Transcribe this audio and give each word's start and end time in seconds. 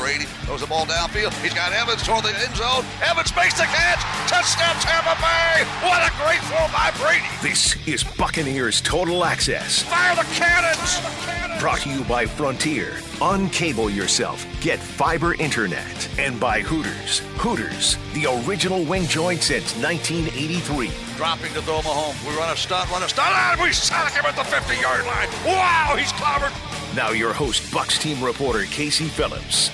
Brady 0.00 0.24
throws 0.48 0.62
the 0.62 0.66
ball 0.66 0.86
downfield. 0.86 1.34
He's 1.42 1.52
got 1.52 1.74
Evans 1.74 2.02
toward 2.02 2.24
the 2.24 2.30
end 2.30 2.56
zone. 2.56 2.86
Evans 3.04 3.36
makes 3.36 3.54
the 3.54 3.64
catch. 3.64 4.00
Touchdown 4.26 4.74
Tampa 4.80 5.14
Bay. 5.20 5.64
What 5.86 6.00
a 6.00 6.10
great 6.16 6.40
throw 6.48 6.66
by 6.72 6.90
Brady. 6.96 7.28
This 7.42 7.76
is 7.86 8.02
Buccaneers 8.02 8.80
Total 8.80 9.22
Access. 9.24 9.82
Fire 9.82 10.16
the 10.16 10.22
cannons. 10.32 11.60
Brought 11.60 11.80
to 11.80 11.90
you 11.90 12.02
by 12.04 12.24
Frontier. 12.24 12.92
Uncable 13.20 13.94
yourself. 13.94 14.46
Get 14.62 14.78
fiber 14.78 15.34
internet. 15.34 16.08
And 16.18 16.40
by 16.40 16.62
Hooters. 16.62 17.18
Hooters, 17.36 17.98
the 18.14 18.24
original 18.48 18.82
wing 18.84 19.04
joint 19.04 19.42
since 19.42 19.76
1983. 19.76 20.90
Dropping 21.18 21.52
to 21.52 21.60
throw 21.60 21.82
home. 21.82 22.16
We 22.26 22.34
run 22.38 22.50
a 22.50 22.56
stunt, 22.56 22.90
run 22.90 23.02
a 23.02 23.08
stunt, 23.10 23.28
and 23.28 23.60
we 23.60 23.74
sack 23.74 24.14
him 24.14 24.24
at 24.24 24.34
the 24.34 24.44
50 24.44 24.80
yard 24.80 25.04
line. 25.04 25.28
Wow, 25.44 25.96
he's 25.98 26.12
clobbered. 26.12 26.56
Now, 26.96 27.10
your 27.10 27.34
host, 27.34 27.64
Bucs 27.70 28.00
team 28.00 28.24
reporter 28.24 28.64
Casey 28.64 29.04
Phillips. 29.04 29.70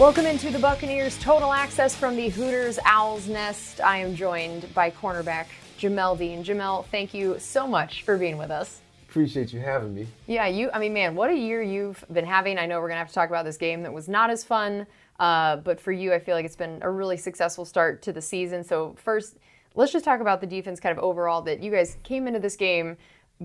Welcome 0.00 0.24
into 0.24 0.50
the 0.50 0.58
Buccaneers 0.58 1.18
Total 1.18 1.52
Access 1.52 1.94
from 1.94 2.16
the 2.16 2.30
Hooters 2.30 2.78
Owls 2.86 3.28
Nest. 3.28 3.82
I 3.82 3.98
am 3.98 4.14
joined 4.14 4.72
by 4.72 4.90
cornerback 4.90 5.48
Jamel 5.78 6.16
Dean. 6.16 6.42
Jamel, 6.42 6.86
thank 6.86 7.12
you 7.12 7.38
so 7.38 7.66
much 7.66 8.02
for 8.02 8.16
being 8.16 8.38
with 8.38 8.50
us. 8.50 8.80
Appreciate 9.10 9.52
you 9.52 9.60
having 9.60 9.94
me. 9.94 10.06
Yeah, 10.26 10.46
you. 10.46 10.70
I 10.72 10.78
mean, 10.78 10.94
man, 10.94 11.14
what 11.14 11.28
a 11.28 11.34
year 11.34 11.60
you've 11.60 12.02
been 12.10 12.24
having. 12.24 12.56
I 12.56 12.64
know 12.64 12.80
we're 12.80 12.88
gonna 12.88 13.00
have 13.00 13.08
to 13.08 13.14
talk 13.14 13.28
about 13.28 13.44
this 13.44 13.58
game 13.58 13.82
that 13.82 13.92
was 13.92 14.08
not 14.08 14.30
as 14.30 14.42
fun, 14.42 14.86
uh, 15.18 15.56
but 15.56 15.78
for 15.78 15.92
you, 15.92 16.14
I 16.14 16.18
feel 16.18 16.34
like 16.34 16.46
it's 16.46 16.56
been 16.56 16.78
a 16.80 16.90
really 16.90 17.18
successful 17.18 17.66
start 17.66 18.00
to 18.00 18.12
the 18.14 18.22
season. 18.22 18.64
So 18.64 18.96
first, 18.96 19.36
let's 19.74 19.92
just 19.92 20.06
talk 20.06 20.22
about 20.22 20.40
the 20.40 20.46
defense, 20.46 20.80
kind 20.80 20.96
of 20.96 21.04
overall. 21.04 21.42
That 21.42 21.62
you 21.62 21.70
guys 21.70 21.98
came 22.04 22.26
into 22.26 22.40
this 22.40 22.56
game 22.56 22.96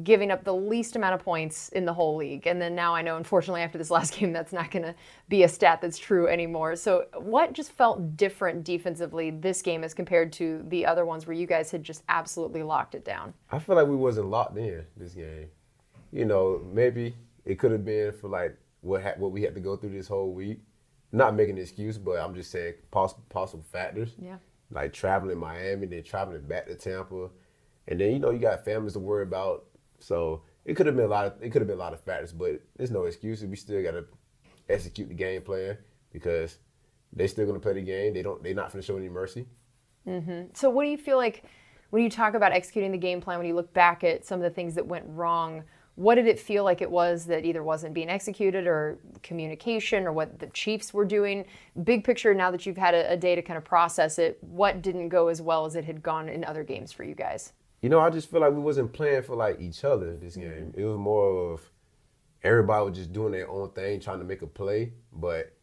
giving 0.04 0.30
up 0.30 0.44
the 0.44 0.54
least 0.54 0.96
amount 0.96 1.16
of 1.16 1.24
points 1.24 1.70
in 1.70 1.86
the 1.86 1.94
whole 1.94 2.18
league. 2.18 2.48
And 2.48 2.62
then 2.62 2.76
now 2.76 2.94
I 2.94 3.02
know, 3.02 3.18
unfortunately, 3.18 3.62
after 3.62 3.78
this 3.78 3.90
last 3.92 4.14
game, 4.14 4.34
that's 4.34 4.52
not 4.52 4.72
going 4.72 4.84
to 4.84 4.96
be 5.30 5.44
a 5.44 5.48
stat 5.48 5.82
that's 5.82 5.98
true 5.98 6.28
anymore. 6.28 6.76
So, 6.76 7.06
what 7.18 7.54
just 7.54 7.72
felt 7.72 8.18
different 8.18 8.64
defensively 8.64 9.32
this 9.32 9.62
game 9.62 9.84
as 9.84 9.94
compared 9.94 10.34
to 10.34 10.64
the 10.68 10.86
other 10.86 11.06
ones 11.06 11.26
where 11.26 11.36
you 11.36 11.48
guys 11.48 11.72
had 11.72 11.84
just 11.84 12.04
absolutely 12.10 12.64
locked 12.64 12.96
it 12.96 13.06
down? 13.06 13.34
I 13.52 13.60
feel 13.60 13.76
like 13.76 13.88
we 13.88 13.96
wasn't 13.96 14.28
locked 14.28 14.58
in 14.58 14.84
this 14.98 15.14
game. 15.14 15.48
You 16.12 16.26
know, 16.26 16.62
maybe 16.72 17.16
it 17.46 17.60
could 17.60 17.72
have 17.72 17.86
been 17.86 18.12
for 18.12 18.28
like 18.28 18.58
what 18.82 19.02
ha- 19.02 19.16
what 19.18 19.32
we 19.32 19.42
had 19.42 19.56
to 19.56 19.62
go 19.62 19.76
through 19.78 19.92
this 19.92 20.08
whole 20.08 20.34
week. 20.34 20.60
Not 21.12 21.36
making 21.36 21.56
an 21.56 21.62
excuse, 21.62 21.98
but 21.98 22.20
I'm 22.20 22.36
just 22.36 22.52
saying 22.52 22.74
possible 22.92 23.24
possible 23.30 23.66
factors. 23.72 24.14
Yeah. 24.20 24.38
Like 24.72 24.92
traveling 24.92 25.38
Miami, 25.38 25.86
then 25.86 26.04
traveling 26.04 26.42
back 26.42 26.66
to 26.68 26.76
Tampa, 26.76 27.30
and 27.88 28.00
then 28.00 28.12
you 28.12 28.20
know 28.20 28.32
you 28.32 28.40
got 28.40 28.66
families 28.66 28.94
to 28.94 29.00
worry 29.00 29.24
about 29.24 29.66
so 30.06 30.44
it 30.66 30.76
could 30.76 30.86
have 30.86 30.96
been 30.96 31.06
a 31.06 31.10
lot 31.10 31.26
of 31.26 31.34
it 31.42 31.50
could 31.50 31.64
have 31.64 31.68
been 31.68 31.78
a 31.78 31.80
lot 31.80 31.92
of 31.92 32.00
factors, 32.00 32.32
but 32.32 32.62
there's 32.78 32.92
no 32.92 33.06
excuses. 33.06 33.48
We 33.48 33.56
still 33.56 33.82
got 33.82 33.92
to 33.92 34.06
execute 34.70 35.08
the 35.08 35.16
game 35.16 35.42
plan 35.42 35.80
because 36.14 36.60
they're 37.12 37.28
still 37.28 37.48
going 37.48 37.60
to 37.60 37.64
play 37.64 37.74
the 37.74 37.82
game. 37.82 38.14
They 38.14 38.22
don't. 38.22 38.44
They're 38.44 38.54
not 38.54 38.72
going 38.72 38.82
to 38.82 38.86
show 38.86 38.98
any 38.98 39.10
mercy. 39.10 39.48
Mm-hmm. 40.08 40.50
So 40.54 40.70
what 40.70 40.84
do 40.84 40.90
you 40.90 40.98
feel 41.00 41.18
like 41.18 41.46
when 41.90 42.04
you 42.04 42.10
talk 42.12 42.36
about 42.36 42.52
executing 42.52 42.92
the 42.92 43.00
game 43.00 43.20
plan? 43.20 43.40
When 43.40 43.48
you 43.48 43.56
look 43.56 43.74
back 43.74 44.04
at 44.04 44.28
some 44.28 44.40
of 44.40 44.44
the 44.44 44.52
things 44.52 44.76
that 44.76 44.86
went 44.86 45.06
wrong, 45.08 45.64
what 45.96 46.16
did 46.16 46.28
it 46.28 46.40
feel 46.40 46.64
like 46.64 46.84
it 46.84 46.92
was 46.92 47.26
that 47.26 47.44
either 47.44 47.64
wasn't 47.64 47.96
being 47.96 48.10
executed 48.10 48.68
or 48.68 49.00
communication 49.24 50.06
or 50.06 50.14
what 50.14 50.38
the 50.38 50.48
Chiefs 50.48 50.94
were 50.94 51.06
doing? 51.06 51.46
Big 51.84 52.04
picture. 52.04 52.32
Now 52.36 52.52
that 52.52 52.68
you've 52.68 52.78
had 52.78 52.94
a, 52.94 53.14
a 53.14 53.18
day 53.18 53.34
to 53.34 53.42
kind 53.42 53.58
of 53.58 53.64
process 53.64 54.20
it, 54.20 54.38
what 54.42 54.84
didn't 54.84 55.10
go 55.10 55.30
as 55.30 55.42
well 55.42 55.66
as 55.66 55.76
it 55.76 55.86
had 55.86 56.04
gone 56.04 56.30
in 56.30 56.44
other 56.44 56.64
games 56.64 56.92
for 56.92 57.04
you 57.04 57.16
guys? 57.16 57.54
You 57.86 57.90
know, 57.90 58.00
I 58.00 58.10
just 58.10 58.32
feel 58.32 58.42
like 58.42 58.52
we 58.52 58.62
wasn't 58.62 58.94
playing 58.94 59.22
for 59.22 59.36
like 59.36 59.62
each 59.62 59.84
other 59.84 60.18
this 60.18 60.36
game. 60.36 60.74
It 60.76 60.84
was 60.86 60.98
more 60.98 61.54
of 61.54 61.70
everybody 62.44 62.84
was 62.84 62.98
just 62.98 63.14
doing 63.14 63.32
their 63.32 63.48
own 63.48 63.70
thing, 63.74 64.00
trying 64.00 64.18
to 64.18 64.26
make 64.26 64.42
a 64.42 64.48
play. 64.48 64.94
But 65.14 65.56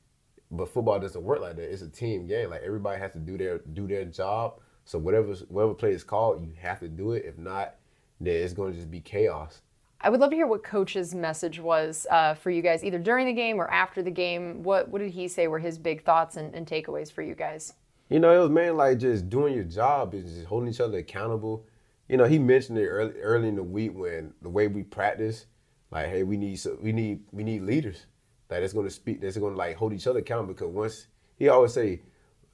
but 0.48 0.68
football 0.68 1.00
doesn't 1.00 1.20
work 1.20 1.40
like 1.40 1.56
that. 1.56 1.72
It's 1.72 1.82
a 1.82 1.88
team 1.88 2.28
game. 2.28 2.50
Like 2.50 2.62
everybody 2.62 3.00
has 3.00 3.10
to 3.14 3.18
do 3.18 3.36
their 3.36 3.58
do 3.58 3.88
their 3.88 4.04
job. 4.04 4.60
So 4.84 5.00
whatever 5.00 5.34
whatever 5.48 5.74
play 5.74 5.90
is 5.90 6.04
called, 6.04 6.40
you 6.42 6.52
have 6.60 6.78
to 6.78 6.88
do 6.88 7.10
it. 7.10 7.24
If 7.24 7.38
not, 7.38 7.74
then 8.20 8.36
it's 8.36 8.52
going 8.52 8.70
to 8.70 8.78
just 8.78 8.88
be 8.88 9.00
chaos. 9.00 9.60
I 10.00 10.08
would 10.08 10.20
love 10.20 10.30
to 10.30 10.36
hear 10.36 10.46
what 10.46 10.62
coach's 10.62 11.16
message 11.16 11.58
was 11.58 12.06
uh, 12.08 12.34
for 12.34 12.52
you 12.52 12.62
guys, 12.62 12.84
either 12.84 13.00
during 13.00 13.26
the 13.26 13.32
game 13.32 13.60
or 13.60 13.68
after 13.68 14.00
the 14.00 14.12
game. 14.12 14.62
What 14.62 14.88
what 14.90 15.00
did 15.00 15.10
he 15.10 15.26
say 15.26 15.48
were 15.48 15.58
his 15.58 15.76
big 15.76 16.04
thoughts 16.04 16.36
and, 16.36 16.54
and 16.54 16.68
takeaways 16.68 17.10
for 17.10 17.22
you 17.22 17.34
guys? 17.34 17.72
You 18.10 18.20
know, 18.20 18.32
it 18.32 18.38
was 18.38 18.50
man 18.50 18.76
like 18.76 18.98
just 18.98 19.28
doing 19.28 19.54
your 19.54 19.64
job 19.64 20.14
is 20.14 20.32
just 20.32 20.46
holding 20.46 20.68
each 20.68 20.78
other 20.78 20.98
accountable 20.98 21.66
you 22.12 22.18
know, 22.18 22.26
he 22.26 22.38
mentioned 22.38 22.76
it 22.76 22.86
early, 22.86 23.18
early 23.20 23.48
in 23.48 23.56
the 23.56 23.62
week 23.62 23.92
when 23.94 24.34
the 24.42 24.50
way 24.50 24.68
we 24.68 24.82
practice, 24.82 25.46
like, 25.90 26.08
hey, 26.08 26.24
we 26.24 26.36
need 26.36 26.60
we 26.82 26.92
need 26.92 27.20
we 27.32 27.42
need 27.42 27.62
leaders 27.62 28.04
like 28.50 28.60
that 28.60 28.64
is 28.64 28.74
going 28.74 28.86
to 28.86 28.92
speak, 28.92 29.22
that's 29.22 29.38
going 29.38 29.54
to 29.54 29.58
like 29.58 29.76
hold 29.76 29.94
each 29.94 30.06
other 30.06 30.18
accountable. 30.18 30.52
Because 30.52 30.68
once 30.68 31.06
he 31.38 31.48
always 31.48 31.72
say, 31.72 32.02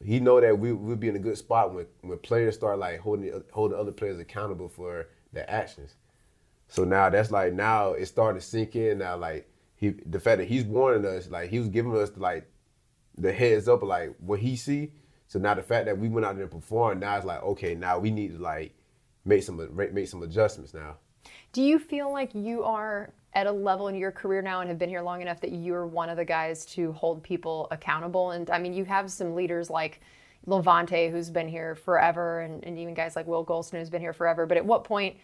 he 0.01 0.21
know 0.21 0.41
that 0.41 0.57
we 0.57 0.73
we'll 0.73 0.95
be 0.95 1.09
in 1.09 1.17
a 1.17 1.19
good 1.19 1.37
spot 1.37 1.75
when 1.75 1.87
when 2.03 2.19
players 2.19 2.55
start 2.55 2.79
like 2.79 3.01
holding 3.01 3.43
holding 3.51 3.77
other 3.77 3.91
players 3.91 4.21
accountable 4.21 4.69
for 4.69 5.09
their 5.33 5.51
actions. 5.51 5.97
So 6.69 6.85
now 6.85 7.11
that's 7.11 7.33
like 7.33 7.53
now 7.53 7.95
it's 7.95 8.13
starting 8.13 8.41
to 8.41 8.47
sink 8.47 8.77
in. 8.77 8.99
Now 8.99 9.17
like 9.17 9.51
he 9.75 9.89
the 10.07 10.21
fact 10.21 10.39
that 10.39 10.47
he's 10.47 10.63
warning 10.63 11.05
us, 11.05 11.29
like 11.31 11.51
he 11.51 11.59
was 11.59 11.69
giving 11.69 11.97
us 11.97 12.13
like 12.17 12.49
the 13.17 13.33
heads 13.33 13.67
up 13.67 13.83
like 13.83 14.15
what 14.21 14.39
he 14.39 14.55
see. 14.55 14.93
So 15.27 15.41
now 15.41 15.55
the 15.55 15.65
fact 15.65 15.87
that 15.87 15.99
we 15.99 16.09
went 16.09 16.27
out 16.27 16.37
there 16.37 16.45
and 16.45 16.53
performed, 16.53 17.01
now 17.01 17.17
it's 17.17 17.27
like 17.27 17.43
okay, 17.43 17.75
now 17.75 17.99
we 17.99 18.13
need 18.13 18.37
to 18.37 18.39
like 18.41 18.78
make 19.25 19.43
some 19.43 19.69
make 19.93 20.09
some 20.09 20.23
adjustments 20.23 20.75
now. 20.75 20.97
Do 21.53 21.63
you 21.63 21.79
feel 21.79 22.13
like 22.13 22.35
you 22.35 22.63
are 22.65 23.13
at 23.35 23.47
a 23.47 23.53
level 23.53 23.89
in 23.89 23.95
your 23.95 24.11
career 24.11 24.43
now 24.43 24.61
and 24.61 24.69
have 24.69 24.79
been 24.79 24.89
here 24.89 25.03
long 25.03 25.21
enough 25.21 25.41
that 25.41 25.53
you're 25.53 25.87
one 25.87 26.09
of 26.09 26.17
the 26.17 26.25
guys 26.25 26.65
to 26.67 26.93
hold 26.93 27.23
people 27.23 27.69
accountable? 27.71 28.33
And 28.33 28.51
I 28.51 28.59
mean, 28.59 28.73
you 28.73 28.85
have 28.85 29.11
some 29.11 29.35
leaders 29.35 29.71
like 29.71 30.01
Lavonte, 30.47 31.11
who's 31.11 31.31
been 31.31 31.49
here 31.49 31.75
forever, 31.75 32.41
and, 32.41 32.65
and 32.65 32.79
even 32.79 32.95
guys 32.95 33.17
like 33.17 33.27
Will 33.27 33.45
Gholston, 33.45 33.79
who's 33.79 33.91
been 33.91 34.01
here 34.01 34.13
forever. 34.13 34.47
But 34.47 34.57
at 34.57 34.65
what 34.65 34.85
point 34.85 35.17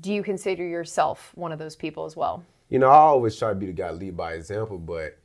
do 0.00 0.12
you 0.12 0.22
consider 0.22 0.66
yourself 0.66 1.32
one 1.34 1.52
of 1.52 1.58
those 1.58 1.76
people 1.76 2.04
as 2.04 2.16
well? 2.16 2.44
You 2.68 2.78
know, 2.78 2.88
I 2.88 2.96
always 2.96 3.36
try 3.36 3.50
to 3.50 3.54
be 3.54 3.66
the 3.66 3.72
guy 3.72 3.88
to 3.88 3.94
lead 3.94 4.16
by 4.16 4.32
example, 4.32 4.78
but 4.78 5.18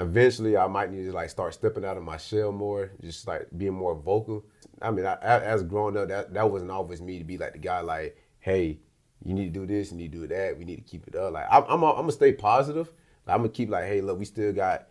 eventually 0.00 0.56
I 0.56 0.66
might 0.66 0.90
need 0.90 1.04
to 1.04 1.12
like 1.12 1.30
start 1.30 1.54
stepping 1.54 1.84
out 1.84 1.96
of 1.96 2.02
my 2.02 2.16
shell 2.16 2.52
more, 2.52 2.90
just 3.02 3.26
like 3.26 3.48
being 3.56 3.74
more 3.74 3.94
vocal. 3.94 4.44
I 4.80 4.90
mean, 4.90 5.04
I, 5.04 5.16
as 5.20 5.62
growing 5.62 5.96
up, 5.96 6.08
that 6.08 6.32
that 6.34 6.50
wasn't 6.50 6.70
always 6.70 7.02
me 7.02 7.18
to 7.18 7.24
be 7.24 7.38
like 7.38 7.52
the 7.52 7.58
guy 7.58 7.80
like, 7.80 8.16
hey, 8.40 8.80
you 9.22 9.34
need 9.34 9.52
to 9.52 9.60
do 9.60 9.66
this, 9.66 9.90
you 9.90 9.98
need 9.98 10.12
to 10.12 10.18
do 10.18 10.26
that, 10.28 10.58
we 10.58 10.64
need 10.64 10.76
to 10.76 10.82
keep 10.82 11.06
it 11.06 11.14
up. 11.14 11.32
Like 11.32 11.46
I'm, 11.50 11.64
I'm, 11.64 11.84
I'm 11.84 11.96
gonna 11.96 12.12
stay 12.12 12.32
positive. 12.32 12.92
Like, 13.26 13.34
I'm 13.34 13.40
gonna 13.40 13.50
keep 13.50 13.68
like, 13.68 13.84
hey, 13.84 14.00
look, 14.00 14.18
we 14.18 14.24
still 14.24 14.52
got, 14.52 14.88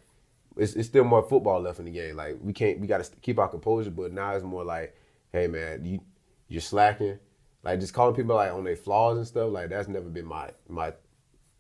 it's, 0.56 0.74
it's 0.74 0.88
still 0.88 1.04
more 1.04 1.24
football 1.24 1.60
left 1.60 1.80
in 1.80 1.86
the 1.86 1.92
game. 1.92 2.16
Like 2.16 2.38
we 2.42 2.54
can't, 2.54 2.80
we 2.80 2.88
got 2.88 3.04
to 3.04 3.12
keep 3.22 3.40
our 3.40 3.48
composure. 3.48 3.92
But 3.92 4.14
now 4.14 4.34
it's 4.34 4.44
more 4.44 4.64
like, 4.64 4.96
hey, 5.34 5.48
man, 5.48 5.84
you 5.84 6.00
you're 6.48 6.62
slacking. 6.62 7.18
Like 7.64 7.80
just 7.80 7.94
calling 7.94 8.16
people 8.16 8.36
like 8.36 8.54
on 8.54 8.64
their 8.64 8.76
flaws 8.76 9.18
and 9.18 9.28
stuff. 9.28 9.52
Like 9.52 9.70
that's 9.70 9.88
never 9.88 10.10
been 10.10 10.26
my 10.26 10.52
my, 10.68 10.94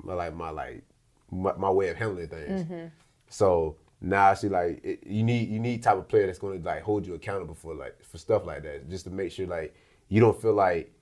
my 0.03 0.13
like 0.13 0.35
my 0.35 0.49
like 0.49 0.83
my, 1.31 1.53
my 1.53 1.69
way 1.69 1.89
of 1.89 1.97
handling 1.97 2.27
things. 2.27 2.63
Mm-hmm. 2.63 2.87
So 3.29 3.77
now 4.01 4.31
I 4.31 4.33
see 4.33 4.49
like 4.49 4.83
it, 4.83 5.05
you 5.05 5.23
need 5.23 5.49
you 5.49 5.59
need 5.59 5.83
type 5.83 5.97
of 5.97 6.07
player 6.07 6.25
that's 6.25 6.39
going 6.39 6.61
to 6.61 6.65
like 6.65 6.81
hold 6.81 7.05
you 7.05 7.13
accountable 7.13 7.55
for 7.55 7.73
like 7.73 8.03
for 8.03 8.17
stuff 8.17 8.45
like 8.45 8.63
that, 8.63 8.89
just 8.89 9.05
to 9.05 9.11
make 9.11 9.31
sure 9.31 9.47
like 9.47 9.75
you 10.07 10.19
don't 10.19 10.39
feel 10.39 10.53
like 10.53 10.93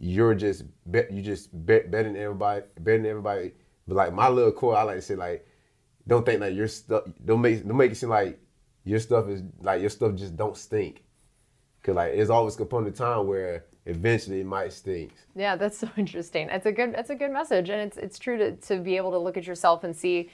you're 0.00 0.34
just 0.34 0.64
bet 0.86 1.12
you 1.12 1.22
just 1.22 1.50
bet 1.66 1.90
better 1.90 2.04
than 2.04 2.16
everybody, 2.16 2.62
better 2.80 2.98
than 2.98 3.06
everybody. 3.06 3.52
But 3.86 3.96
like 3.96 4.12
my 4.12 4.28
little 4.28 4.52
core, 4.52 4.76
I 4.76 4.82
like 4.82 4.96
to 4.96 5.02
say 5.02 5.16
like, 5.16 5.46
don't 6.06 6.24
think 6.24 6.40
that 6.40 6.46
like 6.48 6.56
your 6.56 6.68
stuff 6.68 7.04
don't 7.24 7.40
make 7.40 7.66
don't 7.66 7.76
make 7.76 7.92
it 7.92 7.96
seem 7.96 8.10
like 8.10 8.38
your 8.84 9.00
stuff 9.00 9.28
is 9.28 9.42
like 9.60 9.80
your 9.80 9.90
stuff 9.90 10.14
just 10.14 10.36
don't 10.36 10.56
stink. 10.56 11.04
Cause 11.82 11.94
like 11.94 12.14
it's 12.14 12.30
always 12.30 12.58
a 12.60 12.64
point 12.64 12.86
in 12.86 12.92
time 12.92 13.26
where 13.26 13.64
eventually 13.86 14.40
it 14.40 14.46
might 14.46 14.72
stink. 14.72 15.12
Yeah, 15.34 15.56
that's 15.56 15.78
so 15.78 15.88
interesting. 15.96 16.46
That's 16.46 16.66
a 16.66 16.72
good 16.72 16.94
that's 16.94 17.10
a 17.10 17.14
good 17.14 17.32
message, 17.32 17.68
and 17.68 17.80
it's 17.80 17.96
it's 17.96 18.18
true 18.18 18.38
to 18.38 18.52
to 18.52 18.78
be 18.78 18.96
able 18.96 19.10
to 19.10 19.18
look 19.18 19.36
at 19.36 19.46
yourself 19.46 19.84
and 19.84 19.96
see 19.96 20.30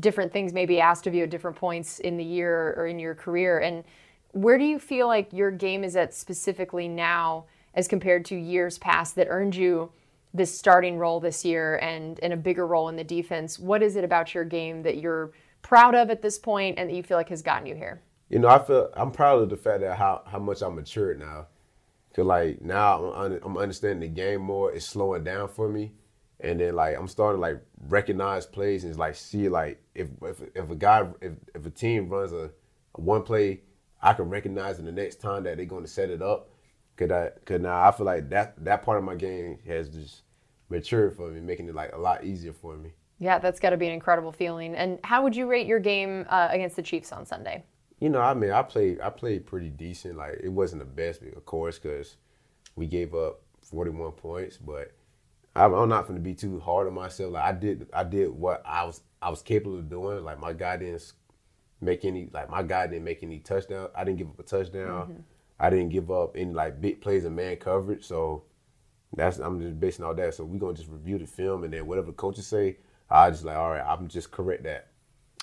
different 0.00 0.32
things 0.32 0.52
may 0.52 0.66
be 0.66 0.80
asked 0.80 1.06
of 1.06 1.14
you 1.14 1.24
at 1.24 1.30
different 1.30 1.56
points 1.56 1.98
in 2.00 2.16
the 2.16 2.24
year 2.24 2.74
or 2.76 2.86
in 2.86 2.98
your 2.98 3.14
career. 3.14 3.58
And 3.58 3.84
where 4.32 4.58
do 4.58 4.64
you 4.64 4.78
feel 4.78 5.06
like 5.06 5.32
your 5.32 5.50
game 5.50 5.84
is 5.84 5.96
at 5.96 6.14
specifically 6.14 6.88
now 6.88 7.46
as 7.74 7.88
compared 7.88 8.24
to 8.26 8.36
years 8.36 8.78
past 8.78 9.14
that 9.16 9.28
earned 9.28 9.54
you 9.54 9.90
this 10.34 10.56
starting 10.56 10.98
role 10.98 11.20
this 11.20 11.44
year 11.44 11.76
and, 11.76 12.20
and 12.22 12.32
a 12.32 12.36
bigger 12.36 12.66
role 12.66 12.88
in 12.88 12.96
the 12.96 13.04
defense? 13.04 13.58
What 13.58 13.82
is 13.82 13.96
it 13.96 14.04
about 14.04 14.34
your 14.34 14.44
game 14.44 14.82
that 14.82 14.98
you're 14.98 15.32
proud 15.62 15.94
of 15.94 16.10
at 16.10 16.22
this 16.22 16.38
point 16.38 16.78
and 16.78 16.88
that 16.88 16.94
you 16.94 17.02
feel 17.02 17.16
like 17.16 17.30
has 17.30 17.42
gotten 17.42 17.66
you 17.66 17.74
here? 17.74 18.02
You 18.28 18.38
know, 18.38 18.48
I 18.48 18.58
feel 18.58 18.90
I'm 18.94 19.10
proud 19.10 19.42
of 19.42 19.48
the 19.48 19.56
fact 19.56 19.80
that 19.80 19.96
how, 19.96 20.22
how 20.26 20.38
much 20.38 20.62
I'm 20.62 20.76
matured 20.76 21.18
now. 21.18 21.46
Cause 22.14 22.26
like 22.26 22.60
now 22.60 23.12
I'm, 23.12 23.38
I'm 23.42 23.56
understanding 23.56 24.00
the 24.00 24.08
game 24.08 24.42
more. 24.42 24.72
It's 24.72 24.86
slowing 24.86 25.24
down 25.24 25.48
for 25.48 25.68
me 25.68 25.92
and 26.40 26.60
then 26.60 26.74
like 26.74 26.96
I'm 26.96 27.08
starting 27.08 27.38
to 27.38 27.40
like 27.40 27.60
recognize 27.88 28.46
plays 28.46 28.84
and 28.84 28.96
like 28.96 29.16
see 29.16 29.48
like 29.48 29.82
if 29.94 30.08
if, 30.22 30.42
if 30.54 30.70
a 30.70 30.76
guy 30.76 31.08
if, 31.20 31.32
if 31.54 31.66
a 31.66 31.70
team 31.70 32.08
runs 32.08 32.32
a, 32.32 32.50
a, 32.94 33.00
one 33.00 33.22
play, 33.22 33.62
I 34.00 34.12
can 34.12 34.28
recognize 34.28 34.78
in 34.78 34.84
the 34.84 34.92
next 34.92 35.20
time 35.20 35.44
that 35.44 35.56
they're 35.56 35.66
going 35.66 35.84
to 35.84 35.90
set 35.90 36.10
it 36.10 36.22
up. 36.22 36.50
Cause 36.96 37.10
I 37.10 37.30
cause 37.44 37.60
now 37.60 37.88
I 37.88 37.92
feel 37.92 38.06
like 38.06 38.28
that 38.30 38.64
that 38.64 38.82
part 38.82 38.98
of 38.98 39.04
my 39.04 39.14
game 39.14 39.58
has 39.66 39.88
just 39.88 40.22
matured 40.68 41.16
for 41.16 41.30
me, 41.30 41.40
making 41.40 41.68
it 41.68 41.74
like 41.74 41.92
a 41.92 41.98
lot 41.98 42.24
easier 42.24 42.52
for 42.52 42.76
me. 42.76 42.90
Yeah, 43.20 43.38
that's 43.38 43.58
got 43.58 43.70
to 43.70 43.76
be 43.76 43.86
an 43.86 43.92
incredible 43.92 44.30
feeling. 44.30 44.76
And 44.76 45.00
how 45.02 45.22
would 45.24 45.34
you 45.34 45.46
rate 45.46 45.66
your 45.66 45.80
game 45.80 46.24
uh, 46.28 46.48
against 46.50 46.76
the 46.76 46.82
Chiefs 46.82 47.10
on 47.10 47.26
Sunday? 47.26 47.64
You 47.98 48.08
know, 48.10 48.20
I 48.20 48.34
mean, 48.34 48.52
I 48.52 48.62
played 48.62 49.00
I 49.00 49.10
played 49.10 49.46
pretty 49.46 49.70
decent. 49.70 50.16
Like 50.16 50.40
it 50.42 50.50
wasn't 50.50 50.80
the 50.80 50.86
best, 50.86 51.22
of 51.22 51.44
course, 51.44 51.78
because 51.78 52.16
we 52.76 52.86
gave 52.86 53.14
up 53.14 53.40
41 53.62 54.12
points. 54.12 54.56
But 54.56 54.92
I'm, 55.54 55.72
I'm 55.72 55.88
not 55.88 56.06
going 56.06 56.18
to 56.18 56.22
be 56.22 56.34
too 56.34 56.60
hard 56.60 56.86
on 56.86 56.94
myself. 56.94 57.32
Like 57.32 57.44
I 57.44 57.52
did 57.52 57.88
I 57.92 58.04
did 58.04 58.30
what 58.30 58.62
I 58.64 58.84
was 58.84 59.00
I 59.20 59.30
was 59.30 59.42
capable 59.42 59.78
of 59.78 59.88
doing. 59.88 60.24
Like 60.24 60.40
my 60.40 60.52
guy 60.52 60.76
didn't 60.76 61.12
make 61.80 62.04
any 62.04 62.28
like 62.32 62.50
my 62.50 62.62
guy 62.62 62.86
didn't 62.86 63.04
make 63.04 63.22
any 63.22 63.38
touchdown. 63.40 63.88
I 63.94 64.04
didn't 64.04 64.18
give 64.18 64.28
up 64.28 64.38
a 64.38 64.42
touchdown. 64.42 65.02
Mm-hmm. 65.02 65.20
I 65.60 65.70
didn't 65.70 65.88
give 65.88 66.10
up 66.10 66.36
any 66.36 66.52
like 66.52 66.80
big 66.80 67.00
plays 67.00 67.24
in 67.24 67.34
man 67.34 67.56
coverage. 67.56 68.04
So 68.04 68.44
that's 69.16 69.38
I'm 69.38 69.60
just 69.60 69.80
basing 69.80 70.04
all 70.04 70.14
that. 70.14 70.34
So 70.34 70.44
we're 70.44 70.58
gonna 70.58 70.74
just 70.74 70.90
review 70.90 71.18
the 71.18 71.26
film 71.26 71.64
and 71.64 71.72
then 71.72 71.86
whatever 71.86 72.12
coaches 72.12 72.46
say, 72.46 72.76
I 73.10 73.30
just 73.30 73.44
like 73.44 73.56
all 73.56 73.70
right, 73.70 73.84
I'm 73.84 74.08
just 74.08 74.30
correct 74.30 74.64
that. 74.64 74.88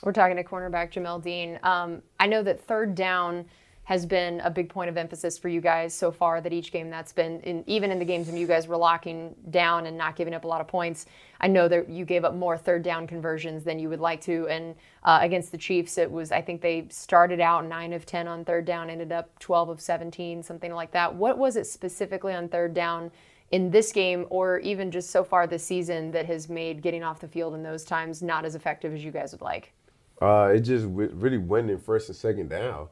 We're 0.04 0.12
talking 0.12 0.36
to 0.36 0.44
cornerback 0.44 0.92
Jamel 0.92 1.24
Dean. 1.24 1.60
Um, 1.64 2.02
I 2.20 2.28
know 2.28 2.44
that 2.44 2.62
third 2.62 2.96
down 2.96 3.46
has 3.86 4.06
been 4.06 4.42
a 4.42 4.50
big 4.50 4.68
point 4.68 4.90
of 4.90 4.98
emphasis 4.98 5.38
for 5.38 5.48
you 5.48 5.62
guys 5.62 5.94
so 5.94 6.12
far. 6.12 6.42
That 6.42 6.52
each 6.52 6.72
game 6.72 6.90
that's 6.90 7.14
been, 7.14 7.40
in, 7.42 7.64
even 7.68 7.92
in 7.92 8.00
the 8.00 8.06
games 8.06 8.28
when 8.28 8.36
you 8.36 8.48
guys 8.48 8.68
were 8.68 8.78
locking 8.78 9.36
down 9.52 9.86
and 9.86 9.98
not 9.98 10.16
giving 10.16 10.34
up 10.34 10.44
a 10.44 10.48
lot 10.48 10.60
of 10.60 10.68
points, 10.68 11.06
I 11.40 11.48
know 11.48 11.68
that 11.68 11.90
you 11.90 12.04
gave 12.04 12.26
up 12.26 12.34
more 12.34 12.58
third 12.58 12.84
down 12.84 13.08
conversions 13.08 13.64
than 13.64 13.80
you 13.80 13.90
would 13.90 14.00
like 14.00 14.22
to. 14.22 14.48
And 14.48 14.76
uh, 15.04 15.20
against 15.22 15.52
the 15.52 15.58
Chiefs, 15.58 15.98
it 15.98 16.12
was 16.12 16.32
I 16.32 16.42
think 16.42 16.62
they 16.62 16.88
started 16.90 17.40
out 17.40 17.66
nine 17.66 17.94
of 17.94 18.06
ten 18.06 18.28
on 18.28 18.44
third 18.44 18.66
down, 18.66 18.90
ended 18.90 19.12
up 19.12 19.38
twelve 19.40 19.70
of 19.70 19.80
seventeen, 19.80 20.44
something 20.44 20.74
like 20.74 20.92
that. 20.92 21.14
What 21.14 21.38
was 21.38 21.56
it 21.56 21.66
specifically 21.66 22.34
on 22.34 22.50
third 22.50 22.74
down? 22.74 23.12
in 23.52 23.70
this 23.70 23.92
game 23.92 24.26
or 24.32 24.58
even 24.60 24.90
just 24.90 25.12
so 25.12 25.24
far 25.24 25.46
this 25.46 25.64
season 25.64 26.12
that 26.12 26.26
has 26.26 26.50
made 26.50 26.82
getting 26.82 27.04
off 27.04 27.20
the 27.20 27.28
field 27.28 27.54
in 27.54 27.62
those 27.62 27.84
times 27.84 28.24
not 28.24 28.44
as 28.44 28.56
effective 28.56 28.94
as 28.94 29.04
you 29.04 29.12
guys 29.12 29.32
would 29.32 29.42
like? 29.42 29.72
Uh, 30.22 30.52
it 30.56 30.62
just 30.62 30.86
really 30.90 31.38
went 31.38 31.70
in 31.70 31.78
first 31.78 32.10
and 32.10 32.16
second 32.16 32.50
down. 32.50 32.88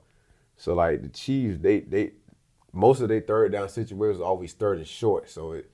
So 0.64 0.74
like 0.74 1.02
the 1.02 1.10
Chiefs, 1.10 1.58
they 1.60 1.82
they 1.82 2.12
most 2.72 3.02
of 3.02 3.10
their 3.10 3.20
third 3.20 3.52
down 3.52 3.68
situations 3.68 4.22
are 4.22 4.24
always 4.24 4.54
third 4.54 4.78
and 4.78 4.88
short. 4.88 5.30
So 5.30 5.52
it 5.52 5.70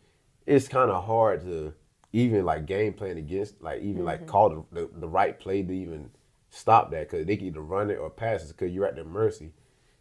it's 0.48 0.68
kind 0.68 0.90
of 0.90 1.06
hard 1.06 1.42
to 1.42 1.76
even 2.12 2.44
like 2.44 2.66
game 2.66 2.94
plan 2.94 3.20
against 3.20 3.62
like 3.62 3.84
even 3.84 3.98
mm-hmm. 3.98 4.06
like 4.06 4.26
call 4.26 4.50
the, 4.50 4.66
the, 4.72 4.90
the 5.02 5.08
right 5.08 5.40
play 5.40 5.62
to 5.62 5.72
even 5.72 6.10
stop 6.50 6.90
that 6.90 7.08
because 7.08 7.28
they 7.28 7.38
can 7.38 7.46
either 7.46 7.62
run 7.62 7.92
it 7.92 7.98
or 7.98 8.10
pass 8.10 8.46
it 8.46 8.58
because 8.58 8.74
you're 8.74 8.88
at 8.88 8.96
their 8.96 9.06
mercy. 9.06 9.52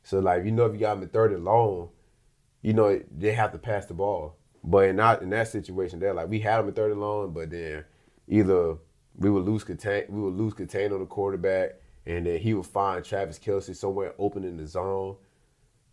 So 0.05 0.21
like 0.21 0.47
you 0.47 0.53
know 0.53 0.65
if 0.65 0.73
you 0.73 0.81
got 0.81 0.95
them 0.95 1.03
in 1.03 1.11
third 1.11 1.35
and 1.35 1.45
long, 1.45 1.91
you 2.63 2.73
know 2.73 2.99
they 3.15 3.35
have 3.35 3.53
to 3.53 3.59
pass 3.59 3.85
the 3.85 3.93
ball. 3.93 4.37
But 4.65 4.89
in 4.89 4.97
that 4.97 5.21
in 5.21 5.29
that 5.29 5.49
situation, 5.49 5.99
there 5.99 6.15
like 6.15 6.31
we 6.31 6.41
had 6.41 6.61
them 6.61 6.69
in 6.69 6.73
third 6.73 6.93
and 6.93 7.01
long, 7.03 7.35
but 7.35 7.51
then 7.51 7.85
either 8.27 8.79
we 9.19 9.29
would 9.29 9.45
lose 9.45 9.65
contain 9.65 10.05
we 10.09 10.23
would 10.23 10.35
lose 10.39 10.55
contain 10.55 10.95
on 10.95 11.01
the 11.01 11.05
quarterback, 11.05 11.73
and 12.09 12.27
then 12.27 12.41
he 12.41 12.55
would 12.55 12.67
find 12.67 13.05
Travis 13.05 13.39
Kelce 13.39 13.77
somewhere 13.77 14.15
open 14.19 14.43
in 14.43 14.57
the 14.57 14.67
zone, 14.67 15.17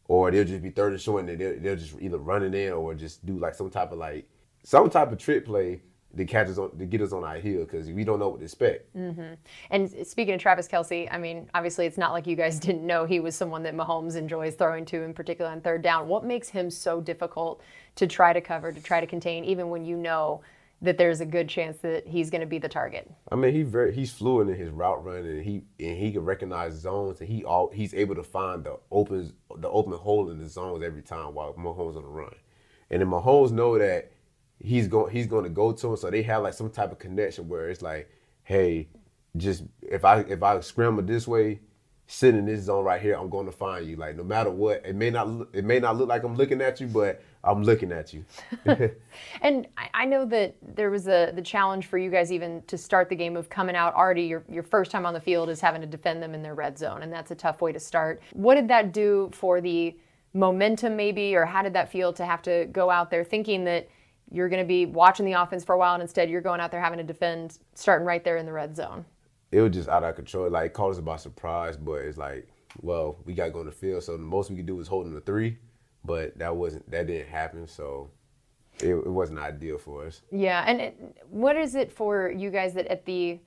or 0.07 0.31
they'll 0.31 0.45
just 0.45 0.63
be 0.63 0.69
third 0.69 0.93
and 0.93 1.01
short, 1.01 1.25
and 1.25 1.39
they'll, 1.39 1.59
they'll 1.59 1.75
just 1.75 1.95
either 1.99 2.17
run 2.17 2.41
it 2.41 2.55
in 2.55 2.71
or 2.71 2.95
just 2.95 3.25
do 3.25 3.37
like 3.37 3.53
some 3.53 3.69
type 3.69 3.91
of 3.91 3.97
like 3.97 4.27
some 4.63 4.89
type 4.89 5.11
of 5.11 5.17
trick 5.17 5.45
play 5.45 5.81
to 6.15 6.23
catch 6.23 6.47
us 6.47 6.57
on 6.57 6.77
to 6.77 6.85
get 6.85 7.01
us 7.01 7.11
on 7.11 7.25
our 7.25 7.35
heel 7.35 7.65
because 7.65 7.91
we 7.91 8.05
don't 8.05 8.19
know 8.19 8.29
what 8.29 8.39
to 8.39 8.45
expect. 8.45 8.95
Mm-hmm. 8.95 9.33
And 9.71 10.07
speaking 10.07 10.33
of 10.33 10.39
Travis 10.39 10.69
Kelce, 10.69 11.09
I 11.11 11.17
mean, 11.17 11.49
obviously 11.53 11.85
it's 11.85 11.97
not 11.97 12.13
like 12.13 12.25
you 12.25 12.37
guys 12.37 12.59
didn't 12.61 12.85
know 12.85 13.03
he 13.05 13.19
was 13.19 13.35
someone 13.35 13.63
that 13.63 13.75
Mahomes 13.75 14.15
enjoys 14.15 14.55
throwing 14.55 14.85
to, 14.85 15.01
in 15.03 15.13
particular 15.13 15.51
on 15.51 15.59
third 15.59 15.81
down. 15.81 16.07
What 16.07 16.23
makes 16.23 16.47
him 16.47 16.69
so 16.71 17.01
difficult 17.01 17.61
to 17.95 18.07
try 18.07 18.31
to 18.31 18.39
cover, 18.39 18.71
to 18.71 18.81
try 18.81 19.01
to 19.01 19.07
contain, 19.07 19.43
even 19.43 19.69
when 19.69 19.83
you 19.83 19.97
know 19.97 20.41
that 20.85 20.97
there's 20.97 21.21
a 21.21 21.25
good 21.25 21.49
chance 21.49 21.77
that 21.79 22.07
he's 22.07 22.29
going 22.29 22.41
to 22.41 22.47
be 22.47 22.57
the 22.57 22.69
target. 22.69 23.11
I 23.31 23.35
mean, 23.35 23.53
he 23.53 23.63
very 23.63 23.93
he's 23.93 24.11
fluent 24.11 24.49
in 24.49 24.55
his 24.55 24.69
route 24.69 25.03
run, 25.03 25.17
and 25.17 25.43
he 25.43 25.63
and 25.79 25.97
he 25.97 26.11
can 26.11 26.23
recognize 26.23 26.73
zones, 26.73 27.19
and 27.19 27.29
he 27.29 27.43
all 27.43 27.69
he's 27.71 27.93
able 27.93 28.15
to 28.15 28.23
find 28.23 28.63
the 28.63 28.77
open 28.91 29.33
the 29.57 29.69
open 29.69 29.93
hole 29.93 30.29
in 30.31 30.39
the 30.39 30.47
zones 30.47 30.83
every 30.83 31.01
time 31.01 31.33
while 31.33 31.53
Mahomes 31.53 31.97
on 31.97 32.03
the 32.03 32.09
run, 32.09 32.33
and 32.89 33.01
then 33.01 33.09
Mahomes 33.09 33.51
know 33.51 33.77
that 33.77 34.11
he's 34.59 34.87
going 34.87 35.11
he's 35.11 35.27
going 35.27 35.43
to 35.43 35.49
go 35.49 35.71
to 35.71 35.91
him, 35.91 35.97
so 35.97 36.09
they 36.09 36.21
have 36.23 36.43
like 36.43 36.53
some 36.53 36.69
type 36.69 36.91
of 36.91 36.99
connection 36.99 37.47
where 37.47 37.69
it's 37.69 37.81
like, 37.81 38.09
hey, 38.43 38.87
just 39.37 39.63
if 39.81 40.05
I 40.05 40.19
if 40.21 40.41
I 40.41 40.59
scramble 40.61 41.03
this 41.03 41.27
way, 41.27 41.59
sit 42.07 42.35
in 42.35 42.45
this 42.45 42.63
zone 42.63 42.85
right 42.85 43.01
here, 43.01 43.15
I'm 43.15 43.29
going 43.29 43.45
to 43.45 43.51
find 43.51 43.85
you. 43.85 43.95
Like 43.95 44.15
no 44.15 44.23
matter 44.23 44.49
what, 44.49 44.85
it 44.85 44.95
may 44.95 45.09
not 45.09 45.47
it 45.53 45.65
may 45.65 45.79
not 45.79 45.97
look 45.97 46.09
like 46.09 46.23
I'm 46.23 46.35
looking 46.35 46.61
at 46.61 46.79
you, 46.79 46.87
but 46.87 47.21
I'm 47.45 47.63
looking 47.63 47.91
at 47.91 48.13
you. 48.13 48.25
and 49.41 49.67
I 49.93 50.05
know 50.05 50.25
that 50.25 50.55
there 50.61 50.89
was 50.89 51.07
a 51.07 51.31
the 51.33 51.41
challenge 51.41 51.85
for 51.85 51.97
you 51.97 52.09
guys 52.09 52.31
even 52.31 52.63
to 52.67 52.77
start 52.77 53.07
the 53.07 53.15
game 53.15 53.37
of 53.37 53.49
coming 53.49 53.75
out 53.75 53.93
already 53.93 54.23
your 54.23 54.43
your 54.49 54.63
first 54.63 54.91
time 54.91 55.05
on 55.05 55.13
the 55.13 55.21
field 55.21 55.49
is 55.49 55.61
having 55.61 55.81
to 55.81 55.87
defend 55.87 56.21
them 56.23 56.33
in 56.33 56.41
their 56.41 56.55
red 56.55 56.77
zone, 56.77 57.03
and 57.03 57.13
that's 57.13 57.31
a 57.31 57.35
tough 57.35 57.61
way 57.61 57.71
to 57.71 57.79
start. 57.79 58.21
What 58.33 58.55
did 58.55 58.67
that 58.69 58.93
do 58.93 59.29
for 59.31 59.61
the 59.61 59.95
momentum 60.33 60.95
maybe, 60.95 61.35
or 61.35 61.45
how 61.45 61.61
did 61.61 61.73
that 61.73 61.91
feel 61.91 62.11
to 62.13 62.25
have 62.25 62.41
to 62.43 62.65
go 62.71 62.89
out 62.89 63.09
there 63.09 63.23
thinking 63.23 63.63
that 63.65 63.87
you're 64.31 64.49
going 64.49 64.61
to 64.61 64.67
be 64.67 64.85
watching 64.85 65.25
the 65.25 65.33
offense 65.33 65.63
for 65.63 65.75
a 65.75 65.77
while, 65.77 65.93
and 65.93 66.01
instead 66.01 66.29
you're 66.29 66.41
going 66.41 66.59
out 66.59 66.71
there 66.71 66.81
having 66.81 66.97
to 66.97 67.03
defend, 67.03 67.59
starting 67.75 68.05
right 68.05 68.23
there 68.23 68.37
in 68.37 68.45
the 68.45 68.51
red 68.51 68.75
zone? 68.75 69.05
It 69.51 69.61
was 69.61 69.71
just 69.71 69.87
out 69.87 70.03
of 70.03 70.15
control. 70.15 70.49
Like 70.49 70.67
it 70.67 70.73
caught 70.73 70.91
us 70.91 70.99
by 70.99 71.15
surprise, 71.17 71.77
but 71.77 72.01
it's 72.01 72.17
like, 72.17 72.49
well, 72.81 73.17
we 73.23 73.33
got 73.33 73.45
to 73.45 73.51
go 73.51 73.59
on 73.59 73.67
the 73.67 73.71
field, 73.71 74.03
so 74.03 74.13
the 74.13 74.17
most 74.17 74.49
we 74.49 74.57
could 74.57 74.65
do 74.65 74.75
was 74.75 74.87
holding 74.87 75.13
the 75.13 75.21
three 75.21 75.57
but 76.05 76.37
that 76.37 76.55
wasn't 76.55 76.89
that 76.91 77.07
didn't 77.07 77.29
happen. 77.29 77.67
So 77.67 78.09
it, 78.79 78.89
it 78.89 79.09
wasn't 79.09 79.39
ideal 79.39 79.77
for 79.77 80.05
us. 80.05 80.21
Yeah, 80.31 80.63
and 80.67 80.81
it, 80.81 81.17
what 81.29 81.55
is 81.55 81.75
it 81.75 81.91
for 81.91 82.31
you 82.31 82.49
guys 82.49 82.73
that 82.73 82.87
at 82.87 83.05
the 83.05 83.39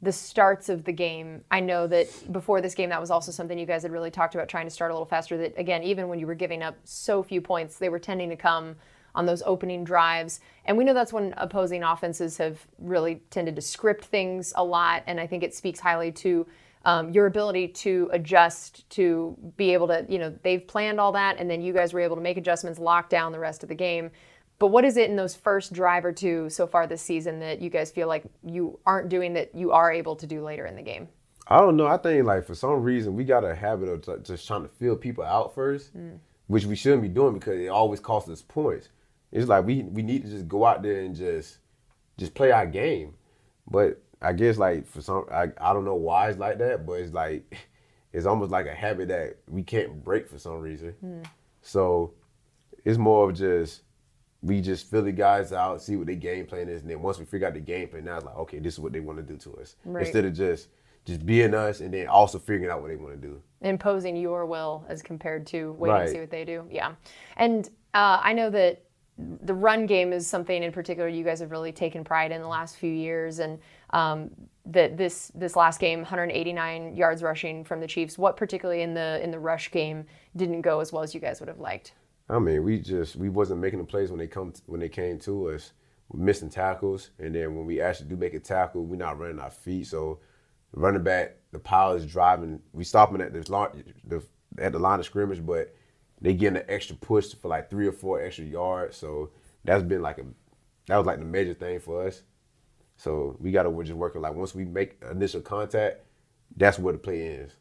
the 0.00 0.12
starts 0.12 0.68
of 0.68 0.84
the 0.84 0.92
game? 0.92 1.42
I 1.50 1.60
know 1.60 1.86
that 1.86 2.32
before 2.32 2.60
this 2.60 2.74
game, 2.74 2.90
that 2.90 3.00
was 3.00 3.10
also 3.10 3.30
something 3.32 3.58
you 3.58 3.66
guys 3.66 3.82
had 3.82 3.92
really 3.92 4.10
talked 4.10 4.34
about 4.34 4.48
trying 4.48 4.66
to 4.66 4.70
start 4.70 4.90
a 4.90 4.94
little 4.94 5.06
faster. 5.06 5.36
That 5.36 5.54
again, 5.58 5.82
even 5.82 6.08
when 6.08 6.18
you 6.18 6.26
were 6.26 6.34
giving 6.34 6.62
up 6.62 6.76
so 6.84 7.22
few 7.22 7.40
points, 7.40 7.78
they 7.78 7.88
were 7.88 7.98
tending 7.98 8.30
to 8.30 8.36
come 8.36 8.76
on 9.14 9.26
those 9.26 9.42
opening 9.44 9.84
drives. 9.84 10.40
And 10.64 10.76
we 10.76 10.84
know 10.84 10.94
that's 10.94 11.12
when 11.12 11.34
opposing 11.36 11.82
offenses 11.82 12.38
have 12.38 12.66
really 12.78 13.16
tended 13.30 13.56
to 13.56 13.62
script 13.62 14.06
things 14.06 14.52
a 14.56 14.64
lot. 14.64 15.02
And 15.06 15.20
I 15.20 15.26
think 15.26 15.42
it 15.42 15.54
speaks 15.54 15.80
highly 15.80 16.12
to 16.12 16.46
um, 16.84 17.10
your 17.10 17.26
ability 17.26 17.68
to 17.68 18.10
adjust 18.12 18.88
to 18.90 19.36
be 19.56 19.72
able 19.72 19.88
to, 19.88 20.04
you 20.08 20.18
know, 20.18 20.36
they've 20.42 20.66
planned 20.66 20.98
all 20.98 21.12
that, 21.12 21.36
and 21.38 21.48
then 21.48 21.62
you 21.62 21.72
guys 21.72 21.92
were 21.92 22.00
able 22.00 22.16
to 22.16 22.22
make 22.22 22.36
adjustments, 22.36 22.78
lock 22.78 23.08
down 23.08 23.32
the 23.32 23.38
rest 23.38 23.62
of 23.62 23.68
the 23.68 23.74
game. 23.74 24.10
But 24.58 24.68
what 24.68 24.84
is 24.84 24.96
it 24.96 25.10
in 25.10 25.16
those 25.16 25.34
first 25.34 25.72
drive 25.72 26.04
or 26.04 26.12
two 26.12 26.48
so 26.48 26.66
far 26.66 26.86
this 26.86 27.02
season 27.02 27.40
that 27.40 27.60
you 27.60 27.68
guys 27.68 27.90
feel 27.90 28.06
like 28.06 28.24
you 28.44 28.78
aren't 28.86 29.08
doing 29.08 29.32
that 29.34 29.54
you 29.54 29.72
are 29.72 29.90
able 29.90 30.14
to 30.16 30.26
do 30.26 30.42
later 30.42 30.66
in 30.66 30.76
the 30.76 30.82
game? 30.82 31.08
I 31.48 31.58
don't 31.58 31.76
know. 31.76 31.86
I 31.86 31.96
think 31.96 32.24
like 32.24 32.46
for 32.46 32.54
some 32.54 32.82
reason 32.82 33.16
we 33.16 33.24
got 33.24 33.44
a 33.44 33.54
habit 33.54 33.88
of 33.88 34.24
just 34.24 34.46
trying 34.46 34.62
to 34.62 34.68
fill 34.68 34.96
people 34.96 35.24
out 35.24 35.54
first, 35.54 35.96
mm. 35.96 36.18
which 36.46 36.64
we 36.64 36.76
shouldn't 36.76 37.02
be 37.02 37.08
doing 37.08 37.34
because 37.34 37.58
it 37.58 37.68
always 37.68 37.98
costs 37.98 38.30
us 38.30 38.42
points. 38.42 38.88
It's 39.32 39.48
like 39.48 39.64
we 39.64 39.82
we 39.82 40.02
need 40.02 40.22
to 40.22 40.30
just 40.30 40.46
go 40.46 40.64
out 40.64 40.82
there 40.82 41.00
and 41.00 41.16
just 41.16 41.58
just 42.16 42.34
play 42.34 42.52
our 42.52 42.66
game. 42.66 43.14
But 43.68 44.00
I 44.22 44.32
guess 44.32 44.56
like 44.56 44.86
for 44.86 45.00
some, 45.00 45.26
I, 45.30 45.48
I 45.60 45.72
don't 45.72 45.84
know 45.84 45.94
why 45.94 46.28
it's 46.28 46.38
like 46.38 46.58
that, 46.58 46.86
but 46.86 46.94
it's 46.94 47.12
like 47.12 47.68
it's 48.12 48.26
almost 48.26 48.50
like 48.50 48.66
a 48.66 48.74
habit 48.74 49.08
that 49.08 49.38
we 49.48 49.62
can't 49.62 50.02
break 50.04 50.28
for 50.28 50.38
some 50.38 50.58
reason. 50.58 50.94
Mm. 51.04 51.24
So 51.62 52.14
it's 52.84 52.98
more 52.98 53.28
of 53.28 53.36
just 53.36 53.82
we 54.42 54.60
just 54.60 54.90
fill 54.90 55.02
the 55.02 55.12
guys 55.12 55.52
out, 55.52 55.80
see 55.80 55.96
what 55.96 56.06
their 56.06 56.16
game 56.16 56.46
plan 56.46 56.68
is, 56.68 56.82
and 56.82 56.90
then 56.90 57.00
once 57.00 57.18
we 57.18 57.24
figure 57.24 57.46
out 57.46 57.54
the 57.54 57.60
game 57.60 57.88
plan, 57.88 58.04
now 58.04 58.16
it's 58.16 58.24
like 58.24 58.36
okay, 58.36 58.58
this 58.58 58.74
is 58.74 58.80
what 58.80 58.92
they 58.92 59.00
want 59.00 59.18
to 59.18 59.22
do 59.22 59.36
to 59.38 59.56
us. 59.60 59.76
Right. 59.84 60.04
Instead 60.04 60.24
of 60.24 60.34
just 60.34 60.68
just 61.04 61.26
being 61.26 61.52
us 61.52 61.80
and 61.80 61.92
then 61.92 62.06
also 62.06 62.38
figuring 62.38 62.70
out 62.70 62.80
what 62.80 62.88
they 62.88 62.96
want 62.96 63.20
to 63.20 63.28
do. 63.28 63.42
Imposing 63.62 64.16
your 64.16 64.46
will 64.46 64.84
as 64.88 65.02
compared 65.02 65.46
to 65.48 65.72
waiting 65.72 65.94
right. 65.96 66.06
to 66.06 66.12
see 66.12 66.20
what 66.20 66.30
they 66.30 66.44
do. 66.44 66.64
Yeah, 66.70 66.94
and 67.36 67.68
uh, 67.94 68.20
I 68.22 68.32
know 68.32 68.50
that 68.50 68.84
the 69.18 69.54
run 69.54 69.86
game 69.86 70.12
is 70.12 70.26
something 70.26 70.62
in 70.62 70.72
particular 70.72 71.08
you 71.08 71.22
guys 71.22 71.40
have 71.40 71.50
really 71.50 71.72
taken 71.72 72.02
pride 72.02 72.32
in 72.32 72.40
the 72.40 72.48
last 72.48 72.76
few 72.76 72.92
years, 72.92 73.38
and 73.38 73.58
um, 73.92 74.30
that 74.66 74.96
this 74.96 75.32
this 75.34 75.56
last 75.56 75.80
game, 75.80 76.00
189 76.00 76.96
yards 76.96 77.22
rushing 77.22 77.64
from 77.64 77.80
the 77.80 77.86
Chiefs. 77.86 78.16
What 78.16 78.36
particularly 78.36 78.82
in 78.82 78.94
the 78.94 79.22
in 79.22 79.30
the 79.30 79.38
rush 79.38 79.70
game 79.70 80.06
didn't 80.36 80.62
go 80.62 80.80
as 80.80 80.92
well 80.92 81.02
as 81.02 81.14
you 81.14 81.20
guys 81.20 81.40
would 81.40 81.48
have 81.48 81.60
liked? 81.60 81.92
I 82.28 82.38
mean, 82.38 82.62
we 82.62 82.78
just 82.78 83.16
we 83.16 83.28
wasn't 83.28 83.60
making 83.60 83.78
the 83.78 83.84
plays 83.84 84.10
when 84.10 84.18
they 84.18 84.26
come 84.26 84.52
when 84.66 84.80
they 84.80 84.88
came 84.88 85.18
to 85.20 85.50
us. 85.50 85.72
We're 86.08 86.24
missing 86.24 86.50
tackles, 86.50 87.10
and 87.18 87.34
then 87.34 87.54
when 87.56 87.66
we 87.66 87.80
actually 87.80 88.08
do 88.08 88.16
make 88.16 88.34
a 88.34 88.40
tackle, 88.40 88.84
we're 88.84 88.96
not 88.96 89.18
running 89.18 89.38
our 89.38 89.50
feet. 89.50 89.86
So 89.86 90.20
running 90.72 91.02
back, 91.02 91.36
the 91.52 91.58
power 91.58 91.96
is 91.96 92.06
driving. 92.06 92.60
We 92.72 92.84
stopping 92.84 93.20
at 93.20 93.32
this 93.32 93.48
the, 93.48 93.84
the 94.06 94.22
at 94.58 94.72
the 94.72 94.78
line 94.78 95.00
of 95.00 95.06
scrimmage, 95.06 95.44
but 95.44 95.74
they 96.20 96.34
getting 96.34 96.58
an 96.58 96.64
extra 96.68 96.96
push 96.96 97.34
for 97.34 97.48
like 97.48 97.68
three 97.68 97.86
or 97.86 97.92
four 97.92 98.22
extra 98.22 98.44
yards. 98.44 98.96
So 98.96 99.30
that's 99.64 99.82
been 99.82 100.02
like 100.02 100.18
a 100.18 100.24
that 100.86 100.96
was 100.96 101.06
like 101.06 101.18
the 101.18 101.24
major 101.24 101.54
thing 101.54 101.80
for 101.80 102.06
us. 102.06 102.22
So 103.02 103.36
we 103.40 103.50
got 103.50 103.64
to 103.64 103.70
we're 103.70 103.82
just 103.82 103.96
working 103.96 104.22
like 104.22 104.34
once 104.34 104.54
we 104.54 104.64
make 104.64 105.02
initial 105.10 105.40
contact, 105.40 106.02
that's 106.56 106.78
where 106.78 106.92
the 106.92 106.98
play 107.00 107.38
ends. 107.38 107.54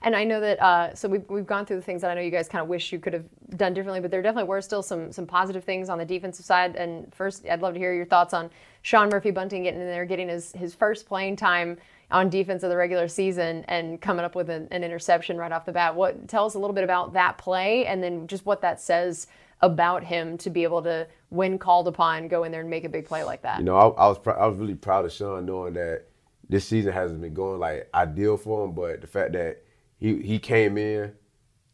And 0.00 0.16
I 0.16 0.24
know 0.24 0.40
that, 0.40 0.62
uh, 0.62 0.94
so 0.94 1.08
we've, 1.08 1.28
we've 1.28 1.46
gone 1.46 1.66
through 1.66 1.76
the 1.76 1.82
things 1.82 2.00
that 2.00 2.10
I 2.10 2.14
know 2.14 2.22
you 2.22 2.30
guys 2.30 2.48
kind 2.48 2.62
of 2.62 2.68
wish 2.68 2.90
you 2.90 2.98
could 2.98 3.12
have 3.12 3.24
done 3.56 3.74
differently, 3.74 4.00
but 4.00 4.10
there 4.10 4.22
definitely 4.22 4.48
were 4.48 4.62
still 4.62 4.82
some 4.82 5.12
some 5.12 5.26
positive 5.26 5.62
things 5.64 5.90
on 5.90 5.98
the 5.98 6.06
defensive 6.06 6.46
side. 6.46 6.74
And 6.76 7.12
first, 7.14 7.44
I'd 7.46 7.60
love 7.60 7.74
to 7.74 7.80
hear 7.80 7.92
your 7.92 8.06
thoughts 8.06 8.32
on 8.32 8.48
Sean 8.80 9.10
Murphy 9.10 9.30
Bunting 9.30 9.64
getting 9.64 9.80
in 9.80 9.88
there, 9.88 10.06
getting 10.06 10.28
his, 10.28 10.52
his 10.52 10.74
first 10.74 11.06
playing 11.06 11.36
time 11.36 11.76
on 12.10 12.30
defense 12.30 12.62
of 12.62 12.70
the 12.70 12.76
regular 12.76 13.08
season 13.08 13.62
and 13.68 14.00
coming 14.00 14.24
up 14.24 14.34
with 14.34 14.48
an, 14.48 14.68
an 14.70 14.82
interception 14.82 15.36
right 15.36 15.52
off 15.52 15.66
the 15.66 15.72
bat. 15.72 15.94
What 15.94 16.28
Tell 16.28 16.46
us 16.46 16.54
a 16.54 16.58
little 16.58 16.74
bit 16.74 16.84
about 16.84 17.12
that 17.12 17.36
play 17.36 17.84
and 17.84 18.02
then 18.02 18.26
just 18.26 18.46
what 18.46 18.62
that 18.62 18.80
says 18.80 19.26
about 19.60 20.04
him 20.04 20.38
to 20.38 20.50
be 20.50 20.62
able 20.62 20.82
to, 20.82 21.06
when 21.28 21.58
called 21.58 21.88
upon, 21.88 22.28
go 22.28 22.44
in 22.44 22.52
there 22.52 22.60
and 22.60 22.70
make 22.70 22.84
a 22.84 22.88
big 22.88 23.06
play 23.06 23.24
like 23.24 23.42
that. 23.42 23.58
You 23.58 23.64
know, 23.64 23.76
I, 23.76 24.04
I 24.04 24.08
was 24.08 24.18
pr- 24.18 24.30
I 24.32 24.46
was 24.46 24.58
really 24.58 24.74
proud 24.74 25.04
of 25.04 25.12
Sean 25.12 25.46
knowing 25.46 25.74
that 25.74 26.06
this 26.48 26.66
season 26.66 26.92
hasn't 26.92 27.20
been 27.20 27.34
going 27.34 27.58
like 27.58 27.88
ideal 27.94 28.36
for 28.36 28.64
him, 28.64 28.72
but 28.72 29.00
the 29.00 29.06
fact 29.06 29.32
that 29.32 29.62
he 29.98 30.22
he 30.22 30.38
came 30.38 30.78
in 30.78 31.12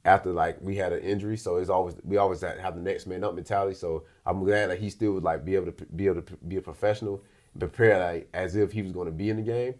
after 0.05 0.31
like 0.31 0.59
we 0.61 0.77
had 0.77 0.93
an 0.93 1.01
injury, 1.01 1.37
so 1.37 1.57
it's 1.57 1.71
always 1.71 1.95
we 2.05 2.17
always 2.17 2.41
have 2.41 2.75
the 2.75 2.81
next 2.81 3.07
man 3.07 3.25
up 3.25 3.35
mentality. 3.35 3.75
So 3.75 4.05
I'm 4.27 4.43
glad 4.45 4.71
that 4.71 4.79
he 4.79 4.91
still 4.91 5.13
would 5.13 5.25
like 5.25 5.45
be 5.45 5.55
able 5.55 5.73
to 5.73 5.87
be 5.87 6.07
able 6.07 6.23
to 6.23 6.37
be 6.49 6.57
a 6.57 6.63
professional, 6.63 7.23
prepare 7.59 7.99
like 7.99 8.29
as 8.33 8.57
if 8.57 8.73
he 8.73 8.83
was 8.83 8.93
going 8.93 9.07
to 9.07 9.13
be 9.13 9.31
in 9.31 9.37
the 9.37 9.43
game, 9.43 9.75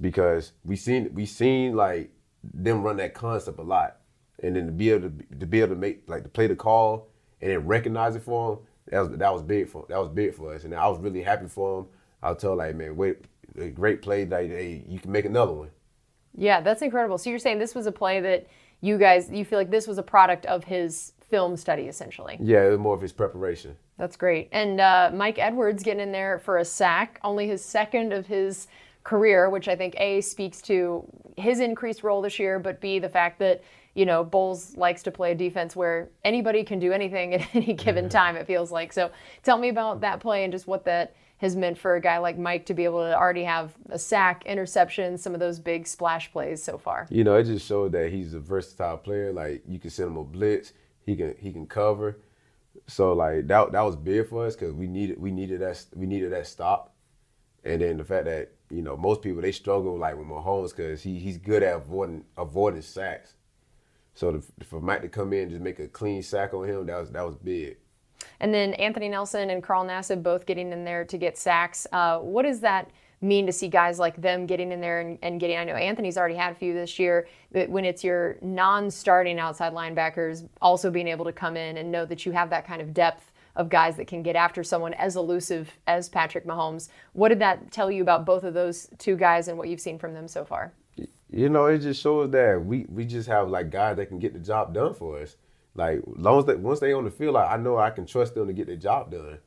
because 0.00 0.52
we 0.64 0.76
seen 0.76 1.10
we 1.14 1.26
seen 1.26 1.74
like 1.76 2.10
them 2.42 2.82
run 2.82 2.96
that 2.96 3.14
concept 3.14 3.58
a 3.58 3.62
lot, 3.62 3.98
and 4.42 4.56
then 4.56 4.66
to 4.66 4.72
be 4.72 4.90
able 4.90 5.08
to 5.10 5.38
to 5.38 5.46
be 5.46 5.60
able 5.60 5.74
to 5.74 5.80
make 5.80 6.08
like 6.08 6.24
to 6.24 6.28
play 6.28 6.46
the 6.46 6.56
call 6.56 7.08
and 7.40 7.50
then 7.50 7.66
recognize 7.66 8.16
it 8.16 8.22
for 8.22 8.52
him. 8.54 8.58
That 8.88 9.00
was 9.00 9.18
that 9.18 9.32
was 9.32 9.42
big 9.42 9.68
for 9.68 9.84
that 9.88 9.98
was 9.98 10.08
big 10.08 10.34
for 10.34 10.54
us, 10.54 10.64
and 10.64 10.74
I 10.74 10.86
was 10.88 11.00
really 11.00 11.22
happy 11.22 11.48
for 11.48 11.80
him. 11.80 11.86
I 12.22 12.30
was 12.30 12.40
told 12.40 12.58
like, 12.58 12.74
man, 12.76 12.96
wait, 12.96 13.18
a 13.58 13.68
great 13.68 14.02
play. 14.02 14.24
Like, 14.24 14.48
hey, 14.48 14.84
you 14.88 14.98
can 14.98 15.12
make 15.12 15.24
another 15.24 15.52
one. 15.52 15.70
Yeah, 16.34 16.60
that's 16.60 16.82
incredible. 16.82 17.18
So 17.18 17.30
you're 17.30 17.38
saying 17.38 17.58
this 17.58 17.74
was 17.74 17.86
a 17.86 17.92
play 17.92 18.20
that 18.20 18.46
you 18.80 18.98
guys, 18.98 19.30
you 19.30 19.44
feel 19.44 19.58
like 19.58 19.70
this 19.70 19.86
was 19.86 19.98
a 19.98 20.02
product 20.02 20.46
of 20.46 20.64
his 20.64 21.12
film 21.28 21.56
study, 21.56 21.84
essentially. 21.84 22.36
Yeah, 22.40 22.66
it 22.66 22.70
was 22.70 22.78
more 22.78 22.94
of 22.94 23.00
his 23.00 23.12
preparation. 23.12 23.76
That's 23.98 24.16
great. 24.16 24.48
And 24.52 24.80
uh, 24.80 25.10
Mike 25.14 25.38
Edwards 25.38 25.82
getting 25.82 26.02
in 26.02 26.12
there 26.12 26.38
for 26.38 26.58
a 26.58 26.64
sack, 26.64 27.18
only 27.24 27.48
his 27.48 27.64
second 27.64 28.12
of 28.12 28.26
his 28.26 28.68
career, 29.02 29.48
which 29.48 29.68
I 29.68 29.76
think 29.76 29.94
A 29.98 30.20
speaks 30.20 30.60
to 30.62 31.04
his 31.36 31.60
increased 31.60 32.02
role 32.02 32.20
this 32.20 32.38
year, 32.38 32.58
but 32.58 32.80
B 32.80 32.98
the 32.98 33.08
fact 33.08 33.38
that 33.38 33.62
you 33.96 34.04
know 34.04 34.22
Bowles 34.22 34.76
likes 34.76 35.02
to 35.04 35.10
play 35.10 35.32
a 35.32 35.34
defense 35.34 35.74
where 35.74 36.10
anybody 36.22 36.62
can 36.62 36.78
do 36.78 36.92
anything 36.92 37.34
at 37.34 37.54
any 37.54 37.72
given 37.72 38.08
time. 38.08 38.36
It 38.36 38.46
feels 38.46 38.70
like. 38.70 38.92
So 38.92 39.10
tell 39.42 39.58
me 39.58 39.70
about 39.70 40.02
that 40.02 40.20
play 40.20 40.44
and 40.44 40.52
just 40.52 40.68
what 40.68 40.84
that 40.84 41.16
has 41.38 41.56
meant 41.56 41.76
for 41.76 41.96
a 41.96 42.00
guy 42.00 42.18
like 42.18 42.38
Mike 42.38 42.64
to 42.66 42.74
be 42.74 42.84
able 42.84 43.00
to 43.00 43.16
already 43.16 43.44
have 43.44 43.74
a 43.90 43.98
sack, 43.98 44.44
interception, 44.46 45.18
some 45.18 45.34
of 45.34 45.40
those 45.40 45.58
big 45.58 45.86
splash 45.86 46.32
plays 46.32 46.62
so 46.62 46.78
far. 46.78 47.06
You 47.10 47.24
know, 47.24 47.36
it 47.36 47.44
just 47.44 47.66
showed 47.66 47.92
that 47.92 48.10
he's 48.10 48.32
a 48.32 48.40
versatile 48.40 48.98
player. 48.98 49.32
Like 49.32 49.62
you 49.66 49.78
can 49.78 49.90
send 49.90 50.10
him 50.10 50.16
a 50.18 50.24
blitz, 50.24 50.72
he 51.04 51.16
can 51.16 51.34
he 51.38 51.52
can 51.52 51.66
cover. 51.66 52.18
So 52.86 53.14
like 53.14 53.46
that 53.48 53.72
that 53.72 53.80
was 53.80 53.96
big 53.96 54.28
for 54.28 54.46
us 54.46 54.54
because 54.54 54.74
we 54.74 54.86
needed 54.86 55.18
we 55.18 55.30
needed 55.30 55.60
that 55.60 55.84
we 55.94 56.06
needed 56.06 56.32
that 56.32 56.46
stop, 56.46 56.94
and 57.64 57.80
then 57.80 57.96
the 57.96 58.04
fact 58.04 58.26
that 58.26 58.52
you 58.68 58.82
know 58.82 58.94
most 58.94 59.22
people 59.22 59.40
they 59.40 59.52
struggle 59.52 59.96
like 59.96 60.18
with 60.18 60.26
Mahomes 60.26 60.76
because 60.76 61.02
he 61.02 61.18
he's 61.18 61.38
good 61.38 61.62
at 61.62 61.76
avoiding 61.76 62.24
avoiding 62.36 62.82
sacks. 62.82 63.35
So 64.16 64.32
the, 64.32 64.64
for 64.64 64.80
Mike 64.80 65.02
to 65.02 65.08
come 65.08 65.32
in 65.34 65.42
and 65.42 65.50
just 65.50 65.62
make 65.62 65.78
a 65.78 65.86
clean 65.86 66.22
sack 66.22 66.54
on 66.54 66.66
him 66.66 66.86
that 66.86 66.98
was 66.98 67.10
that 67.10 67.24
was 67.24 67.36
big. 67.36 67.76
And 68.40 68.52
then 68.52 68.72
Anthony 68.74 69.08
Nelson 69.08 69.50
and 69.50 69.62
Carl 69.62 69.84
Nassib 69.84 70.22
both 70.22 70.46
getting 70.46 70.72
in 70.72 70.84
there 70.84 71.04
to 71.04 71.18
get 71.18 71.36
sacks. 71.36 71.86
Uh, 71.92 72.18
what 72.18 72.42
does 72.42 72.60
that 72.60 72.90
mean 73.20 73.46
to 73.46 73.52
see 73.52 73.68
guys 73.68 73.98
like 73.98 74.20
them 74.20 74.46
getting 74.46 74.72
in 74.72 74.80
there 74.80 75.00
and, 75.00 75.18
and, 75.22 75.38
getting? 75.38 75.58
I 75.58 75.64
know 75.64 75.74
Anthony's 75.74 76.16
already 76.16 76.34
had 76.34 76.52
a 76.52 76.54
few 76.54 76.72
this 76.72 76.98
year, 76.98 77.28
but 77.52 77.68
when 77.68 77.84
it's 77.84 78.02
your 78.02 78.36
non 78.40 78.90
starting 78.90 79.38
outside 79.38 79.72
linebackers 79.72 80.48
also 80.62 80.90
being 80.90 81.08
able 81.08 81.26
to 81.26 81.32
come 81.32 81.56
in 81.56 81.76
and 81.76 81.92
know 81.92 82.06
that 82.06 82.24
you 82.24 82.32
have 82.32 82.50
that 82.50 82.66
kind 82.66 82.80
of 82.80 82.94
depth 82.94 83.32
of 83.54 83.68
guys 83.68 83.96
that 83.96 84.06
can 84.06 84.22
get 84.22 84.36
after 84.36 84.62
someone 84.62 84.94
as 84.94 85.16
elusive 85.16 85.78
as 85.86 86.08
Patrick 86.08 86.46
Mahomes. 86.46 86.88
What 87.12 87.28
did 87.28 87.38
that 87.40 87.70
tell 87.70 87.90
you 87.90 88.02
about 88.02 88.24
both 88.24 88.44
of 88.44 88.54
those 88.54 88.88
two 88.98 89.16
guys 89.16 89.48
and 89.48 89.56
what 89.58 89.68
you've 89.68 89.80
seen 89.80 89.98
from 89.98 90.14
them 90.14 90.28
so 90.28 90.44
far? 90.44 90.72
You 91.30 91.48
know, 91.48 91.66
it 91.66 91.78
just 91.78 92.00
shows 92.00 92.30
that 92.30 92.64
we, 92.64 92.86
we 92.88 93.04
just 93.04 93.28
have 93.28 93.48
like 93.48 93.70
guys 93.70 93.96
that 93.96 94.06
can 94.06 94.18
get 94.18 94.32
the 94.32 94.38
job 94.38 94.72
done 94.72 94.94
for 94.94 95.20
us. 95.20 95.36
Like 95.74 96.00
long 96.06 96.38
as 96.38 96.44
they 96.46 96.54
once 96.54 96.80
they 96.80 96.92
on 96.92 97.04
the 97.04 97.10
field, 97.10 97.34
like, 97.34 97.50
I 97.50 97.56
know 97.56 97.76
I 97.76 97.90
can 97.90 98.06
trust 98.06 98.34
them 98.34 98.46
to 98.46 98.52
get 98.52 98.66
the 98.66 98.76
job 98.76 99.10
done. 99.10 99.38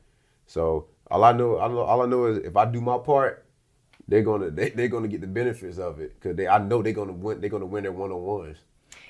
So 0.46 0.86
all 1.10 1.24
I 1.24 1.32
know, 1.32 1.58
I 1.58 1.68
know, 1.68 1.80
all 1.80 2.02
I 2.02 2.06
know 2.06 2.26
is 2.26 2.38
if 2.38 2.56
I 2.56 2.64
do 2.66 2.80
my 2.80 2.98
part, 2.98 3.44
they're 4.06 4.22
gonna 4.22 4.50
they 4.50 4.70
they're 4.70 4.88
gonna 4.88 5.08
get 5.08 5.20
the 5.20 5.26
benefits 5.26 5.78
of 5.78 6.00
it 6.00 6.14
because 6.14 6.36
they 6.36 6.46
I 6.46 6.58
know 6.58 6.82
they're 6.82 6.92
gonna 6.92 7.12
win. 7.12 7.40
They're 7.40 7.50
gonna 7.50 7.66
win 7.66 7.84
their 7.84 7.92
one 7.92 8.12
on 8.12 8.22
ones. 8.22 8.58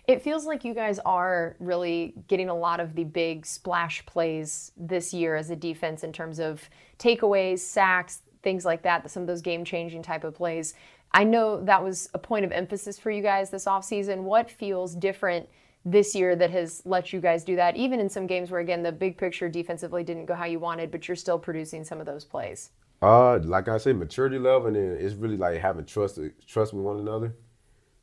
It 0.06 0.22
feels 0.22 0.46
like 0.46 0.64
you 0.64 0.74
guys 0.74 0.98
are 1.00 1.56
really 1.60 2.14
getting 2.26 2.48
a 2.48 2.54
lot 2.54 2.80
of 2.80 2.94
the 2.94 3.04
big 3.04 3.46
splash 3.46 4.04
plays 4.06 4.72
this 4.76 5.14
year 5.14 5.36
as 5.36 5.50
a 5.50 5.56
defense 5.56 6.02
in 6.02 6.12
terms 6.12 6.40
of 6.40 6.68
takeaways, 6.98 7.60
sacks, 7.60 8.22
things 8.42 8.64
like 8.64 8.82
that. 8.82 9.10
Some 9.10 9.22
of 9.22 9.26
those 9.26 9.42
game 9.42 9.64
changing 9.64 10.02
type 10.02 10.24
of 10.24 10.34
plays. 10.34 10.74
I 11.12 11.24
know 11.24 11.62
that 11.64 11.82
was 11.82 12.08
a 12.14 12.18
point 12.18 12.44
of 12.44 12.52
emphasis 12.52 12.98
for 12.98 13.10
you 13.10 13.22
guys 13.22 13.50
this 13.50 13.64
offseason. 13.64 14.22
What 14.22 14.50
feels 14.50 14.94
different? 14.94 15.48
this 15.84 16.14
year 16.14 16.36
that 16.36 16.50
has 16.50 16.82
let 16.84 17.12
you 17.12 17.20
guys 17.20 17.44
do 17.44 17.56
that, 17.56 17.76
even 17.76 18.00
in 18.00 18.08
some 18.08 18.26
games 18.26 18.50
where, 18.50 18.60
again, 18.60 18.82
the 18.82 18.92
big 18.92 19.16
picture 19.16 19.48
defensively 19.48 20.04
didn't 20.04 20.26
go 20.26 20.34
how 20.34 20.44
you 20.44 20.58
wanted, 20.58 20.90
but 20.90 21.08
you're 21.08 21.16
still 21.16 21.38
producing 21.38 21.84
some 21.84 22.00
of 22.00 22.06
those 22.06 22.24
plays? 22.24 22.70
Uh, 23.00 23.38
like 23.38 23.68
I 23.68 23.78
said, 23.78 23.96
maturity 23.96 24.38
level, 24.38 24.66
and 24.66 24.76
then 24.76 24.96
it's 25.00 25.14
really 25.14 25.38
like 25.38 25.58
having 25.58 25.86
trust 25.86 26.18
trust 26.46 26.74
with 26.74 26.84
one 26.84 26.98
another. 26.98 27.34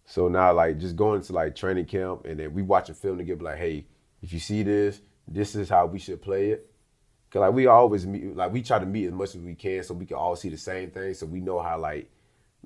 So 0.06 0.28
now, 0.28 0.54
like, 0.54 0.80
just 0.80 0.96
going 0.96 1.22
to 1.22 1.34
like 1.34 1.56
training 1.56 1.86
camp, 1.86 2.26
and 2.26 2.40
then 2.40 2.54
we 2.54 2.64
watching 2.64 2.96
film 2.96 3.20
together, 3.20 3.44
like, 3.44 3.58
hey, 3.58 3.86
if 4.24 4.34
you 4.34 4.40
see 4.40 4.64
this, 4.64 5.02
this 5.28 5.54
is 5.54 5.70
how 5.70 5.86
we 5.86 6.00
should 6.00 6.22
play 6.22 6.52
it. 6.52 6.72
Cause 7.30 7.42
like 7.42 7.54
we 7.54 7.68
always 7.68 8.08
meet, 8.08 8.36
like 8.36 8.54
we 8.54 8.62
try 8.62 8.80
to 8.80 8.86
meet 8.86 9.08
as 9.08 9.12
much 9.12 9.36
as 9.36 9.42
we 9.42 9.54
can, 9.54 9.84
so 9.84 9.94
we 9.94 10.06
can 10.06 10.16
all 10.16 10.36
see 10.36 10.50
the 10.50 10.58
same 10.58 10.90
thing, 10.90 11.14
so 11.14 11.26
we 11.28 11.42
know 11.42 11.60
how 11.60 11.78
like, 11.78 12.10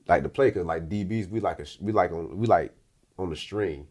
like 0.07 0.23
to 0.23 0.29
play. 0.29 0.51
Cause 0.51 0.65
like 0.65 0.89
DBs, 0.89 1.29
we 1.29 1.39
like 1.39 1.59
a, 1.59 1.65
we 1.79 1.91
like 1.91 2.11
on, 2.11 2.37
we 2.37 2.47
like 2.47 2.73
on 3.17 3.29
the 3.29 3.35
string. 3.35 3.87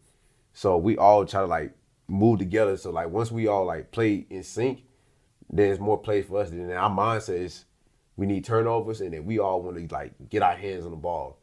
So 0.53 0.77
we 0.77 0.97
all 0.97 1.25
try 1.25 1.41
to 1.41 1.47
like 1.47 1.73
move 2.07 2.39
together. 2.39 2.77
So 2.77 2.91
like 2.91 3.09
once 3.09 3.31
we 3.31 3.47
all 3.47 3.65
like 3.65 3.91
play 3.91 4.25
in 4.29 4.43
sync, 4.43 4.83
there's 5.49 5.79
more 5.79 5.97
play 5.97 6.21
for 6.21 6.41
us. 6.41 6.51
And 6.51 6.71
our 6.71 6.89
mindset 6.89 7.39
is 7.39 7.65
we 8.15 8.25
need 8.25 8.45
turnovers 8.45 9.01
and 9.01 9.13
then 9.13 9.25
we 9.25 9.39
all 9.39 9.61
want 9.61 9.77
to 9.77 9.93
like 9.93 10.13
get 10.29 10.41
our 10.43 10.55
hands 10.55 10.85
on 10.85 10.91
the 10.91 10.97
ball. 10.97 11.39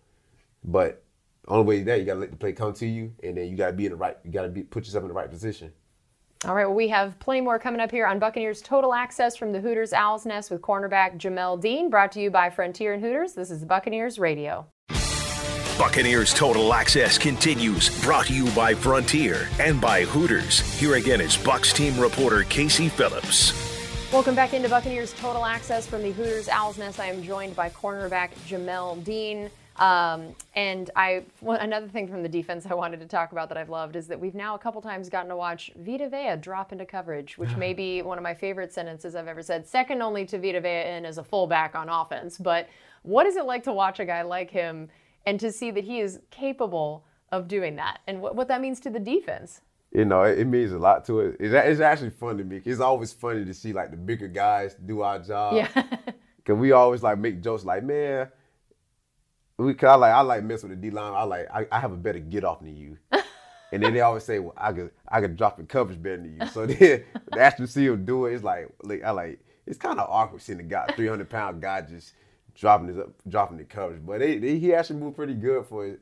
But 0.64 1.04
only 1.46 1.64
way 1.64 1.82
that 1.82 1.98
you 1.98 2.04
gotta 2.04 2.20
let 2.20 2.30
the 2.30 2.36
play 2.36 2.52
come 2.52 2.74
to 2.74 2.86
you 2.86 3.14
and 3.22 3.36
then 3.36 3.48
you 3.48 3.56
gotta 3.56 3.72
be 3.72 3.86
in 3.86 3.92
the 3.92 3.96
right 3.96 4.16
you 4.22 4.30
gotta 4.30 4.48
be 4.48 4.62
put 4.62 4.84
yourself 4.84 5.02
in 5.02 5.08
the 5.08 5.14
right 5.14 5.30
position. 5.30 5.72
All 6.44 6.54
right, 6.54 6.66
well, 6.66 6.76
we 6.76 6.86
have 6.86 7.18
plenty 7.18 7.40
more 7.40 7.58
coming 7.58 7.80
up 7.80 7.90
here 7.90 8.06
on 8.06 8.20
Buccaneers 8.20 8.62
Total 8.62 8.94
Access 8.94 9.36
from 9.36 9.50
the 9.50 9.60
Hooters 9.60 9.92
Owl's 9.92 10.24
Nest 10.24 10.52
with 10.52 10.62
cornerback 10.62 11.18
Jamel 11.18 11.60
Dean, 11.60 11.90
brought 11.90 12.12
to 12.12 12.20
you 12.20 12.30
by 12.30 12.48
Frontier 12.48 12.94
and 12.94 13.02
Hooters. 13.02 13.32
This 13.32 13.50
is 13.50 13.64
Buccaneers 13.64 14.20
Radio. 14.20 14.64
Buccaneers 15.76 16.32
Total 16.32 16.72
Access 16.72 17.18
continues, 17.18 18.00
brought 18.04 18.26
to 18.26 18.34
you 18.34 18.48
by 18.52 18.72
Frontier 18.72 19.48
and 19.58 19.80
by 19.80 20.04
Hooters. 20.04 20.60
Here 20.78 20.94
again 20.94 21.20
is 21.20 21.36
Bucs 21.36 21.74
team 21.74 21.98
reporter 21.98 22.44
Casey 22.44 22.88
Phillips. 22.88 23.52
Welcome 24.12 24.36
back 24.36 24.54
into 24.54 24.68
Buccaneers 24.68 25.14
Total 25.14 25.44
Access 25.44 25.88
from 25.88 26.02
the 26.02 26.12
Hooters 26.12 26.48
Owls 26.48 26.78
Nest. 26.78 27.00
I 27.00 27.06
am 27.06 27.20
joined 27.20 27.56
by 27.56 27.68
cornerback 27.68 28.30
Jamel 28.46 29.02
Dean. 29.02 29.50
Um, 29.78 30.34
and 30.54 30.90
I 30.96 31.24
well, 31.40 31.58
another 31.60 31.86
thing 31.86 32.08
from 32.08 32.22
the 32.22 32.28
defense 32.28 32.66
I 32.68 32.74
wanted 32.74 33.00
to 33.00 33.06
talk 33.06 33.32
about 33.32 33.48
that 33.50 33.58
I've 33.58 33.68
loved 33.68 33.94
is 33.94 34.08
that 34.08 34.18
we've 34.18 34.34
now 34.34 34.54
a 34.54 34.58
couple 34.58 34.82
times 34.82 35.08
gotten 35.08 35.28
to 35.28 35.36
watch 35.36 35.70
Vita 35.76 36.08
Vea 36.08 36.36
drop 36.40 36.72
into 36.72 36.84
coverage, 36.84 37.38
which 37.38 37.56
may 37.56 37.74
be 37.74 38.02
one 38.02 38.18
of 38.18 38.24
my 38.24 38.34
favorite 38.34 38.72
sentences 38.72 39.14
I've 39.14 39.28
ever 39.28 39.42
said, 39.42 39.66
second 39.66 40.02
only 40.02 40.24
to 40.26 40.38
Vita 40.38 40.60
Vea 40.60 40.96
in 40.96 41.04
as 41.04 41.18
a 41.18 41.24
fullback 41.24 41.74
on 41.74 41.88
offense. 41.88 42.38
But 42.38 42.68
what 43.02 43.26
is 43.26 43.36
it 43.36 43.44
like 43.44 43.62
to 43.64 43.72
watch 43.72 44.00
a 44.00 44.04
guy 44.04 44.22
like 44.22 44.50
him 44.50 44.88
and 45.26 45.38
to 45.40 45.52
see 45.52 45.70
that 45.70 45.84
he 45.84 46.00
is 46.00 46.20
capable 46.30 47.04
of 47.30 47.46
doing 47.46 47.76
that 47.76 48.00
and 48.06 48.20
what, 48.20 48.34
what 48.34 48.48
that 48.48 48.60
means 48.60 48.80
to 48.80 48.90
the 48.90 48.98
defense? 48.98 49.60
You 49.92 50.04
know, 50.04 50.24
it, 50.24 50.38
it 50.40 50.46
means 50.46 50.72
a 50.72 50.78
lot 50.78 51.04
to 51.06 51.20
it. 51.20 51.36
It's, 51.40 51.54
it's 51.54 51.80
actually 51.80 52.10
fun 52.10 52.36
to 52.38 52.44
me. 52.44 52.60
It's 52.64 52.80
always 52.80 53.12
funny 53.12 53.44
to 53.44 53.54
see 53.54 53.72
like 53.72 53.90
the 53.90 53.96
bigger 53.96 54.28
guys 54.28 54.74
do 54.74 55.02
our 55.02 55.18
job. 55.18 55.54
Yeah. 55.54 55.68
Cause 56.44 56.56
we 56.56 56.72
always 56.72 57.02
like 57.02 57.18
make 57.18 57.42
jokes 57.42 57.64
like, 57.64 57.84
man, 57.84 58.28
we 59.58 59.74
cause 59.74 59.88
I 59.90 59.94
like 59.96 60.12
I 60.12 60.20
like 60.20 60.44
mess 60.44 60.62
with 60.62 60.70
the 60.70 60.76
D 60.76 60.90
line. 60.90 61.12
I 61.14 61.24
like 61.24 61.48
I, 61.52 61.66
I 61.70 61.80
have 61.80 61.92
a 61.92 61.96
better 61.96 62.20
get 62.20 62.44
off 62.44 62.60
than 62.60 62.76
you. 62.76 62.96
and 63.72 63.82
then 63.82 63.92
they 63.92 64.00
always 64.00 64.24
say, 64.24 64.38
well, 64.38 64.54
I 64.56 64.72
could 64.72 64.90
I 65.08 65.20
could 65.20 65.36
drop 65.36 65.58
in 65.58 65.66
coverage 65.66 66.00
better 66.00 66.18
than 66.18 66.36
you. 66.40 66.46
So 66.48 66.66
then 66.66 67.04
actually 67.38 67.66
see 67.66 67.86
him 67.86 68.04
do 68.04 68.26
it, 68.26 68.34
it's 68.34 68.44
like, 68.44 68.68
like 68.82 69.02
I 69.02 69.10
like 69.10 69.40
it's 69.66 69.78
kind 69.78 69.98
of 69.98 70.08
awkward 70.08 70.42
seeing 70.42 70.60
a 70.60 70.64
guy, 70.64 70.86
300 70.96 71.28
pound 71.28 71.60
guy 71.60 71.82
just 71.82 72.14
dropping 72.54 72.88
his 72.88 72.98
up, 72.98 73.10
dropping 73.28 73.58
the 73.58 73.64
coverage. 73.64 74.00
But 74.04 74.20
they, 74.20 74.38
they, 74.38 74.58
he 74.58 74.74
actually 74.74 75.00
moved 75.00 75.16
pretty 75.16 75.34
good 75.34 75.66
for 75.66 75.86
it. 75.86 76.00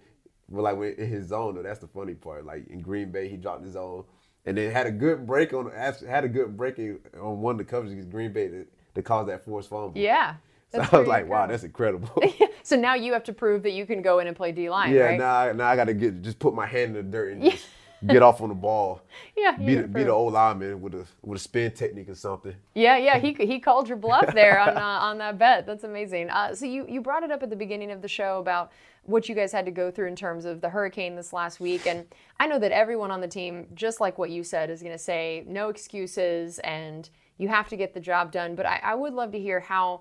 But 0.48 0.62
like 0.62 0.76
when, 0.76 0.94
in 0.94 1.08
his 1.08 1.28
zone 1.28 1.54
though, 1.54 1.62
that's 1.62 1.80
the 1.80 1.88
funny 1.88 2.14
part. 2.14 2.44
Like 2.44 2.68
in 2.68 2.80
Green 2.80 3.10
Bay, 3.10 3.28
he 3.28 3.36
dropped 3.36 3.64
his 3.64 3.72
zone, 3.72 4.04
and 4.44 4.56
then 4.56 4.70
had 4.70 4.86
a 4.86 4.92
good 4.92 5.26
break 5.26 5.54
on 5.54 5.70
had 5.72 6.24
a 6.24 6.28
good 6.28 6.56
break 6.56 6.78
on 6.78 7.40
one 7.40 7.58
of 7.58 7.58
the 7.58 7.64
coverages 7.64 7.92
against 7.92 8.10
Green 8.10 8.32
Bay 8.32 8.48
to, 8.48 8.66
to 8.94 9.02
cause 9.02 9.26
that 9.26 9.44
forced 9.44 9.70
fumble. 9.70 9.92
Yeah. 9.96 10.34
So 10.72 10.78
That's 10.78 10.92
I 10.92 10.98
was 10.98 11.08
like, 11.08 11.28
wow, 11.28 11.46
that's 11.46 11.62
incredible. 11.62 12.10
So 12.62 12.74
now 12.74 12.94
you 12.94 13.12
have 13.12 13.22
to 13.24 13.32
prove 13.32 13.62
that 13.62 13.70
you 13.70 13.86
can 13.86 14.02
go 14.02 14.18
in 14.18 14.26
and 14.26 14.36
play 14.36 14.50
D 14.50 14.68
line, 14.68 14.92
yeah, 14.92 15.02
right? 15.02 15.18
now, 15.18 15.34
I- 15.36 15.52
now 15.52 15.66
I 15.68 15.76
got 15.76 15.84
to 15.84 15.94
get 15.94 16.20
just 16.22 16.40
put 16.40 16.52
my 16.52 16.66
hand 16.66 16.96
in 16.96 17.06
the 17.06 17.12
dirt 17.16 17.32
and 17.34 17.42
just 17.44 17.64
get 18.04 18.22
off 18.22 18.40
on 18.40 18.48
the 18.48 18.54
ball. 18.56 19.02
Yeah, 19.36 19.52
Be 19.52 19.76
the, 19.76 19.86
be 19.86 20.02
the 20.02 20.10
old 20.10 20.32
lineman 20.32 20.80
with 20.80 20.94
a 20.94 21.06
with 21.22 21.38
a 21.38 21.42
spin 21.42 21.70
technique 21.70 22.08
or 22.08 22.16
something. 22.16 22.54
Yeah, 22.74 22.96
yeah, 22.96 23.18
he 23.18 23.32
he 23.34 23.60
called 23.60 23.88
your 23.88 23.96
bluff 23.96 24.34
there 24.34 24.58
on 24.58 24.76
uh, 24.76 24.80
on 24.80 25.18
that 25.18 25.38
bet. 25.38 25.66
That's 25.66 25.84
amazing. 25.84 26.28
Uh, 26.30 26.54
so 26.54 26.66
you 26.66 26.84
you 26.88 27.00
brought 27.00 27.22
it 27.22 27.30
up 27.30 27.42
at 27.44 27.50
the 27.50 27.56
beginning 27.56 27.92
of 27.92 28.02
the 28.02 28.08
show 28.08 28.40
about 28.40 28.72
what 29.04 29.28
you 29.28 29.36
guys 29.36 29.52
had 29.52 29.64
to 29.66 29.70
go 29.70 29.90
through 29.92 30.08
in 30.08 30.16
terms 30.16 30.44
of 30.44 30.60
the 30.60 30.68
hurricane 30.68 31.14
this 31.14 31.32
last 31.32 31.60
week, 31.60 31.86
and 31.86 32.04
I 32.40 32.48
know 32.48 32.58
that 32.58 32.72
everyone 32.72 33.12
on 33.12 33.20
the 33.20 33.28
team, 33.28 33.68
just 33.74 34.00
like 34.00 34.18
what 34.18 34.30
you 34.30 34.42
said, 34.42 34.68
is 34.68 34.80
going 34.82 34.90
to 34.92 34.98
say 34.98 35.44
no 35.46 35.68
excuses 35.68 36.58
and 36.60 37.08
you 37.38 37.46
have 37.48 37.68
to 37.68 37.76
get 37.76 37.94
the 37.94 38.00
job 38.00 38.32
done. 38.32 38.56
But 38.56 38.66
I, 38.66 38.80
I 38.82 38.94
would 38.96 39.14
love 39.14 39.30
to 39.32 39.38
hear 39.38 39.60
how 39.60 40.00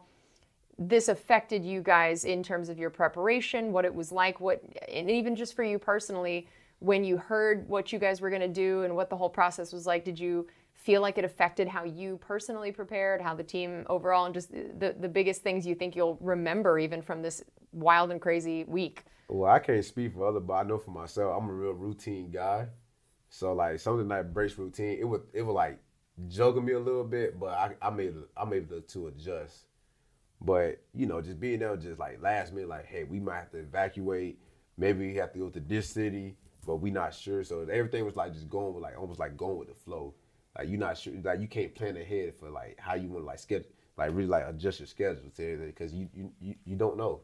this 0.77 1.07
affected 1.07 1.65
you 1.65 1.81
guys 1.81 2.25
in 2.25 2.43
terms 2.43 2.69
of 2.69 2.77
your 2.77 2.89
preparation, 2.89 3.71
what 3.71 3.85
it 3.85 3.93
was 3.93 4.11
like, 4.11 4.39
what, 4.39 4.61
and 4.89 5.09
even 5.09 5.35
just 5.35 5.55
for 5.55 5.63
you 5.63 5.79
personally, 5.79 6.47
when 6.79 7.03
you 7.03 7.17
heard 7.17 7.67
what 7.69 7.93
you 7.93 7.99
guys 7.99 8.19
were 8.19 8.29
going 8.29 8.41
to 8.41 8.47
do 8.47 8.83
and 8.83 8.95
what 8.95 9.09
the 9.09 9.15
whole 9.15 9.29
process 9.29 9.71
was 9.71 9.85
like, 9.85 10.03
did 10.03 10.19
you 10.19 10.47
feel 10.73 11.01
like 11.01 11.17
it 11.17 11.25
affected 11.25 11.67
how 11.67 11.83
you 11.83 12.17
personally 12.17 12.71
prepared, 12.71 13.21
how 13.21 13.33
the 13.33 13.43
team 13.43 13.85
overall, 13.89 14.25
and 14.25 14.33
just 14.33 14.51
the, 14.51 14.95
the 14.99 15.07
biggest 15.07 15.41
things 15.41 15.65
you 15.65 15.73
think 15.73 15.95
you'll 15.95 16.17
remember 16.19 16.77
even 16.77 17.01
from 17.01 17.21
this 17.21 17.43
wild 17.71 18.11
and 18.11 18.21
crazy 18.21 18.65
week? 18.65 19.03
Well, 19.29 19.49
I 19.49 19.59
can't 19.59 19.83
speak 19.83 20.13
for 20.13 20.27
other, 20.27 20.39
but 20.39 20.53
I 20.53 20.63
know 20.63 20.77
for 20.77 20.91
myself, 20.91 21.41
I'm 21.41 21.49
a 21.49 21.53
real 21.53 21.73
routine 21.73 22.29
guy. 22.29 22.67
So 23.29 23.53
like 23.53 23.79
something 23.79 24.07
that 24.09 24.33
breaks 24.33 24.57
routine, 24.57 24.97
it 24.99 25.03
would 25.05 25.23
it 25.33 25.41
would 25.41 25.53
like 25.53 25.79
juggle 26.27 26.61
me 26.61 26.73
a 26.73 26.79
little 26.79 27.03
bit, 27.03 27.39
but 27.39 27.49
I 27.49 27.71
I 27.81 27.89
made 27.89 28.13
I'm 28.37 28.53
able 28.53 28.81
to 28.81 29.07
adjust. 29.07 29.64
But 30.45 30.81
you 30.93 31.07
know, 31.07 31.21
just 31.21 31.39
being 31.39 31.59
there, 31.59 31.75
just 31.75 31.99
like 31.99 32.21
last 32.21 32.53
minute, 32.53 32.69
like 32.69 32.85
hey, 32.85 33.03
we 33.03 33.19
might 33.19 33.37
have 33.37 33.51
to 33.51 33.59
evacuate. 33.59 34.39
Maybe 34.77 35.07
we 35.07 35.15
have 35.15 35.33
to 35.33 35.39
go 35.39 35.49
to 35.49 35.59
this 35.59 35.89
city, 35.89 36.35
but 36.65 36.77
we 36.77 36.91
not 36.91 37.13
sure. 37.13 37.43
So 37.43 37.61
everything 37.61 38.05
was 38.05 38.15
like 38.15 38.33
just 38.33 38.49
going 38.49 38.73
with 38.73 38.83
like 38.83 38.99
almost 38.99 39.19
like 39.19 39.35
going 39.35 39.57
with 39.57 39.69
the 39.69 39.73
flow. 39.73 40.13
Like 40.57 40.69
you're 40.69 40.79
not 40.79 40.97
sure, 40.97 41.13
like 41.23 41.41
you 41.41 41.47
can't 41.47 41.73
plan 41.73 41.97
ahead 41.97 42.33
for 42.39 42.49
like 42.49 42.77
how 42.79 42.93
you 42.95 43.09
want 43.09 43.23
to 43.23 43.27
like 43.27 43.39
schedule, 43.39 43.69
like 43.97 44.11
really 44.13 44.27
like 44.27 44.45
adjust 44.47 44.79
your 44.79 44.87
schedule 44.87 45.23
to 45.35 45.43
everything 45.43 45.67
because 45.67 45.93
you, 45.93 46.07
you 46.13 46.31
you 46.39 46.55
you 46.65 46.75
don't 46.75 46.97
know. 46.97 47.21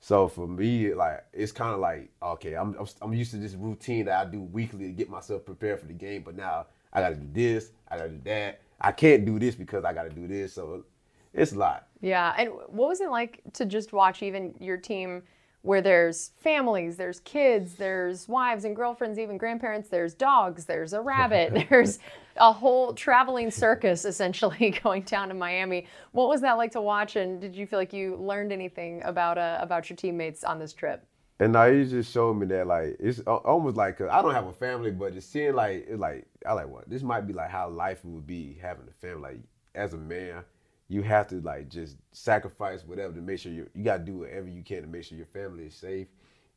So 0.00 0.28
for 0.28 0.46
me, 0.46 0.94
like 0.94 1.24
it's 1.32 1.52
kind 1.52 1.74
of 1.74 1.80
like 1.80 2.10
okay, 2.22 2.54
I'm, 2.54 2.74
I'm 2.78 2.86
I'm 3.02 3.12
used 3.12 3.32
to 3.32 3.36
this 3.36 3.54
routine 3.54 4.06
that 4.06 4.26
I 4.26 4.30
do 4.30 4.40
weekly 4.40 4.86
to 4.86 4.92
get 4.92 5.10
myself 5.10 5.44
prepared 5.44 5.80
for 5.80 5.86
the 5.86 5.92
game, 5.92 6.22
but 6.22 6.36
now 6.36 6.66
I 6.92 7.00
got 7.00 7.10
to 7.10 7.16
do 7.16 7.28
this, 7.32 7.72
I 7.88 7.98
got 7.98 8.04
to 8.04 8.10
do 8.10 8.20
that. 8.24 8.62
I 8.80 8.92
can't 8.92 9.24
do 9.24 9.38
this 9.38 9.54
because 9.54 9.84
I 9.84 9.92
got 9.92 10.04
to 10.04 10.10
do 10.10 10.26
this. 10.26 10.54
So 10.54 10.84
it's 11.32 11.52
a 11.52 11.58
lot. 11.58 11.85
Yeah, 12.00 12.34
and 12.36 12.50
what 12.50 12.88
was 12.88 13.00
it 13.00 13.10
like 13.10 13.40
to 13.54 13.64
just 13.64 13.92
watch 13.92 14.22
even 14.22 14.54
your 14.60 14.76
team 14.76 15.22
where 15.66 15.82
there's 15.82 16.30
families, 16.36 16.96
there's 16.96 17.18
kids, 17.20 17.74
there's 17.74 18.28
wives 18.28 18.64
and 18.64 18.76
girlfriends, 18.76 19.18
even 19.18 19.36
grandparents, 19.36 19.88
there's 19.88 20.14
dogs, 20.14 20.64
there's 20.64 20.92
a 20.92 21.00
rabbit, 21.00 21.66
there's 21.70 21.98
a 22.36 22.52
whole 22.52 22.94
traveling 22.94 23.50
circus 23.50 24.04
essentially 24.04 24.78
going 24.84 25.02
down 25.02 25.28
to 25.28 25.34
Miami. 25.34 25.86
What 26.12 26.28
was 26.28 26.40
that 26.42 26.52
like 26.52 26.70
to 26.72 26.80
watch 26.80 27.16
and 27.16 27.40
did 27.40 27.56
you 27.56 27.66
feel 27.66 27.80
like 27.80 27.92
you 27.92 28.16
learned 28.16 28.52
anything 28.52 29.02
about 29.04 29.38
uh, 29.38 29.58
about 29.60 29.90
your 29.90 29.96
teammates 29.96 30.44
on 30.44 30.58
this 30.58 30.72
trip? 30.72 31.04
And 31.40 31.52
now 31.52 31.70
he 31.70 31.84
just 31.84 32.12
showed 32.12 32.34
me 32.34 32.46
that 32.46 32.66
like 32.66 32.96
it's 33.00 33.18
almost 33.20 33.76
like 33.76 34.00
I 34.00 34.18
I 34.18 34.22
don't 34.22 34.34
have 34.34 34.46
a 34.46 34.52
family, 34.52 34.92
but 34.92 35.14
just 35.14 35.32
seeing 35.32 35.54
like 35.54 35.86
it's 35.88 36.00
like 36.00 36.26
I 36.46 36.52
like 36.52 36.68
what 36.68 36.88
this 36.88 37.02
might 37.02 37.26
be 37.26 37.32
like 37.32 37.50
how 37.50 37.68
life 37.68 38.04
would 38.04 38.26
be 38.26 38.56
having 38.62 38.86
a 38.88 39.06
family. 39.06 39.32
Like 39.32 39.40
as 39.74 39.94
a 39.94 39.98
man, 39.98 40.44
you 40.88 41.02
have 41.02 41.26
to 41.28 41.40
like 41.40 41.68
just 41.68 41.96
sacrifice 42.12 42.84
whatever 42.84 43.12
to 43.12 43.20
make 43.20 43.38
sure 43.38 43.52
you 43.52 43.68
you 43.74 43.84
got 43.84 43.98
to 43.98 44.04
do 44.04 44.18
whatever 44.18 44.48
you 44.48 44.62
can 44.62 44.82
to 44.82 44.88
make 44.88 45.04
sure 45.04 45.16
your 45.16 45.26
family 45.26 45.64
is 45.64 45.74
safe, 45.74 46.06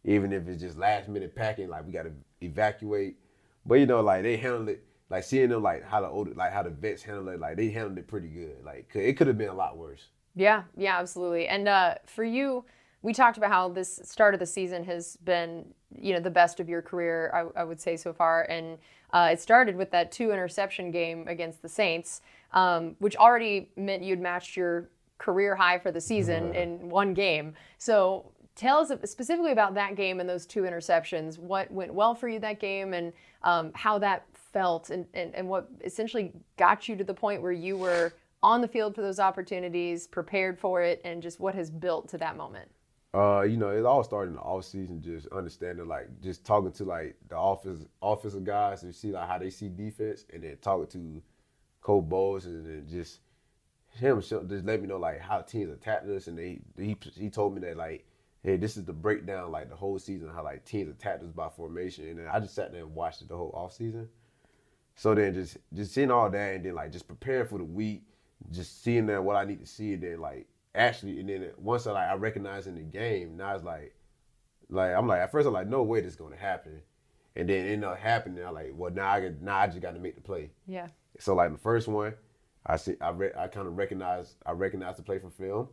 even 0.03 0.31
if 0.31 0.47
it's 0.47 0.61
just 0.61 0.77
last 0.77 1.09
minute 1.09 1.35
packing. 1.35 1.69
Like 1.69 1.85
we 1.85 1.91
got 1.91 2.03
to 2.03 2.11
evacuate, 2.41 3.17
but 3.65 3.75
you 3.75 3.85
know 3.85 4.01
like 4.01 4.23
they 4.23 4.37
handled 4.37 4.69
it. 4.69 4.83
Like 5.09 5.23
seeing 5.23 5.49
them 5.49 5.63
like 5.63 5.83
how 5.83 6.01
the 6.01 6.09
like 6.35 6.53
how 6.53 6.61
the 6.63 6.69
vets 6.69 7.01
handled 7.01 7.29
it. 7.29 7.39
Like 7.39 7.57
they 7.57 7.69
handled 7.69 7.97
it 7.97 8.07
pretty 8.07 8.27
good. 8.27 8.57
Like 8.63 8.91
it 8.93 9.17
could 9.17 9.27
have 9.27 9.37
been 9.37 9.49
a 9.49 9.55
lot 9.55 9.77
worse. 9.77 10.07
Yeah, 10.35 10.63
yeah, 10.77 10.99
absolutely. 10.99 11.47
And 11.47 11.67
uh, 11.67 11.95
for 12.05 12.23
you, 12.23 12.63
we 13.01 13.13
talked 13.13 13.37
about 13.37 13.49
how 13.49 13.69
this 13.69 13.99
start 14.03 14.33
of 14.33 14.39
the 14.39 14.45
season 14.45 14.83
has 14.83 15.17
been, 15.17 15.65
you 15.97 16.13
know, 16.13 16.19
the 16.19 16.29
best 16.29 16.59
of 16.59 16.67
your 16.67 16.81
career, 16.81 17.31
I, 17.33 17.61
I 17.61 17.63
would 17.63 17.79
say 17.79 17.95
so 17.95 18.11
far. 18.11 18.43
And 18.43 18.77
uh, 19.11 19.29
it 19.31 19.39
started 19.39 19.75
with 19.75 19.89
that 19.91 20.11
two 20.11 20.31
interception 20.31 20.91
game 20.91 21.27
against 21.27 21.61
the 21.61 21.69
Saints, 21.69 22.21
um, 22.53 22.95
which 22.99 23.15
already 23.15 23.69
meant 23.77 24.03
you'd 24.03 24.19
matched 24.19 24.57
your 24.57 24.89
career 25.17 25.55
high 25.55 25.79
for 25.79 25.91
the 25.91 26.01
season 26.01 26.53
in 26.53 26.89
one 26.89 27.13
game. 27.13 27.53
So 27.77 28.31
tell 28.55 28.79
us 28.79 28.91
specifically 29.09 29.51
about 29.51 29.73
that 29.75 29.95
game 29.95 30.19
and 30.19 30.29
those 30.29 30.45
two 30.45 30.63
interceptions. 30.63 31.37
What 31.37 31.71
went 31.71 31.93
well 31.93 32.13
for 32.13 32.27
you 32.27 32.39
that 32.39 32.59
game, 32.59 32.93
and 32.93 33.13
um, 33.43 33.71
how 33.73 33.97
that 33.99 34.25
felt, 34.33 34.89
and, 34.89 35.05
and, 35.13 35.33
and 35.35 35.47
what 35.47 35.69
essentially 35.85 36.33
got 36.57 36.87
you 36.89 36.95
to 36.97 37.03
the 37.03 37.13
point 37.13 37.41
where 37.41 37.51
you 37.51 37.77
were 37.77 38.13
on 38.41 38.61
the 38.61 38.67
field 38.67 38.95
for 38.95 39.01
those 39.01 39.19
opportunities, 39.19 40.07
prepared 40.07 40.59
for 40.59 40.81
it, 40.81 41.01
and 41.03 41.21
just 41.21 41.39
what 41.39 41.55
has 41.55 41.69
built 41.69 42.07
to 42.09 42.17
that 42.17 42.37
moment. 42.37 42.69
Uh, 43.13 43.41
you 43.41 43.57
know, 43.57 43.69
it 43.69 43.85
all 43.85 44.03
started 44.03 44.29
in 44.29 44.35
the 44.35 44.41
off 44.41 44.65
season, 44.65 45.01
just 45.01 45.27
understanding 45.27 45.87
like 45.87 46.07
just 46.21 46.45
talking 46.45 46.71
to 46.71 46.83
like 46.83 47.15
the 47.27 47.35
office 47.35 47.79
offensive 48.01 48.43
guys 48.43 48.83
and 48.83 48.93
see 48.93 49.11
like 49.11 49.27
how 49.27 49.37
they 49.39 49.49
see 49.49 49.67
defense 49.67 50.25
and 50.31 50.43
then 50.43 50.57
talking 50.61 50.87
to 50.87 51.21
Coach 51.81 52.07
Bowles 52.07 52.45
and 52.45 52.65
then 52.65 52.85
just 52.87 53.21
him 53.91 54.21
just 54.21 54.65
let 54.65 54.81
me 54.81 54.87
know 54.87 54.97
like 54.97 55.19
how 55.19 55.41
teams 55.41 55.71
attacked 55.71 56.07
us 56.07 56.27
and 56.27 56.37
they 56.37 56.59
he 56.77 56.95
he 57.15 57.29
told 57.29 57.55
me 57.55 57.61
that 57.61 57.75
like 57.75 58.05
hey 58.43 58.55
this 58.55 58.77
is 58.77 58.85
the 58.85 58.93
breakdown 58.93 59.51
like 59.51 59.69
the 59.69 59.75
whole 59.75 59.97
season 59.97 60.29
how 60.29 60.43
like 60.43 60.63
teams 60.63 60.89
attacked 60.89 61.23
us 61.23 61.31
by 61.31 61.49
formation 61.49 62.07
and 62.07 62.19
then 62.19 62.27
I 62.27 62.39
just 62.39 62.53
sat 62.53 62.71
there 62.71 62.81
and 62.81 62.93
watched 62.93 63.21
it 63.21 63.29
the 63.29 63.35
whole 63.35 63.51
off 63.55 63.73
season. 63.73 64.07
So 64.95 65.15
then 65.15 65.33
just 65.33 65.57
just 65.73 65.93
seeing 65.93 66.11
all 66.11 66.29
that 66.29 66.55
and 66.55 66.65
then 66.65 66.75
like 66.75 66.91
just 66.91 67.07
preparing 67.07 67.47
for 67.47 67.57
the 67.57 67.63
week, 67.63 68.03
just 68.51 68.83
seeing 68.83 69.07
that 69.07 69.23
what 69.23 69.35
I 69.35 69.45
need 69.45 69.61
to 69.61 69.65
see 69.65 69.93
and 69.93 70.03
then 70.03 70.19
like 70.21 70.47
actually 70.79 71.19
and 71.19 71.29
then 71.29 71.51
once 71.57 71.85
I 71.87 71.91
like 71.91 72.09
I 72.09 72.15
recognize 72.15 72.67
in 72.67 72.75
the 72.75 72.81
game, 72.81 73.37
now 73.37 73.55
it's 73.55 73.63
like 73.63 73.95
like 74.69 74.93
I'm 74.95 75.07
like 75.07 75.19
at 75.19 75.31
first 75.31 75.47
I'm 75.47 75.53
like 75.53 75.67
no 75.67 75.83
way 75.83 76.01
this 76.01 76.13
is 76.13 76.15
gonna 76.15 76.35
happen. 76.35 76.81
And 77.35 77.47
then 77.47 77.65
it 77.65 77.69
ended 77.69 77.89
up 77.89 77.97
happening. 77.97 78.43
I'm 78.43 78.53
like, 78.53 78.71
well 78.73 78.91
now 78.91 79.09
I 79.09 79.21
got, 79.21 79.41
now 79.41 79.57
I 79.57 79.67
just 79.67 79.81
gotta 79.81 79.99
make 79.99 80.15
the 80.15 80.21
play. 80.21 80.51
Yeah. 80.67 80.87
So 81.19 81.35
like 81.35 81.51
the 81.51 81.57
first 81.57 81.87
one, 81.87 82.13
I 82.65 82.77
see 82.77 82.95
I 83.01 83.09
re- 83.09 83.33
I 83.37 83.47
kind 83.47 83.67
of 83.67 83.77
recognized 83.77 84.35
I 84.45 84.51
recognized 84.51 84.97
the 84.97 85.03
play 85.03 85.19
from 85.19 85.31
film, 85.31 85.69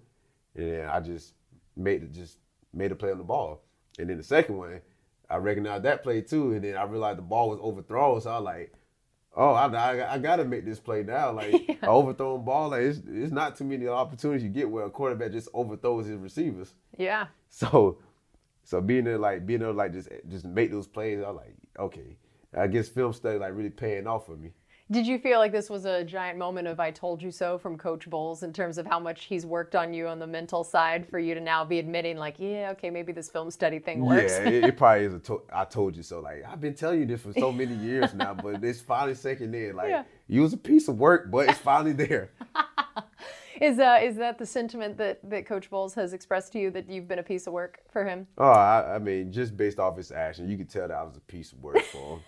and 0.54 0.72
then 0.72 0.88
I 0.88 1.00
just 1.00 1.34
made 1.76 2.02
it 2.02 2.12
just 2.12 2.38
made 2.72 2.92
a 2.92 2.96
play 2.96 3.10
on 3.10 3.18
the 3.18 3.24
ball. 3.24 3.62
And 3.98 4.10
then 4.10 4.18
the 4.18 4.22
second 4.22 4.56
one, 4.56 4.80
I 5.30 5.36
recognized 5.36 5.84
that 5.84 6.02
play 6.02 6.20
too, 6.20 6.52
and 6.52 6.62
then 6.62 6.76
I 6.76 6.84
realized 6.84 7.18
the 7.18 7.22
ball 7.22 7.50
was 7.50 7.60
overthrown. 7.60 8.20
So 8.20 8.30
I 8.30 8.38
was 8.38 8.44
like, 8.44 8.72
oh, 9.36 9.52
I, 9.52 9.66
I, 9.66 10.14
I 10.14 10.18
got 10.18 10.36
to 10.36 10.44
make 10.44 10.64
this 10.64 10.80
play 10.80 11.02
now. 11.02 11.32
Like 11.32 11.52
an 11.82 11.88
overthrown 11.88 12.44
ball, 12.44 12.70
like 12.70 12.82
it's, 12.82 13.00
it's 13.06 13.32
not 13.32 13.56
too 13.56 13.64
many 13.64 13.86
opportunities 13.86 14.42
you 14.42 14.48
get 14.48 14.70
where 14.70 14.86
a 14.86 14.90
quarterback 14.90 15.32
just 15.32 15.48
overthrows 15.52 16.06
his 16.06 16.18
receivers. 16.18 16.74
Yeah. 16.96 17.26
So, 17.48 17.98
so 18.64 18.82
being 18.82 19.04
there, 19.04 19.16
like 19.16 19.46
being 19.46 19.62
able 19.62 19.72
to 19.72 19.78
like 19.78 19.92
just 19.92 20.10
just 20.28 20.44
make 20.44 20.70
those 20.70 20.86
plays, 20.86 21.20
I 21.24 21.30
was 21.30 21.36
like, 21.36 21.54
okay, 21.78 22.18
I 22.54 22.66
guess 22.66 22.86
film 22.88 23.14
study 23.14 23.38
like 23.38 23.54
really 23.54 23.70
paying 23.70 24.06
off 24.06 24.26
for 24.26 24.36
me. 24.36 24.52
Did 24.88 25.04
you 25.04 25.18
feel 25.18 25.40
like 25.40 25.50
this 25.50 25.68
was 25.68 25.84
a 25.84 26.04
giant 26.04 26.38
moment 26.38 26.68
of 26.68 26.78
I 26.78 26.92
told 26.92 27.20
you 27.20 27.32
so 27.32 27.58
from 27.58 27.76
Coach 27.76 28.08
Bowles 28.08 28.44
in 28.44 28.52
terms 28.52 28.78
of 28.78 28.86
how 28.86 29.00
much 29.00 29.24
he's 29.24 29.44
worked 29.44 29.74
on 29.74 29.92
you 29.92 30.06
on 30.06 30.20
the 30.20 30.28
mental 30.28 30.62
side 30.62 31.08
for 31.08 31.18
you 31.18 31.34
to 31.34 31.40
now 31.40 31.64
be 31.64 31.80
admitting, 31.80 32.16
like, 32.16 32.36
yeah, 32.38 32.68
okay, 32.70 32.88
maybe 32.88 33.10
this 33.10 33.28
film 33.28 33.50
study 33.50 33.80
thing 33.80 34.04
works? 34.06 34.34
Yeah, 34.38 34.48
it, 34.48 34.64
it 34.64 34.76
probably 34.78 35.06
is 35.06 35.14
a 35.14 35.18
to- 35.18 35.42
I 35.52 35.64
told 35.64 35.96
you 35.96 36.04
so. 36.04 36.20
Like 36.20 36.44
I've 36.48 36.60
been 36.60 36.74
telling 36.74 37.00
you 37.00 37.06
this 37.06 37.20
for 37.22 37.32
so 37.32 37.50
many 37.50 37.74
years 37.74 38.14
now, 38.14 38.34
but 38.34 38.62
it's 38.62 38.80
finally 38.80 39.16
sinking 39.16 39.52
in. 39.54 39.74
Like 39.74 39.88
Yeah. 39.88 40.04
you 40.28 40.42
was 40.42 40.52
a 40.52 40.56
piece 40.56 40.86
of 40.86 40.98
work, 40.98 41.32
but 41.32 41.48
it's 41.48 41.58
finally 41.58 41.92
there. 41.92 42.30
Is, 43.60 43.78
uh, 43.78 43.98
is 44.02 44.16
that 44.16 44.38
the 44.38 44.46
sentiment 44.46 44.98
that, 44.98 45.18
that 45.30 45.46
Coach 45.46 45.70
Bowles 45.70 45.94
has 45.94 46.12
expressed 46.12 46.52
to 46.52 46.58
you 46.58 46.70
that 46.72 46.90
you've 46.90 47.08
been 47.08 47.18
a 47.18 47.22
piece 47.22 47.46
of 47.46 47.52
work 47.52 47.80
for 47.90 48.04
him? 48.04 48.26
oh, 48.38 48.44
I, 48.44 48.96
I 48.96 48.98
mean, 48.98 49.32
just 49.32 49.56
based 49.56 49.78
off 49.78 49.96
his 49.96 50.12
action, 50.12 50.48
you 50.48 50.56
could 50.56 50.68
tell 50.68 50.88
that 50.88 50.96
I 50.96 51.02
was 51.02 51.16
a 51.16 51.20
piece 51.20 51.52
of 51.52 51.62
work 51.62 51.82
for 51.82 52.20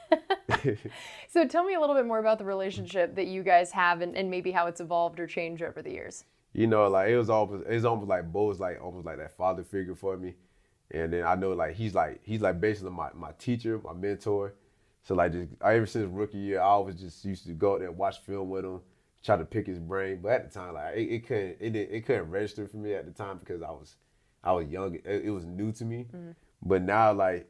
him. 0.62 0.78
So 1.28 1.46
tell 1.46 1.62
me 1.64 1.74
a 1.74 1.80
little 1.80 1.94
bit 1.94 2.06
more 2.06 2.18
about 2.18 2.38
the 2.38 2.44
relationship 2.44 3.14
that 3.16 3.26
you 3.26 3.42
guys 3.42 3.70
have 3.72 4.00
and, 4.00 4.16
and 4.16 4.30
maybe 4.30 4.50
how 4.50 4.66
it's 4.66 4.80
evolved 4.80 5.20
or 5.20 5.26
changed 5.26 5.62
over 5.62 5.82
the 5.82 5.90
years. 5.90 6.24
you 6.54 6.66
know, 6.66 6.88
like 6.88 7.10
it 7.10 7.18
was 7.18 7.28
almost 7.30 7.64
it's 7.68 7.84
almost 7.84 8.08
like 8.08 8.32
Bo 8.32 8.46
was 8.46 8.58
like 8.58 8.80
almost 8.82 9.04
like 9.06 9.18
that 9.18 9.36
father 9.36 9.62
figure 9.62 9.94
for 9.94 10.16
me. 10.16 10.34
And 10.90 11.12
then 11.12 11.24
I 11.24 11.34
know 11.34 11.52
like 11.52 11.74
he's 11.76 11.94
like 11.94 12.20
he's 12.24 12.40
like 12.40 12.60
basically 12.60 12.90
my, 12.92 13.10
my 13.14 13.32
teacher, 13.38 13.78
my 13.84 13.92
mentor. 13.92 14.54
So 15.02 15.14
like 15.14 15.32
just 15.32 15.48
ever 15.62 15.86
since 15.86 16.10
rookie 16.10 16.38
year, 16.38 16.60
I 16.60 16.64
always 16.64 16.96
just 16.96 17.24
used 17.24 17.44
to 17.46 17.52
go 17.52 17.74
out 17.74 17.80
there 17.80 17.88
and 17.88 17.98
watch 17.98 18.20
film 18.20 18.48
with 18.48 18.64
him, 18.64 18.80
try 19.28 19.36
to 19.36 19.44
pick 19.44 19.66
his 19.66 19.78
brain. 19.78 20.20
But 20.22 20.32
at 20.32 20.52
the 20.52 20.58
time, 20.58 20.74
like 20.74 20.96
it, 20.96 21.00
it 21.12 21.26
couldn't 21.26 21.56
it 21.60 21.70
didn't, 21.70 21.94
it 21.94 22.06
couldn't 22.06 22.30
register 22.30 22.66
for 22.66 22.78
me 22.78 22.94
at 22.94 23.04
the 23.04 23.12
time 23.12 23.38
because 23.38 23.62
I 23.62 23.70
was 23.70 23.96
I 24.42 24.52
was 24.52 24.66
young. 24.68 24.94
It, 24.94 25.26
it 25.26 25.30
was 25.30 25.44
new 25.44 25.70
to 25.72 25.84
me. 25.84 26.06
Mm. 26.14 26.34
But 26.62 26.82
now 26.82 27.12
like 27.12 27.46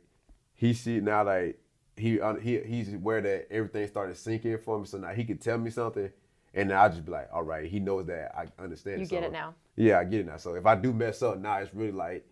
he 0.55 0.75
see 0.75 1.01
now 1.01 1.25
like 1.25 1.61
he 1.97 2.21
un- 2.21 2.41
he 2.41 2.59
he's 2.59 2.93
aware 2.93 3.21
that 3.21 3.47
everything 3.51 3.87
started 3.87 4.17
sinking 4.17 4.59
for 4.59 4.79
me. 4.81 4.87
So 4.87 4.99
now 4.99 5.11
he 5.11 5.25
could 5.25 5.41
tell 5.41 5.59
me 5.59 5.71
something, 5.71 6.11
And 6.53 6.71
then 6.71 6.77
I 6.77 6.88
just 6.88 7.05
be 7.05 7.12
like, 7.12 7.29
all 7.33 7.45
right, 7.45 7.71
he 7.71 7.79
knows 7.79 8.07
that 8.07 8.35
I 8.37 8.62
understand. 8.62 8.99
You 9.01 9.07
so, 9.07 9.11
get 9.11 9.23
it 9.23 9.33
now. 9.33 9.55
Yeah, 9.77 10.01
I 10.01 10.05
get 10.05 10.21
it 10.21 10.27
now. 10.27 10.37
So 10.37 10.55
if 10.57 10.67
I 10.67 10.75
do 10.75 10.93
mess 10.93 11.23
up 11.23 11.38
now, 11.38 11.59
it's 11.59 11.73
really 11.73 11.93
like 11.93 12.27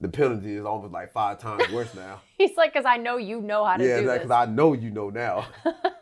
the 0.00 0.08
penalty 0.08 0.54
is 0.54 0.64
almost 0.66 0.92
like 0.92 1.10
five 1.10 1.38
times 1.38 1.70
worse 1.72 1.94
now. 1.94 2.20
He's 2.36 2.56
like, 2.56 2.74
because 2.74 2.84
I 2.84 2.98
know 2.98 3.16
you 3.16 3.40
know 3.40 3.64
how 3.64 3.78
to 3.78 3.84
yeah, 3.84 4.00
do 4.00 4.06
like, 4.06 4.20
this. 4.20 4.28
cause 4.28 4.48
I 4.48 4.50
know 4.50 4.74
you 4.74 4.90
know 4.90 5.08
now. 5.08 5.46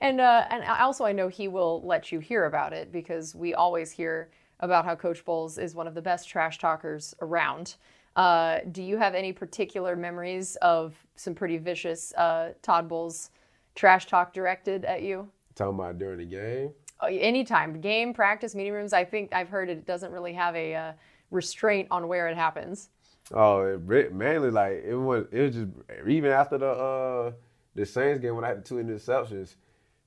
And 0.00 0.20
uh, 0.20 0.44
and 0.50 0.64
also, 0.64 1.04
I 1.04 1.12
know 1.12 1.28
he 1.28 1.48
will 1.48 1.82
let 1.84 2.12
you 2.12 2.20
hear 2.20 2.44
about 2.44 2.72
it 2.72 2.92
because 2.92 3.34
we 3.34 3.54
always 3.54 3.90
hear 3.90 4.30
about 4.60 4.84
how 4.84 4.94
Coach 4.94 5.24
Bowles 5.24 5.58
is 5.58 5.74
one 5.74 5.86
of 5.86 5.94
the 5.94 6.02
best 6.02 6.28
trash 6.28 6.58
talkers 6.58 7.14
around. 7.20 7.76
Uh, 8.16 8.60
do 8.72 8.82
you 8.82 8.96
have 8.96 9.14
any 9.14 9.32
particular 9.32 9.94
memories 9.94 10.56
of 10.56 10.94
some 11.16 11.34
pretty 11.34 11.56
vicious 11.56 12.12
uh, 12.14 12.52
Todd 12.62 12.88
Bowles 12.88 13.30
trash 13.74 14.06
talk 14.06 14.32
directed 14.32 14.84
at 14.84 15.02
you? 15.02 15.28
Talking 15.54 15.78
about 15.78 15.98
during 15.98 16.18
the 16.18 16.24
game. 16.24 16.72
Oh, 17.00 17.06
anytime, 17.06 17.80
game, 17.80 18.12
practice, 18.12 18.54
meeting 18.54 18.72
rooms. 18.72 18.92
I 18.92 19.04
think 19.04 19.32
I've 19.32 19.48
heard 19.48 19.68
it 19.68 19.86
doesn't 19.86 20.10
really 20.10 20.32
have 20.32 20.56
a 20.56 20.74
uh, 20.74 20.92
restraint 21.30 21.86
on 21.90 22.08
where 22.08 22.28
it 22.28 22.36
happens. 22.36 22.90
Oh, 23.32 23.60
it, 23.62 24.12
mainly 24.12 24.50
like 24.50 24.82
it 24.84 24.96
was. 24.96 25.26
It 25.30 25.42
was 25.42 25.54
just 25.54 25.68
even 26.08 26.30
after 26.30 26.58
the 26.58 26.70
uh 26.70 27.32
the 27.74 27.84
Saints 27.84 28.20
game 28.20 28.34
when 28.34 28.44
I 28.44 28.48
had 28.48 28.58
the 28.58 28.68
two 28.68 28.76
interceptions. 28.76 29.54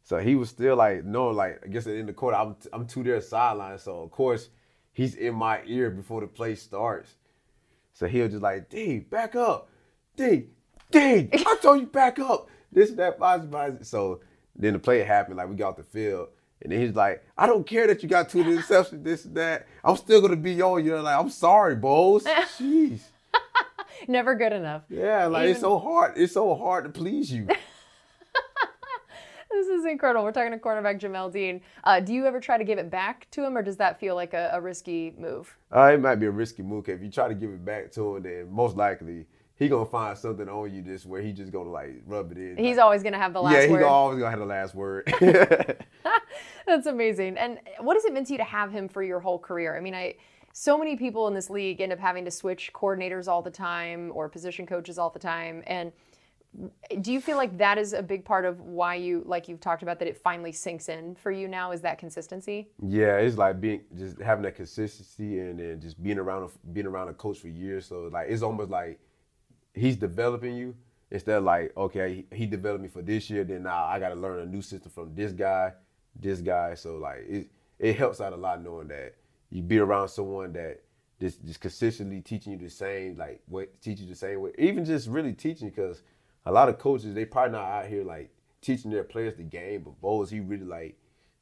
So 0.03 0.17
he 0.17 0.35
was 0.35 0.49
still 0.49 0.75
like, 0.75 1.05
no, 1.05 1.29
like 1.29 1.61
I 1.63 1.67
guess 1.67 1.85
in 1.85 2.05
the 2.05 2.13
court, 2.13 2.35
I'm 2.35 2.55
I'm 2.73 2.87
to 2.87 3.03
their 3.03 3.21
sideline. 3.21 3.77
So 3.77 4.01
of 4.01 4.11
course 4.11 4.49
he's 4.93 5.15
in 5.15 5.35
my 5.35 5.61
ear 5.65 5.89
before 5.89 6.21
the 6.21 6.27
play 6.27 6.55
starts. 6.55 7.15
So 7.93 8.07
he'll 8.07 8.29
just 8.29 8.41
like, 8.41 8.69
D, 8.69 8.99
back 8.99 9.35
up, 9.35 9.69
D, 10.15 10.47
D. 10.91 11.29
I 11.33 11.57
told 11.61 11.81
you 11.81 11.87
back 11.87 12.19
up. 12.19 12.49
This 12.71 12.89
and 12.89 12.99
that 12.99 13.19
positive. 13.19 13.85
So 13.85 14.21
then 14.55 14.73
the 14.73 14.79
play 14.79 15.03
happened. 15.03 15.37
Like 15.37 15.49
we 15.49 15.55
got 15.55 15.69
off 15.69 15.77
the 15.77 15.83
field. 15.83 16.29
And 16.61 16.71
then 16.71 16.79
he's 16.79 16.95
like, 16.95 17.25
I 17.37 17.47
don't 17.47 17.65
care 17.65 17.87
that 17.87 18.03
you 18.03 18.09
got 18.09 18.29
two 18.29 18.43
interceptions, 18.43 19.03
this 19.03 19.25
and 19.25 19.35
that. 19.35 19.67
I'm 19.83 19.97
still 19.97 20.21
gonna 20.21 20.35
be 20.35 20.61
on 20.61 20.85
you. 20.85 20.97
Like, 20.99 21.17
I'm 21.17 21.29
sorry, 21.29 21.75
Bowles. 21.75 22.23
Jeez. 22.59 23.01
Never 24.07 24.35
good 24.35 24.53
enough. 24.53 24.83
Yeah, 24.89 25.25
like 25.27 25.49
it's 25.49 25.59
so 25.59 25.79
hard. 25.79 26.13
It's 26.17 26.33
so 26.33 26.55
hard 26.55 26.85
to 26.85 26.89
please 26.89 27.31
you. 27.31 27.47
This 29.71 29.79
is 29.79 29.85
incredible. 29.85 30.25
We're 30.25 30.33
talking 30.33 30.51
to 30.51 30.57
cornerback 30.57 30.99
Jamel 30.99 31.31
Dean. 31.31 31.61
Uh, 31.85 32.01
do 32.01 32.13
you 32.13 32.25
ever 32.25 32.41
try 32.41 32.57
to 32.57 32.63
give 32.65 32.77
it 32.77 32.89
back 32.89 33.31
to 33.31 33.45
him, 33.45 33.55
or 33.55 33.61
does 33.61 33.77
that 33.77 34.01
feel 34.01 34.15
like 34.15 34.33
a, 34.33 34.49
a 34.51 34.59
risky 34.59 35.13
move? 35.17 35.55
Uh, 35.73 35.91
it 35.93 36.01
might 36.01 36.15
be 36.15 36.25
a 36.25 36.31
risky 36.31 36.61
move. 36.61 36.89
If 36.89 37.01
you 37.01 37.09
try 37.09 37.29
to 37.29 37.33
give 37.33 37.51
it 37.51 37.63
back 37.63 37.89
to 37.93 38.17
him, 38.17 38.23
then 38.23 38.51
most 38.51 38.75
likely 38.75 39.27
he 39.55 39.69
gonna 39.69 39.85
find 39.85 40.17
something 40.17 40.49
on 40.49 40.73
you 40.73 40.81
just 40.81 41.05
where 41.05 41.21
he 41.21 41.31
just 41.31 41.53
gonna 41.53 41.69
like 41.69 42.01
rub 42.05 42.33
it 42.33 42.37
in. 42.37 42.57
He's 42.57 42.75
like, 42.75 42.83
always 42.83 43.01
going 43.01 43.13
to 43.13 43.19
have 43.19 43.31
the 43.31 43.41
last 43.41 43.53
yeah, 43.53 43.65
he 43.65 43.71
word. 43.71 43.83
always 43.83 44.19
gonna 44.19 44.29
have 44.29 44.39
the 44.39 44.45
last 44.45 44.75
word. 44.75 45.07
That's 46.65 46.87
amazing. 46.87 47.37
And 47.37 47.57
what 47.79 47.93
does 47.93 48.03
it 48.03 48.11
mean 48.11 48.25
to 48.25 48.33
you 48.33 48.39
to 48.39 48.43
have 48.43 48.73
him 48.73 48.89
for 48.89 49.01
your 49.03 49.21
whole 49.21 49.39
career? 49.39 49.77
I 49.77 49.79
mean, 49.79 49.95
I 49.95 50.15
so 50.51 50.77
many 50.77 50.97
people 50.97 51.29
in 51.29 51.33
this 51.33 51.49
league 51.49 51.79
end 51.79 51.93
up 51.93 51.99
having 51.99 52.25
to 52.25 52.31
switch 52.31 52.73
coordinators 52.73 53.29
all 53.29 53.41
the 53.41 53.49
time 53.49 54.11
or 54.13 54.27
position 54.27 54.65
coaches 54.65 54.97
all 54.97 55.09
the 55.09 55.19
time. 55.19 55.63
And 55.65 55.93
do 57.01 57.13
you 57.13 57.21
feel 57.21 57.37
like 57.37 57.57
that 57.57 57.77
is 57.77 57.93
a 57.93 58.03
big 58.03 58.25
part 58.25 58.45
of 58.45 58.59
why 58.59 58.95
you, 58.95 59.23
like 59.25 59.47
you've 59.47 59.61
talked 59.61 59.83
about, 59.83 59.99
that 59.99 60.07
it 60.07 60.17
finally 60.17 60.51
sinks 60.51 60.89
in 60.89 61.15
for 61.15 61.31
you 61.31 61.47
now? 61.47 61.71
Is 61.71 61.81
that 61.81 61.97
consistency? 61.97 62.67
yeah, 62.85 63.17
it's 63.17 63.37
like 63.37 63.61
being 63.61 63.81
just 63.97 64.19
having 64.19 64.43
that 64.43 64.55
consistency 64.55 65.39
and 65.39 65.59
then 65.59 65.79
just 65.79 66.01
being 66.03 66.17
around 66.17 66.43
a, 66.43 66.67
being 66.73 66.85
around 66.87 67.07
a 67.07 67.13
coach 67.13 67.39
for 67.39 67.47
years. 67.47 67.85
So 67.85 68.09
like 68.11 68.27
it's 68.29 68.41
almost 68.41 68.69
like 68.69 68.99
he's 69.73 69.95
developing 69.95 70.55
you 70.55 70.75
instead 71.09 71.37
of 71.37 71.43
like 71.43 71.75
okay 71.77 72.25
he, 72.29 72.35
he 72.35 72.45
developed 72.45 72.81
me 72.81 72.89
for 72.89 73.01
this 73.01 73.29
year. 73.29 73.43
Then 73.45 73.63
now 73.63 73.85
I 73.85 73.99
got 73.99 74.09
to 74.09 74.15
learn 74.15 74.39
a 74.39 74.45
new 74.45 74.61
system 74.61 74.91
from 74.91 75.15
this 75.15 75.31
guy, 75.31 75.71
this 76.19 76.41
guy. 76.41 76.75
So 76.75 76.97
like 76.97 77.25
it 77.27 77.47
it 77.79 77.95
helps 77.95 78.19
out 78.19 78.33
a 78.33 78.37
lot 78.37 78.61
knowing 78.61 78.89
that 78.89 79.15
you 79.49 79.61
be 79.61 79.79
around 79.79 80.09
someone 80.09 80.51
that 80.53 80.81
just 81.19 81.45
just 81.45 81.61
consistently 81.61 82.19
teaching 82.19 82.53
you 82.53 82.59
the 82.59 82.69
same 82.69 83.15
like 83.15 83.41
what 83.47 83.81
teach 83.81 84.01
you 84.01 84.07
the 84.07 84.15
same 84.15 84.41
way. 84.41 84.51
Even 84.57 84.83
just 84.83 85.07
really 85.07 85.33
teaching 85.33 85.69
because 85.69 86.01
a 86.45 86.51
lot 86.51 86.69
of 86.69 86.77
coaches 86.77 87.13
they 87.13 87.25
probably 87.25 87.53
not 87.53 87.65
out 87.65 87.87
here 87.87 88.03
like 88.03 88.31
teaching 88.61 88.91
their 88.91 89.03
players 89.03 89.35
the 89.35 89.43
game, 89.43 89.83
but 89.83 89.99
Bowles 90.01 90.29
he 90.29 90.39
really 90.39 90.65
like 90.65 90.97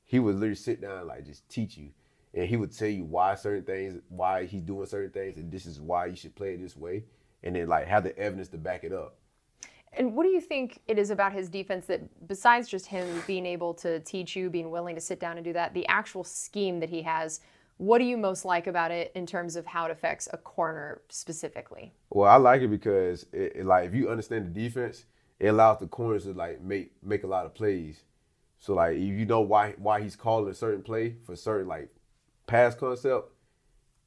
he 0.06 0.20
would 0.20 0.36
literally 0.36 0.56
sit 0.56 0.82
down 0.82 1.00
and 1.00 1.08
like 1.08 1.26
just 1.26 1.48
teach 1.50 1.78
you. 1.78 1.90
And 2.34 2.48
he 2.48 2.58
would 2.58 2.76
tell 2.76 2.88
you 2.88 3.06
why 3.06 3.36
certain 3.36 3.64
things, 3.64 4.02
why 4.10 4.46
he's 4.46 4.62
doing 4.62 4.86
certain 4.86 5.12
things, 5.12 5.38
and 5.38 5.52
this 5.52 5.66
is 5.66 5.80
why 5.80 6.06
you 6.06 6.16
should 6.16 6.36
play 6.36 6.54
it 6.54 6.62
this 6.62 6.78
way. 6.78 7.06
And 7.44 7.56
then 7.56 7.68
like 7.68 7.88
have 7.88 8.04
the 8.04 8.18
evidence 8.18 8.50
to 8.50 8.58
back 8.58 8.84
it 8.84 8.94
up. 8.94 9.16
And 9.94 10.16
what 10.16 10.24
do 10.24 10.30
you 10.30 10.42
think 10.42 10.82
it 10.88 11.00
is 11.00 11.10
about 11.10 11.34
his 11.34 11.50
defense 11.50 11.88
that, 11.88 12.28
besides 12.28 12.68
just 12.68 12.86
him 12.86 13.24
being 13.26 13.46
able 13.46 13.74
to 13.76 14.00
teach 14.02 14.36
you, 14.36 14.50
being 14.50 14.70
willing 14.70 14.94
to 14.94 15.02
sit 15.02 15.20
down 15.20 15.38
and 15.38 15.44
do 15.44 15.54
that, 15.54 15.74
the 15.74 15.88
actual 15.88 16.24
scheme 16.24 16.80
that 16.80 16.90
he 16.90 17.02
has, 17.02 17.40
what 17.80 18.00
do 18.00 18.04
you 18.04 18.18
most 18.18 18.44
like 18.44 18.68
about 18.68 18.92
it 18.92 19.10
in 19.16 19.26
terms 19.26 19.56
of 19.56 19.66
how 19.66 19.86
it 19.86 19.92
affects 19.92 20.28
a 20.34 20.38
corner 20.38 21.02
specifically? 21.08 21.94
Well, 22.10 22.30
I 22.30 22.36
like 22.36 22.62
it 22.62 22.68
because 22.68 23.26
it, 23.32 23.54
it, 23.56 23.66
like 23.66 23.88
if 23.88 23.96
you 23.96 24.10
understand 24.10 24.54
the 24.54 24.64
defense, 24.64 25.06
it 25.40 25.48
allows 25.48 25.80
the 25.80 25.88
corners 25.88 26.26
to 26.26 26.34
like 26.34 26.62
make 26.62 26.92
make 27.02 27.24
a 27.24 27.28
lot 27.28 27.46
of 27.46 27.56
plays. 27.56 28.04
So 28.60 28.74
like 28.74 28.98
if 28.98 29.02
you 29.02 29.26
know 29.26 29.40
why 29.40 29.76
why 29.78 30.02
he's 30.02 30.18
calling 30.18 30.52
a 30.52 30.54
certain 30.54 30.84
play 30.84 31.16
for 31.24 31.38
certain 31.38 31.70
like 31.70 31.90
pass 32.48 32.76
concept, 32.76 33.32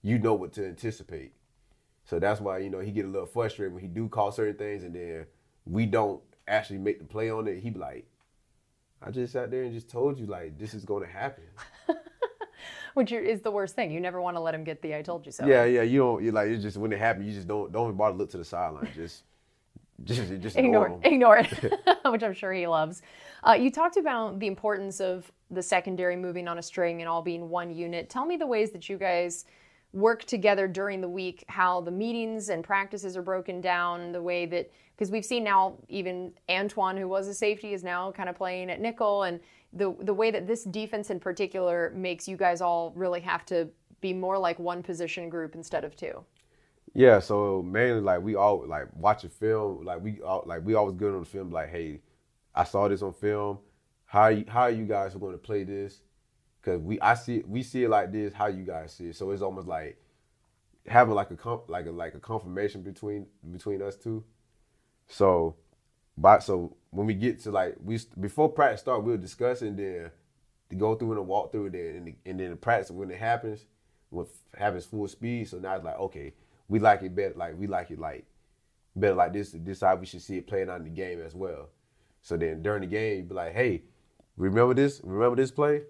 you 0.02 0.18
know 0.18 0.34
what 0.34 0.52
to 0.52 0.66
anticipate. 0.66 1.32
So 2.04 2.18
that's 2.18 2.42
why 2.42 2.58
you 2.58 2.68
know 2.68 2.80
he 2.80 2.90
get 2.90 3.06
a 3.06 3.08
little 3.08 3.26
frustrated 3.26 3.72
when 3.72 3.82
he 3.82 3.88
do 3.88 4.06
call 4.06 4.32
certain 4.32 4.56
things, 4.56 4.84
and 4.84 4.94
then 4.94 5.24
we 5.64 5.86
don't 5.86 6.20
actually 6.46 6.78
make 6.78 6.98
the 6.98 7.06
play 7.06 7.30
on 7.30 7.48
it. 7.48 7.60
He 7.60 7.70
be 7.70 7.78
like, 7.78 8.06
"I 9.00 9.10
just 9.10 9.32
sat 9.32 9.50
there 9.50 9.62
and 9.62 9.72
just 9.72 9.88
told 9.88 10.18
you 10.18 10.26
like 10.26 10.58
this 10.58 10.74
is 10.74 10.84
going 10.84 11.06
to 11.06 11.10
happen." 11.10 11.44
Which 12.94 13.12
is 13.12 13.40
the 13.40 13.50
worst 13.50 13.74
thing. 13.74 13.90
You 13.90 14.00
never 14.00 14.20
want 14.20 14.36
to 14.36 14.40
let 14.40 14.54
him 14.54 14.64
get 14.64 14.82
the 14.82 14.94
"I 14.94 15.02
told 15.02 15.24
you 15.24 15.32
so." 15.32 15.46
Yeah, 15.46 15.64
yeah. 15.64 15.82
You 15.82 15.98
don't. 15.98 16.22
You 16.22 16.32
like 16.32 16.48
it's 16.48 16.62
just 16.62 16.76
when 16.76 16.92
it 16.92 16.98
happens, 16.98 17.26
you 17.26 17.32
just 17.34 17.48
don't 17.48 17.72
don't 17.72 17.86
even 17.86 17.96
bother 17.96 18.12
to 18.12 18.18
look 18.18 18.30
to 18.30 18.38
the 18.38 18.44
sideline. 18.44 18.88
Just 18.94 19.24
just 20.04 20.22
just 20.40 20.56
ignore 20.56 20.98
ignore 21.04 21.38
it, 21.38 21.52
ignore 21.52 21.78
it, 21.86 22.00
which 22.12 22.22
I'm 22.22 22.34
sure 22.34 22.52
he 22.52 22.66
loves. 22.66 23.02
Uh, 23.46 23.52
you 23.52 23.70
talked 23.70 23.96
about 23.96 24.38
the 24.38 24.46
importance 24.46 25.00
of 25.00 25.30
the 25.50 25.62
secondary 25.62 26.16
moving 26.16 26.48
on 26.48 26.58
a 26.58 26.62
string 26.62 27.00
and 27.00 27.08
all 27.08 27.22
being 27.22 27.48
one 27.48 27.74
unit. 27.74 28.08
Tell 28.08 28.24
me 28.24 28.36
the 28.36 28.46
ways 28.46 28.70
that 28.72 28.88
you 28.88 28.96
guys 28.96 29.44
work 29.92 30.24
together 30.24 30.66
during 30.66 31.00
the 31.00 31.08
week, 31.08 31.44
how 31.48 31.80
the 31.82 31.90
meetings 31.90 32.48
and 32.48 32.64
practices 32.64 33.16
are 33.16 33.22
broken 33.22 33.60
down, 33.60 34.12
the 34.12 34.22
way 34.22 34.46
that 34.46 34.70
because 34.96 35.10
we've 35.10 35.24
seen 35.24 35.44
now 35.44 35.76
even 35.88 36.32
Antoine, 36.50 36.96
who 36.96 37.08
was 37.08 37.28
a 37.28 37.34
safety, 37.34 37.72
is 37.72 37.82
now 37.82 38.12
kind 38.12 38.28
of 38.28 38.36
playing 38.36 38.70
at 38.70 38.80
nickel, 38.80 39.24
and 39.24 39.40
the 39.72 39.94
the 40.00 40.14
way 40.14 40.30
that 40.30 40.46
this 40.46 40.64
defense 40.64 41.10
in 41.10 41.20
particular 41.20 41.92
makes 41.94 42.28
you 42.28 42.36
guys 42.36 42.60
all 42.60 42.92
really 42.94 43.20
have 43.20 43.44
to 43.46 43.68
be 44.00 44.12
more 44.12 44.38
like 44.38 44.58
one 44.58 44.82
position 44.82 45.28
group 45.28 45.54
instead 45.54 45.84
of 45.84 45.96
two. 45.96 46.24
Yeah, 46.94 47.20
so 47.20 47.62
mainly 47.62 48.00
like 48.00 48.20
we 48.22 48.34
all 48.34 48.66
like 48.66 48.88
watching 48.94 49.30
film, 49.30 49.84
like 49.84 50.02
we 50.02 50.20
all 50.20 50.42
like 50.46 50.64
we 50.64 50.74
always 50.74 50.94
good 50.94 51.14
on 51.14 51.20
the 51.20 51.26
film, 51.26 51.50
like, 51.50 51.70
hey, 51.70 52.00
I 52.54 52.64
saw 52.64 52.88
this 52.88 53.02
on 53.02 53.14
film. 53.14 53.58
How 54.04 54.28
you, 54.28 54.44
how 54.46 54.62
are 54.62 54.70
you 54.70 54.84
guys 54.84 55.14
going 55.14 55.32
to 55.32 55.38
play 55.38 55.64
this? 55.64 56.02
Cause 56.60 56.80
we 56.80 57.00
I 57.00 57.14
see 57.14 57.42
we 57.46 57.62
see 57.62 57.84
it 57.84 57.88
like 57.88 58.12
this. 58.12 58.34
How 58.34 58.46
you 58.46 58.64
guys 58.64 58.92
see 58.92 59.08
it? 59.08 59.16
So 59.16 59.30
it's 59.30 59.42
almost 59.42 59.66
like 59.66 59.98
having 60.86 61.14
like 61.14 61.30
a 61.30 61.36
com- 61.36 61.62
like 61.66 61.86
a 61.86 61.90
like 61.90 62.14
a 62.14 62.20
confirmation 62.20 62.82
between 62.82 63.26
between 63.50 63.80
us 63.80 63.96
two. 63.96 64.22
So, 65.08 65.56
but 66.16 66.42
so 66.42 66.76
when 66.92 67.06
we 67.06 67.14
get 67.14 67.40
to 67.40 67.50
like 67.50 67.74
we 67.82 67.98
before 68.20 68.48
practice 68.50 68.82
start, 68.82 69.02
we'll 69.02 69.16
discuss 69.16 69.62
and 69.62 69.78
then 69.78 70.10
to 70.70 70.76
go 70.76 70.94
through 70.94 71.12
and 71.12 71.18
a 71.18 71.22
walk 71.22 71.50
through 71.50 71.70
there, 71.70 71.90
and, 71.90 72.06
the, 72.06 72.14
and 72.24 72.38
then 72.38 72.50
the 72.50 72.56
practice 72.56 72.90
when 72.90 73.10
it 73.10 73.18
happens, 73.18 73.64
when 74.10 74.26
it 74.26 74.58
happens 74.58 74.84
full 74.84 75.08
speed. 75.08 75.48
So 75.48 75.58
now 75.58 75.74
it's 75.74 75.84
like 75.84 75.98
okay, 75.98 76.34
we 76.68 76.78
like 76.78 77.02
it 77.02 77.16
better. 77.16 77.34
Like 77.34 77.58
we 77.58 77.66
like 77.66 77.90
it 77.90 77.98
like 77.98 78.26
better 78.94 79.14
like 79.14 79.32
this. 79.32 79.54
This 79.54 79.80
how 79.80 79.96
we 79.96 80.06
should 80.06 80.22
see 80.22 80.36
it 80.36 80.46
playing 80.46 80.68
out 80.68 80.78
in 80.78 80.84
the 80.84 80.90
game 80.90 81.20
as 81.22 81.34
well. 81.34 81.70
So 82.20 82.36
then 82.36 82.62
during 82.62 82.82
the 82.82 82.86
game, 82.86 83.16
you 83.16 83.22
be 83.24 83.34
like, 83.34 83.54
hey, 83.54 83.82
remember 84.36 84.74
this? 84.74 85.00
Remember 85.02 85.34
this 85.34 85.50
play? 85.50 85.82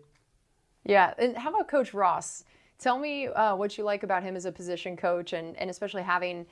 Yeah, 0.84 1.14
and 1.18 1.36
how 1.36 1.50
about 1.50 1.68
Coach 1.68 1.92
Ross? 1.92 2.44
Tell 2.78 2.98
me 2.98 3.26
uh, 3.26 3.54
what 3.56 3.76
you 3.76 3.84
like 3.84 4.02
about 4.04 4.22
him 4.22 4.36
as 4.36 4.44
a 4.44 4.52
position 4.52 4.96
coach, 4.96 5.32
and 5.32 5.56
and 5.58 5.68
especially 5.68 6.02
having, 6.02 6.46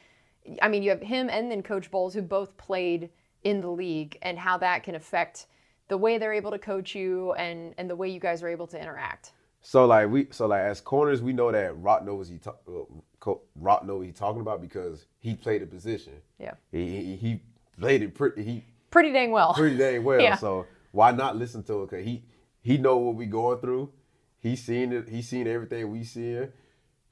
I 0.61 0.67
mean, 0.67 0.83
you 0.83 0.91
have 0.91 1.03
him 1.03 1.31
and 1.31 1.53
then 1.53 1.63
Coach 1.63 1.89
Bowles, 1.89 2.15
who 2.15 2.23
both 2.23 2.57
played 2.57 3.11
in 3.43 3.61
the 3.61 3.71
league, 3.71 4.19
and 4.23 4.39
how 4.39 4.59
that 4.59 4.83
can 4.83 4.95
affect 4.95 5.47
the 5.89 5.97
way 5.97 6.19
they're 6.19 6.33
able 6.33 6.51
to 6.53 6.59
coach 6.59 6.95
you 6.95 7.33
and 7.35 7.75
and 7.79 7.89
the 7.91 7.97
way 7.97 8.09
you 8.09 8.21
guys 8.21 8.43
are 8.43 8.49
able 8.49 8.67
to 8.69 8.81
interact. 8.81 9.33
So 9.63 9.85
like 9.87 10.09
we, 10.09 10.29
so 10.31 10.47
like 10.47 10.63
as 10.63 10.81
corners, 10.81 11.21
we 11.21 11.33
know 11.33 11.53
that 11.53 11.77
Rock 11.79 12.05
knows 12.05 12.29
he 12.29 12.39
talk, 12.39 12.61
uh, 12.67 13.33
Rock 13.57 13.85
know 13.85 13.97
what 13.99 14.07
he's 14.07 14.15
talking 14.17 14.41
about 14.41 14.61
because 14.63 15.07
he 15.19 15.35
played 15.35 15.63
the 15.63 15.67
position. 15.67 16.15
Yeah, 16.39 16.55
He 16.73 16.87
he, 16.89 17.17
he 17.17 17.43
played 17.79 18.03
it 18.03 18.15
pretty 18.15 18.43
he 18.43 18.65
pretty 18.91 19.13
dang 19.13 19.31
well. 19.33 19.53
pretty 19.55 19.77
dang 19.77 20.03
well. 20.05 20.21
Yeah. 20.21 20.37
So 20.37 20.67
why 20.93 21.11
not 21.13 21.37
listen 21.37 21.63
to 21.65 21.83
it? 21.83 21.91
Cause 21.91 22.05
he 22.05 22.25
he 22.63 22.79
know 22.79 22.97
what 22.97 23.17
we 23.17 23.27
going 23.27 23.59
through. 23.61 23.91
He 24.39 24.57
seen 24.57 24.93
it. 24.93 25.09
He 25.09 25.21
seen 25.23 25.47
everything 25.47 25.91
we 25.91 26.05
seeing. 26.05 26.49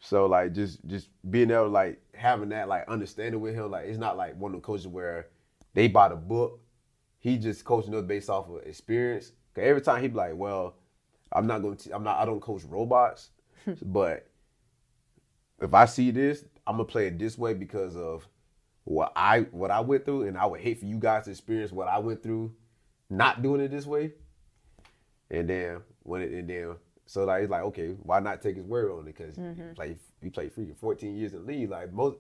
So 0.01 0.27
like 0.27 0.53
just 0.55 0.85
just 0.87 1.09
being 1.31 1.51
able 1.51 1.65
to 1.65 1.69
like 1.69 2.01
having 2.15 2.49
that 2.51 2.69
like 2.69 2.89
understanding 2.89 3.41
with 3.41 3.55
him. 3.55 3.71
Like 3.71 3.87
it's 3.87 3.99
not 3.99 4.17
like 4.17 4.37
one 4.37 4.55
of 4.55 4.63
the 4.63 4.67
coaches 4.67 4.87
where 4.89 5.27
they 5.75 5.89
bought 5.89 6.13
a 6.13 6.17
book. 6.17 6.61
He 7.21 7.37
just 7.39 7.65
coaching 7.65 7.95
us 7.95 8.05
based 8.05 8.31
off 8.31 8.49
of 8.49 8.63
experience. 8.67 9.33
Cause 9.55 9.65
every 9.65 9.81
time 9.83 10.03
he'd 10.03 10.13
be 10.13 10.17
like, 10.19 10.35
well, 10.37 10.77
I'm 11.33 11.47
not 11.47 11.63
going 11.63 11.77
to. 11.77 11.95
I'm 11.95 12.05
not. 12.05 12.19
I 12.19 12.25
don't 12.25 12.41
coach 12.41 12.63
robots, 12.65 13.31
but 13.83 14.27
if 15.61 15.75
I 15.75 15.85
see 15.87 16.11
this, 16.11 16.45
I'm 16.67 16.75
gonna 16.77 16.85
play 16.85 17.09
it 17.09 17.19
this 17.19 17.37
way 17.37 17.55
because 17.55 17.97
of 17.97 18.27
what 18.85 19.13
I 19.17 19.41
what 19.51 19.71
I 19.71 19.81
went 19.81 20.05
through, 20.05 20.23
and 20.29 20.39
I 20.39 20.47
would 20.47 20.61
hate 20.61 20.79
for 20.79 20.87
you 20.87 20.97
guys 20.99 21.25
to 21.25 21.31
experience 21.31 21.73
what 21.73 21.89
I 21.89 21.99
went 21.99 22.23
through, 22.23 22.55
not 23.11 23.43
doing 23.43 23.61
it 23.61 23.71
this 23.71 23.87
way. 23.87 24.13
And 25.31 25.49
then 25.49 25.81
when 26.05 26.23
it 26.23 26.33
and 26.33 26.49
then 26.49 26.77
so 27.07 27.25
like 27.25 27.43
it's 27.43 27.51
like 27.51 27.63
okay, 27.65 27.89
why 28.03 28.21
not 28.21 28.41
take 28.41 28.57
his 28.57 28.65
word 28.65 28.91
on 28.93 29.01
it? 29.01 29.05
Because 29.17 29.37
Mm-hmm. 29.37 29.61
you 29.69 29.75
play 29.75 29.97
you 30.23 30.31
play 30.31 30.49
freaking 30.49 30.77
14 30.79 31.17
years 31.17 31.35
in 31.35 31.45
the 31.45 31.53
league, 31.53 31.71
like 31.71 31.93
most. 31.93 32.19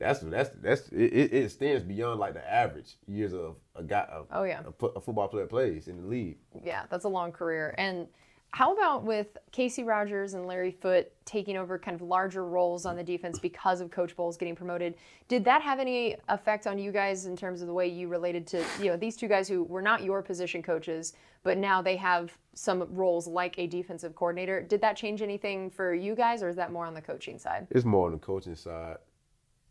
That's 0.00 0.20
that's 0.20 0.50
that's 0.62 0.88
it, 0.88 1.32
it 1.32 1.50
stands 1.52 1.84
beyond 1.84 2.18
like 2.18 2.32
the 2.34 2.50
average 2.52 2.96
years 3.06 3.34
of 3.34 3.56
a 3.76 3.82
guy. 3.82 4.08
A, 4.10 4.22
Oh, 4.32 4.42
yeah. 4.44 4.62
a, 4.80 4.86
a 4.86 5.00
football 5.00 5.28
player 5.28 5.46
plays 5.46 5.86
in 5.88 5.98
the 6.00 6.08
league. 6.08 6.38
Yeah, 6.64 6.84
that's 6.90 7.04
a 7.04 7.08
long 7.08 7.30
career. 7.32 7.74
And 7.76 8.08
how 8.52 8.72
about 8.74 9.04
with 9.04 9.36
Kacy 9.52 9.86
Rodgers 9.86 10.34
and 10.34 10.44
Larry 10.46 10.72
Foote 10.72 11.06
taking 11.24 11.56
over 11.56 11.78
kind 11.78 11.94
of 11.94 12.02
larger 12.02 12.44
roles 12.44 12.84
on 12.84 12.96
the 12.96 13.04
defense 13.04 13.38
because 13.38 13.80
of 13.80 13.90
Coach 13.92 14.16
Bowles 14.16 14.36
getting 14.36 14.56
promoted? 14.56 14.94
Did 15.28 15.44
that 15.44 15.62
have 15.62 15.78
any 15.78 16.16
effect 16.28 16.66
on 16.66 16.78
you 16.78 16.90
guys 16.90 17.26
in 17.26 17.36
terms 17.36 17.60
of 17.60 17.68
the 17.68 17.74
way 17.74 17.86
you 17.86 18.08
related 18.08 18.46
to 18.48 18.64
you 18.80 18.86
know 18.86 18.96
these 18.96 19.16
two 19.16 19.28
guys 19.28 19.48
who 19.48 19.64
were 19.64 19.82
not 19.82 20.02
your 20.02 20.22
position 20.22 20.62
coaches, 20.62 21.12
but 21.44 21.58
now 21.58 21.82
they 21.82 21.96
have 21.96 22.32
some 22.54 22.86
roles 22.94 23.28
like 23.28 23.56
a 23.58 23.66
defensive 23.66 24.14
coordinator? 24.16 24.62
Did 24.62 24.80
that 24.80 24.96
change 24.96 25.20
anything 25.22 25.70
for 25.70 25.94
you 25.94 26.14
guys, 26.14 26.42
or 26.42 26.48
is 26.48 26.56
that 26.56 26.72
more 26.72 26.86
on 26.86 26.94
the 26.94 27.02
coaching 27.02 27.38
side? 27.38 27.66
It's 27.70 27.84
more 27.84 28.06
on 28.06 28.12
the 28.12 28.18
coaching 28.18 28.56
side. 28.56 28.96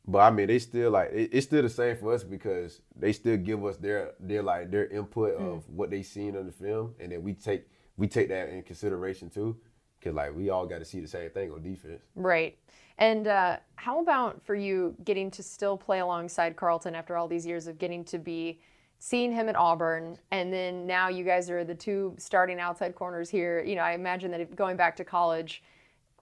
But 0.08 0.20
I 0.20 0.32
mean, 0.32 0.48
they 0.48 0.60
still 0.60 0.92
like 0.92 1.12
it, 1.12 1.30
it's 1.34 1.46
still 1.46 1.62
the 1.62 1.70
same 1.70 1.98
for 1.98 2.14
us 2.14 2.24
because 2.24 2.82
they 2.96 3.14
still 3.14 3.38
give 3.38 3.64
us 3.66 3.78
their 3.78 4.14
their 4.20 4.42
like 4.42 4.72
their 4.72 4.88
input 4.88 5.36
of 5.36 5.70
what 5.70 5.90
they 5.90 6.04
seen 6.04 6.36
on 6.36 6.46
the 6.46 6.52
film, 6.52 6.96
and 7.00 7.12
then 7.12 7.22
we 7.24 7.34
take 7.34 7.68
we 7.98 8.08
take 8.08 8.30
that 8.30 8.50
in 8.50 8.64
consideration 8.64 9.30
too, 9.30 9.58
because 10.00 10.16
like 10.16 10.36
we 10.36 10.50
all 10.50 10.66
got 10.66 10.80
to 10.80 10.86
see 10.86 11.00
the 11.00 11.08
same 11.08 11.30
thing 11.30 11.52
on 11.52 11.62
defense. 11.62 12.02
Right. 12.16 12.58
And 12.98 13.28
uh, 13.28 13.58
how 13.76 14.02
about 14.02 14.44
for 14.44 14.56
you 14.56 14.96
getting 15.06 15.32
to 15.32 15.44
still 15.44 15.78
play 15.78 16.00
alongside 16.00 16.56
Carlton 16.56 16.96
after 16.96 17.16
all 17.16 17.28
these 17.28 17.46
years 17.46 17.68
of 17.68 17.78
getting 17.78 18.04
to 18.06 18.18
be 18.18 18.60
seeing 19.00 19.32
him 19.32 19.48
at 19.48 19.56
Auburn, 19.56 20.18
and 20.32 20.52
then 20.52 20.86
now 20.86 21.08
you 21.08 21.24
guys 21.24 21.50
are 21.50 21.64
the 21.64 21.76
two 21.76 22.14
starting 22.18 22.60
outside 22.60 22.96
corners 22.96 23.30
here. 23.30 23.64
You 23.64 23.76
know, 23.76 23.84
I 23.84 23.94
imagine 23.94 24.32
that 24.32 24.42
if 24.42 24.54
going 24.56 24.76
back 24.76 24.98
to 24.98 25.06
college, 25.06 25.64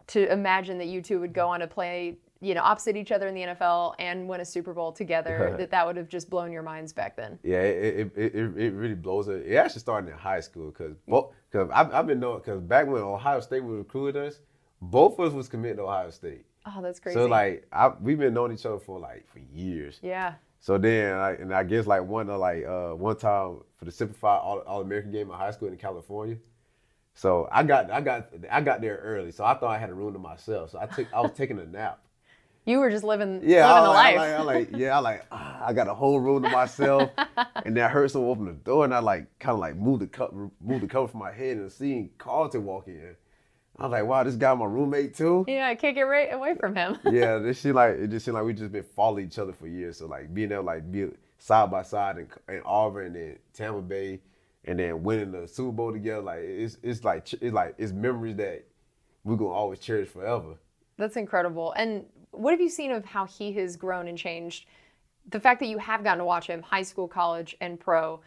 to 0.08 0.32
imagine 0.32 0.78
that 0.78 0.88
you 0.88 1.02
two 1.02 1.20
would 1.20 1.34
go 1.34 1.50
on 1.50 1.60
to 1.62 1.68
play, 1.68 2.18
you 2.39 2.54
know, 2.54 2.62
opposite 2.62 2.95
each 2.95 3.12
other 3.12 3.28
in 3.28 3.36
the 3.36 3.41
NFL 3.41 3.95
and 4.00 4.28
win 4.28 4.41
a 4.41 4.45
Super 4.45 4.73
Bowl 4.73 4.91
together, 4.91 5.56
that 5.58 5.71
that 5.71 5.86
would 5.86 5.97
have 5.97 6.08
just 6.08 6.30
blown 6.30 6.52
your 6.52 6.63
minds 6.63 6.93
back 6.93 7.15
then. 7.15 7.39
Yeah, 7.43 7.62
it 7.62 8.12
it, 8.15 8.36
it, 8.36 8.58
it 8.58 8.71
really 8.73 8.95
blows 8.95 9.28
it. 9.28 9.45
It 9.45 9.56
actually 9.56 9.82
started 9.82 10.12
in 10.12 10.17
high 10.17 10.39
school 10.41 10.71
because 10.71 10.95
because 11.06 11.69
I've, 11.73 11.93
I've 11.93 12.08
been 12.08 12.19
knowing 12.19 12.39
because 12.39 12.62
back 12.62 12.88
when 12.88 13.02
Ohio 13.02 13.39
State 13.39 13.63
was 13.63 13.78
recruiting 13.78 14.21
us, 14.21 14.39
both 14.82 15.19
of 15.19 15.28
us 15.28 15.34
was 15.34 15.47
committed 15.47 15.78
to 15.78 15.84
Ohio 15.84 16.10
State. 16.12 16.45
Oh, 16.65 16.82
that's 16.82 17.00
crazy. 17.00 17.15
So 17.15 17.26
like 17.26 17.67
I, 17.71 17.89
we've 18.02 18.19
been 18.19 18.34
knowing 18.34 18.52
each 18.52 18.65
other 18.65 18.80
for 18.80 19.00
like 19.00 19.28
for 19.28 19.39
years. 19.39 20.00
yeah. 20.02 20.34
So 20.60 20.78
then, 20.78 21.13
I, 21.13 21.32
and 21.34 21.54
I 21.54 21.63
guess 21.63 21.86
like 21.86 22.04
one 22.04 22.30
of 22.30 22.39
like 22.39 22.65
uh, 22.65 22.89
one 22.89 23.15
time 23.15 23.60
for 23.78 23.86
the 23.86 23.91
Semper 23.91 24.15
Fidelis, 24.15 24.63
all 24.65 24.82
American 24.82 25.12
game 25.12 25.30
in 25.30 25.38
high 25.38 25.52
school 25.52 25.67
in 25.67 25.78
California. 25.78 26.38
So 27.13 27.47
I 27.52 27.63
got 27.63 27.89
I 27.89 28.02
got 28.02 28.30
I 28.52 28.62
got 28.62 28.82
there 28.82 28.97
early, 28.97 29.32
so 29.32 29.43
I 29.43 29.56
thought 29.56 29.71
I 29.71 29.78
had 29.78 29.89
a 29.89 29.93
room 29.93 30.13
to 30.13 30.19
myself. 30.19 30.71
So 30.71 30.80
I 30.80 30.86
took 30.86 31.12
I 31.13 31.21
was 31.21 31.32
taking 31.32 31.58
a 31.60 31.65
nap. 31.65 32.00
You 32.67 32.80
were 32.80 32.89
just 32.91 33.06
living, 33.06 33.39
Yeah, 33.43 33.65
I, 33.65 33.80
living 33.80 33.84
the 33.84 33.89
like, 33.89 34.15
life. 34.17 34.19
I 34.19 34.19
like, 34.19 34.39
I 34.39 34.43
like 34.43 34.69
yeah, 34.73 34.95
I 34.97 34.99
like 34.99 35.25
ah, 35.32 35.65
I 35.67 35.71
got 35.73 35.88
a 35.88 35.93
whole 35.93 36.19
room 36.19 36.43
to 36.43 36.49
myself, 36.49 37.10
and 37.65 37.77
then 37.77 37.84
I 37.84 37.88
heard 37.88 38.12
someone 38.12 38.30
open 38.32 38.45
the 38.45 38.51
door, 38.51 38.84
and 38.84 38.93
I 38.93 38.99
like 38.99 39.39
kind 39.39 39.53
of 39.53 39.60
like 39.60 39.77
moved 39.77 40.01
the 40.01 40.08
cover 40.08 40.49
moved 40.62 40.84
the 40.84 40.88
cover 40.88 41.08
from 41.08 41.21
my 41.21 41.32
head 41.32 41.56
and 41.56 41.71
seeing 41.71 42.10
Carlton 42.17 42.65
walk 42.65 42.89
in. 42.89 43.15
I 43.80 43.84
was 43.84 43.91
like, 43.91 44.06
wow, 44.06 44.23
this 44.23 44.36
guy 44.36 44.53
my 44.53 44.65
roommate 44.65 45.15
too. 45.15 45.45
yeah, 45.47 45.67
I 45.67 45.75
can't 45.75 45.95
get 45.95 46.01
right 46.01 46.34
away 46.34 46.56
from 46.60 46.75
him. 46.75 46.97
yeah, 47.06 47.38
this 47.39 47.62
shit 47.62 47.73
like 47.73 47.95
it 47.95 48.10
just 48.10 48.25
seemed 48.25 48.36
like 48.36 48.43
we 48.43 48.53
just 48.53 48.73
been 48.73 48.84
following 48.84 49.27
each 49.27 49.39
other 49.39 49.53
for 49.53 49.67
years. 49.67 49.97
So 49.99 50.08
like 50.08 50.34
being 50.34 50.51
able 50.51 50.63
to 50.63 50.67
like 50.67 50.91
be 50.91 51.08
side 51.38 51.71
by 51.71 51.84
side 51.84 52.17
in, 52.17 52.27
in 52.53 52.62
Auburn 52.65 53.06
and 53.08 53.15
then 53.15 53.39
Tampa 53.53 53.82
Bay, 53.82 54.19
and 54.65 54.77
then 54.77 55.03
winning 55.03 55.32
the 55.32 55.47
Super 55.47 55.71
Bowl 55.71 55.93
together, 55.93 56.21
like 56.21 56.39
it's 56.41 56.77
it's 56.84 57.06
like 57.06 57.32
it's 57.32 57.53
like 57.53 57.75
it's 57.77 57.93
memories 57.93 58.36
that 58.36 58.65
we're 59.23 59.38
gonna 59.38 59.51
always 59.51 59.80
cherish 59.80 60.10
forever. 60.10 60.56
That's 60.97 61.15
incredible. 61.15 61.71
And 61.73 62.06
what 62.38 62.52
have 62.52 62.62
you 62.62 62.69
seen 62.69 62.91
of 62.91 63.06
how 63.06 63.26
he 63.26 63.54
has 63.54 63.76
grown 63.76 64.08
and 64.08 64.17
changed? 64.17 64.65
The 65.30 65.39
fact 65.39 65.60
that 65.60 65.67
you 65.67 65.78
have 65.78 66.04
gotten 66.04 66.19
to 66.19 66.26
watch 66.26 66.47
him 66.47 66.62
high 66.62 66.84
school, 66.84 67.08
college, 67.08 67.56
and 67.60 67.80
pro, 67.80 68.21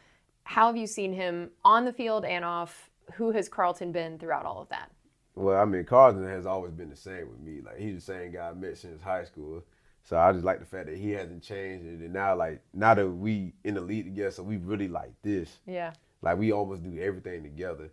how 0.45 0.67
have 0.67 0.77
you 0.77 0.87
seen 0.87 1.13
him 1.13 1.51
on 1.65 1.85
the 1.85 1.93
field 1.93 2.25
and 2.25 2.45
off? 2.45 2.91
Who 3.15 3.31
has 3.33 3.49
Carlton 3.49 3.93
been 3.93 4.19
throughout 4.19 4.45
all 4.45 4.61
of 4.61 4.69
that? 4.69 4.91
Well, 5.35 5.61
I 5.61 5.65
mean, 5.65 5.85
Carlton 5.85 6.27
has 6.27 6.47
always 6.47 6.73
been 6.73 6.91
the 6.91 6.97
same 6.97 7.29
with 7.31 7.41
me. 7.41 7.61
Like 7.65 7.79
he's 7.79 7.95
the 7.95 8.01
same 8.01 8.33
guy 8.33 8.49
I 8.49 8.53
met 8.53 8.77
since 8.77 9.03
high 9.03 9.25
school. 9.25 9.63
So 10.03 10.19
I 10.19 10.33
just 10.33 10.45
like 10.45 10.61
the 10.61 10.67
fact 10.67 10.87
that 10.87 10.97
he 10.97 11.11
hasn't 11.13 11.43
changed, 11.43 11.85
and 11.85 12.13
now 12.13 12.35
like 12.35 12.61
now 12.73 12.95
that 12.95 13.09
we 13.09 13.53
in 13.65 13.75
the 13.75 13.81
league 13.81 14.07
together, 14.07 14.31
so 14.31 14.43
we 14.43 14.57
really 14.57 14.89
like 14.89 15.13
this. 15.23 15.59
Yeah. 15.67 15.93
Like 16.23 16.39
we 16.39 16.53
almost 16.53 16.83
do 16.83 16.99
everything 17.01 17.43
together. 17.43 17.91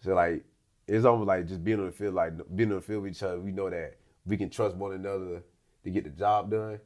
So 0.00 0.14
like 0.14 0.44
it's 0.86 1.04
almost 1.04 1.28
like 1.28 1.46
just 1.46 1.62
being 1.62 1.80
on 1.80 1.86
the 1.86 1.92
field, 1.92 2.14
like 2.14 2.32
being 2.54 2.70
on 2.70 2.76
the 2.76 2.82
field 2.82 3.02
with 3.02 3.12
each 3.12 3.22
other. 3.22 3.40
We 3.40 3.52
know 3.52 3.70
that 3.70 3.96
we 4.26 4.36
can 4.36 4.50
trust 4.50 4.76
one 4.76 4.92
another 4.92 5.42
to 5.84 5.90
get 5.90 6.04
the 6.04 6.10
job 6.10 6.50
done. 6.50 6.78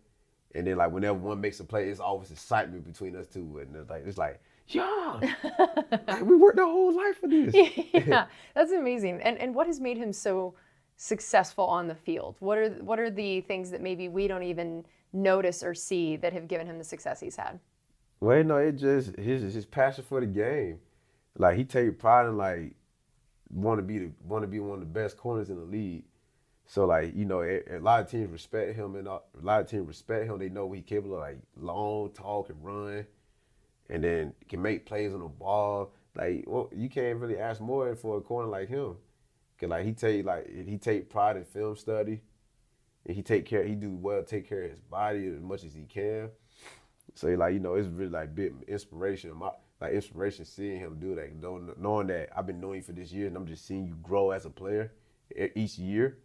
And 0.54 0.66
then 0.66 0.76
like 0.76 0.90
whenever 0.90 1.18
one 1.18 1.40
makes 1.40 1.60
a 1.60 1.64
play, 1.64 1.88
it's 1.88 2.00
always 2.00 2.30
excitement 2.30 2.84
between 2.84 3.14
us 3.16 3.26
two. 3.26 3.58
And 3.58 3.76
it's 3.76 3.90
like 3.90 4.06
it's 4.06 4.18
like, 4.18 4.40
yeah, 4.68 5.20
like, 6.08 6.22
we 6.22 6.36
worked 6.36 6.58
our 6.58 6.66
whole 6.66 6.96
life 6.96 7.20
for 7.20 7.28
this. 7.28 7.54
yeah, 7.54 8.26
that's 8.54 8.72
amazing. 8.72 9.20
And 9.22 9.38
and 9.38 9.54
what 9.54 9.66
has 9.66 9.80
made 9.80 9.98
him 9.98 10.12
so 10.12 10.54
successful 10.96 11.64
on 11.64 11.86
the 11.86 11.94
field? 11.94 12.36
What 12.40 12.58
are 12.58 12.70
what 12.70 12.98
are 12.98 13.10
the 13.10 13.42
things 13.42 13.70
that 13.70 13.80
maybe 13.80 14.08
we 14.08 14.28
don't 14.28 14.42
even 14.42 14.84
notice 15.12 15.62
or 15.62 15.74
see 15.74 16.16
that 16.16 16.32
have 16.32 16.48
given 16.48 16.66
him 16.66 16.78
the 16.78 16.84
success 16.84 17.20
he's 17.20 17.36
had? 17.36 17.60
Well, 18.20 18.42
no, 18.42 18.56
it 18.56 18.72
just 18.72 19.16
his 19.16 19.54
his 19.54 19.66
passion 19.66 20.04
for 20.08 20.20
the 20.20 20.26
game. 20.26 20.78
Like 21.38 21.56
he 21.56 21.64
take 21.64 21.98
pride 21.98 22.26
in 22.26 22.36
like 22.36 22.74
want 23.50 23.78
to 23.78 23.82
be 23.82 23.98
the 23.98 24.10
want 24.24 24.42
to 24.42 24.48
be 24.48 24.58
one 24.58 24.74
of 24.74 24.80
the 24.80 24.86
best 24.86 25.16
corners 25.16 25.50
in 25.50 25.56
the 25.56 25.64
league. 25.64 26.04
So 26.66 26.84
like 26.86 27.14
you 27.14 27.24
know, 27.24 27.42
a, 27.42 27.62
a 27.70 27.78
lot 27.78 28.00
of 28.00 28.10
teams 28.10 28.30
respect 28.30 28.76
him, 28.76 28.96
and 28.96 29.06
a 29.06 29.20
lot 29.40 29.60
of 29.60 29.68
teams 29.68 29.86
respect 29.86 30.26
him. 30.26 30.38
They 30.38 30.48
know 30.48 30.70
he 30.72 30.82
capable 30.82 31.16
of 31.16 31.20
like 31.20 31.38
long, 31.56 32.10
tall, 32.10 32.42
can 32.42 32.60
run, 32.60 33.06
and 33.88 34.02
then 34.02 34.34
can 34.48 34.60
make 34.60 34.84
plays 34.84 35.14
on 35.14 35.20
the 35.20 35.28
ball. 35.28 35.92
Like 36.16 36.44
well, 36.46 36.68
you 36.74 36.88
can't 36.88 37.18
really 37.18 37.38
ask 37.38 37.60
more 37.60 37.94
for 37.94 38.18
a 38.18 38.20
corner 38.20 38.48
like 38.48 38.68
him. 38.68 38.96
Cause 39.58 39.70
like 39.70 39.86
he 39.86 39.92
take 39.92 40.26
like 40.26 40.48
he 40.66 40.76
take 40.76 41.08
pride 41.08 41.36
in 41.36 41.44
film 41.44 41.76
study, 41.76 42.20
and 43.06 43.16
he 43.16 43.22
take 43.22 43.46
care. 43.46 43.64
He 43.64 43.74
do 43.74 43.94
well, 43.94 44.22
take 44.24 44.48
care 44.48 44.64
of 44.64 44.70
his 44.70 44.80
body 44.80 45.28
as 45.28 45.40
much 45.40 45.62
as 45.64 45.72
he 45.72 45.84
can. 45.84 46.30
So 47.14 47.28
like 47.28 47.54
you 47.54 47.60
know, 47.60 47.74
it's 47.74 47.88
really 47.88 48.10
like 48.10 48.34
big 48.34 48.54
inspiration. 48.66 49.34
My 49.36 49.50
like 49.80 49.92
inspiration 49.92 50.44
seeing 50.44 50.80
him 50.80 50.98
do 50.98 51.14
that, 51.14 51.34
knowing, 51.78 52.06
that 52.08 52.30
I've 52.36 52.46
been 52.46 52.60
knowing 52.60 52.76
you 52.76 52.82
for 52.82 52.92
this 52.92 53.12
year, 53.12 53.28
and 53.28 53.36
I'm 53.36 53.46
just 53.46 53.66
seeing 53.66 53.86
you 53.86 53.94
grow 54.02 54.30
as 54.30 54.46
a 54.46 54.50
player 54.50 54.92
each 55.54 55.78
year. 55.78 56.18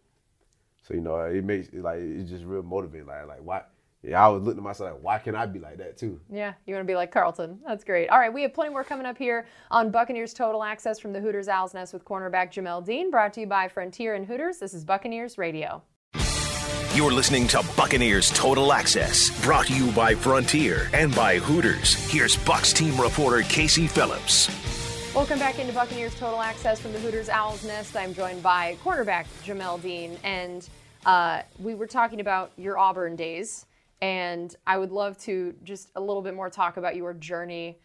So 0.82 0.94
you 0.94 1.00
know, 1.00 1.16
it 1.20 1.44
makes 1.44 1.68
it 1.68 1.82
like 1.82 1.98
it's 2.00 2.30
just 2.30 2.44
real 2.44 2.62
motivating. 2.62 3.06
Like 3.06 3.26
like 3.26 3.40
why? 3.42 3.62
Yeah, 4.02 4.26
I 4.26 4.28
was 4.28 4.42
looking 4.42 4.58
at 4.58 4.64
myself 4.64 4.94
like, 4.94 5.02
why 5.02 5.18
can't 5.18 5.36
I 5.36 5.46
be 5.46 5.60
like 5.60 5.78
that 5.78 5.96
too? 5.96 6.20
Yeah, 6.28 6.54
you 6.66 6.74
want 6.74 6.84
to 6.84 6.90
be 6.90 6.96
like 6.96 7.12
Carlton. 7.12 7.60
That's 7.64 7.84
great. 7.84 8.08
All 8.08 8.18
right, 8.18 8.32
we 8.32 8.42
have 8.42 8.52
plenty 8.52 8.72
more 8.72 8.82
coming 8.82 9.06
up 9.06 9.16
here 9.16 9.46
on 9.70 9.92
Buccaneers 9.92 10.34
Total 10.34 10.64
Access 10.64 10.98
from 10.98 11.12
the 11.12 11.20
Hooters 11.20 11.46
Owls 11.46 11.72
Nest 11.72 11.92
with 11.92 12.04
cornerback 12.04 12.52
Jamel 12.52 12.84
Dean, 12.84 13.12
brought 13.12 13.32
to 13.34 13.42
you 13.42 13.46
by 13.46 13.68
Frontier 13.68 14.14
and 14.14 14.26
Hooters. 14.26 14.58
This 14.58 14.74
is 14.74 14.84
Buccaneers 14.84 15.38
Radio. 15.38 15.82
You're 16.94 17.12
listening 17.12 17.46
to 17.48 17.64
Buccaneers 17.76 18.30
Total 18.32 18.72
Access, 18.72 19.30
brought 19.42 19.66
to 19.68 19.74
you 19.74 19.92
by 19.92 20.14
Frontier 20.16 20.90
and 20.92 21.14
by 21.14 21.38
Hooters. 21.38 21.94
Here's 22.10 22.36
Bucs 22.36 22.74
team 22.74 23.00
reporter 23.00 23.42
Casey 23.42 23.86
Phillips. 23.86 24.81
Welcome 25.14 25.38
back 25.38 25.58
into 25.58 25.74
Buccaneers 25.74 26.18
Total 26.18 26.40
Access 26.40 26.80
from 26.80 26.94
the 26.94 26.98
Hooters 26.98 27.28
Owls 27.28 27.62
Nest. 27.66 27.94
I'm 27.94 28.14
joined 28.14 28.42
by 28.42 28.78
cornerback 28.82 29.26
Jamel 29.44 29.80
Dean, 29.82 30.16
and 30.24 30.66
uh, 31.04 31.42
we 31.58 31.74
were 31.74 31.86
talking 31.86 32.20
about 32.20 32.50
your 32.56 32.78
Auburn 32.78 33.14
days, 33.14 33.66
and 34.00 34.56
I 34.66 34.78
would 34.78 34.90
love 34.90 35.18
to 35.24 35.54
just 35.64 35.90
a 35.96 36.00
little 36.00 36.22
bit 36.22 36.32
more 36.34 36.48
talk 36.48 36.78
about 36.78 36.96
your 36.96 37.12
journey 37.12 37.78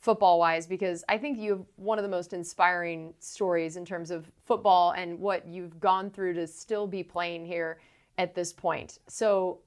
football 0.00 0.40
wise 0.40 0.66
because 0.66 1.04
I 1.08 1.18
think 1.18 1.38
you 1.38 1.50
have 1.50 1.64
one 1.76 2.00
of 2.00 2.02
the 2.02 2.08
most 2.08 2.32
inspiring 2.32 3.14
stories 3.20 3.76
in 3.76 3.84
terms 3.84 4.10
of 4.10 4.28
football 4.42 4.90
and 4.90 5.20
what 5.20 5.46
you've 5.46 5.78
gone 5.78 6.10
through 6.10 6.34
to 6.34 6.48
still 6.48 6.88
be 6.88 7.04
playing 7.04 7.46
here 7.46 7.78
at 8.18 8.34
this 8.34 8.52
point. 8.52 8.98
So, 9.06 9.60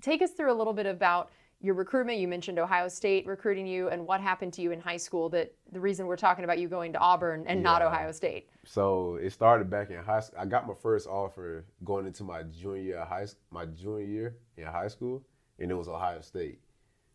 take 0.00 0.22
us 0.22 0.30
through 0.30 0.52
a 0.52 0.54
little 0.54 0.72
bit 0.72 0.86
about 0.86 1.32
your 1.60 1.74
recruitment. 1.74 2.18
You 2.18 2.28
mentioned 2.28 2.58
Ohio 2.58 2.88
State 2.88 3.26
recruiting 3.26 3.66
you 3.66 3.88
and 3.88 4.06
what 4.06 4.20
happened 4.20 4.52
to 4.54 4.62
you 4.62 4.72
in 4.72 4.80
high 4.80 4.96
school 4.96 5.28
that 5.30 5.52
the 5.72 5.80
reason 5.80 6.06
we're 6.06 6.16
talking 6.16 6.44
about 6.44 6.58
you 6.58 6.68
going 6.68 6.92
to 6.94 6.98
Auburn 6.98 7.44
and 7.46 7.62
not 7.62 7.82
Ohio 7.82 8.12
State. 8.12 8.48
So 8.64 9.16
it 9.16 9.30
started 9.30 9.68
back 9.70 9.90
in 9.90 10.02
high 10.02 10.20
school. 10.20 10.38
I 10.40 10.46
got 10.46 10.66
my 10.66 10.74
first 10.74 11.06
offer 11.06 11.64
going 11.84 12.06
into 12.06 12.24
my 12.24 12.42
junior 12.44 13.04
high 13.04 13.26
my 13.50 13.66
junior 13.66 14.06
year 14.06 14.36
in 14.56 14.64
high 14.64 14.88
school, 14.88 15.22
and 15.58 15.70
it 15.70 15.74
was 15.74 15.88
Ohio 15.88 16.20
State. 16.22 16.60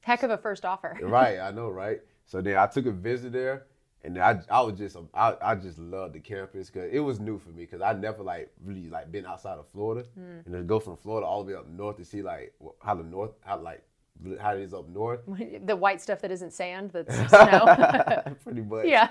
Heck 0.01 0.21
of 0.21 0.29
a 0.29 0.37
first 0.37 0.65
offer. 0.65 0.97
right, 1.03 1.39
I 1.39 1.51
know, 1.51 1.69
right? 1.69 2.01
So 2.25 2.41
then 2.41 2.57
I 2.57 2.67
took 2.67 2.85
a 2.85 2.91
visit 2.91 3.33
there, 3.33 3.65
And 4.03 4.19
I, 4.19 4.39
I 4.51 4.61
was 4.61 4.77
just, 4.77 4.95
um, 4.95 5.09
I, 5.13 5.35
I 5.41 5.55
just 5.55 5.79
loved 5.79 6.13
the 6.13 6.19
campus 6.19 6.69
because 6.69 6.91
it 6.91 6.99
was 6.99 7.19
new 7.19 7.39
for 7.39 7.49
me 7.49 7.63
because 7.63 7.81
I 7.81 7.93
never 7.93 8.21
like 8.21 8.51
really 8.63 8.89
like 8.89 9.11
been 9.11 9.25
outside 9.25 9.57
of 9.57 9.67
Florida, 9.69 10.07
hmm. 10.13 10.41
and 10.45 10.53
to 10.53 10.61
go 10.61 10.79
from 10.79 10.97
Florida 10.97 11.25
all 11.25 11.43
the 11.43 11.53
way 11.53 11.57
up 11.57 11.67
north 11.67 11.97
to 11.97 12.05
see 12.05 12.21
like 12.21 12.53
how 12.83 12.93
the 12.93 13.03
north, 13.03 13.31
how 13.41 13.59
like 13.59 13.83
how 14.41 14.55
it 14.55 14.61
is 14.61 14.73
up 14.73 14.87
north, 14.89 15.21
the 15.65 15.75
white 15.75 16.01
stuff 16.01 16.21
that 16.21 16.31
isn't 16.31 16.53
sand, 16.53 16.91
that's 16.91 17.15
snow. 17.29 18.35
pretty 18.43 18.61
much. 18.61 18.85
yeah. 18.87 19.09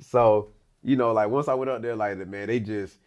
So 0.00 0.50
you 0.82 0.96
know, 0.96 1.12
like 1.12 1.28
once 1.28 1.48
I 1.48 1.54
went 1.54 1.70
up 1.70 1.82
there, 1.82 1.96
like 1.96 2.16
man, 2.26 2.48
they 2.48 2.60
just 2.60 2.98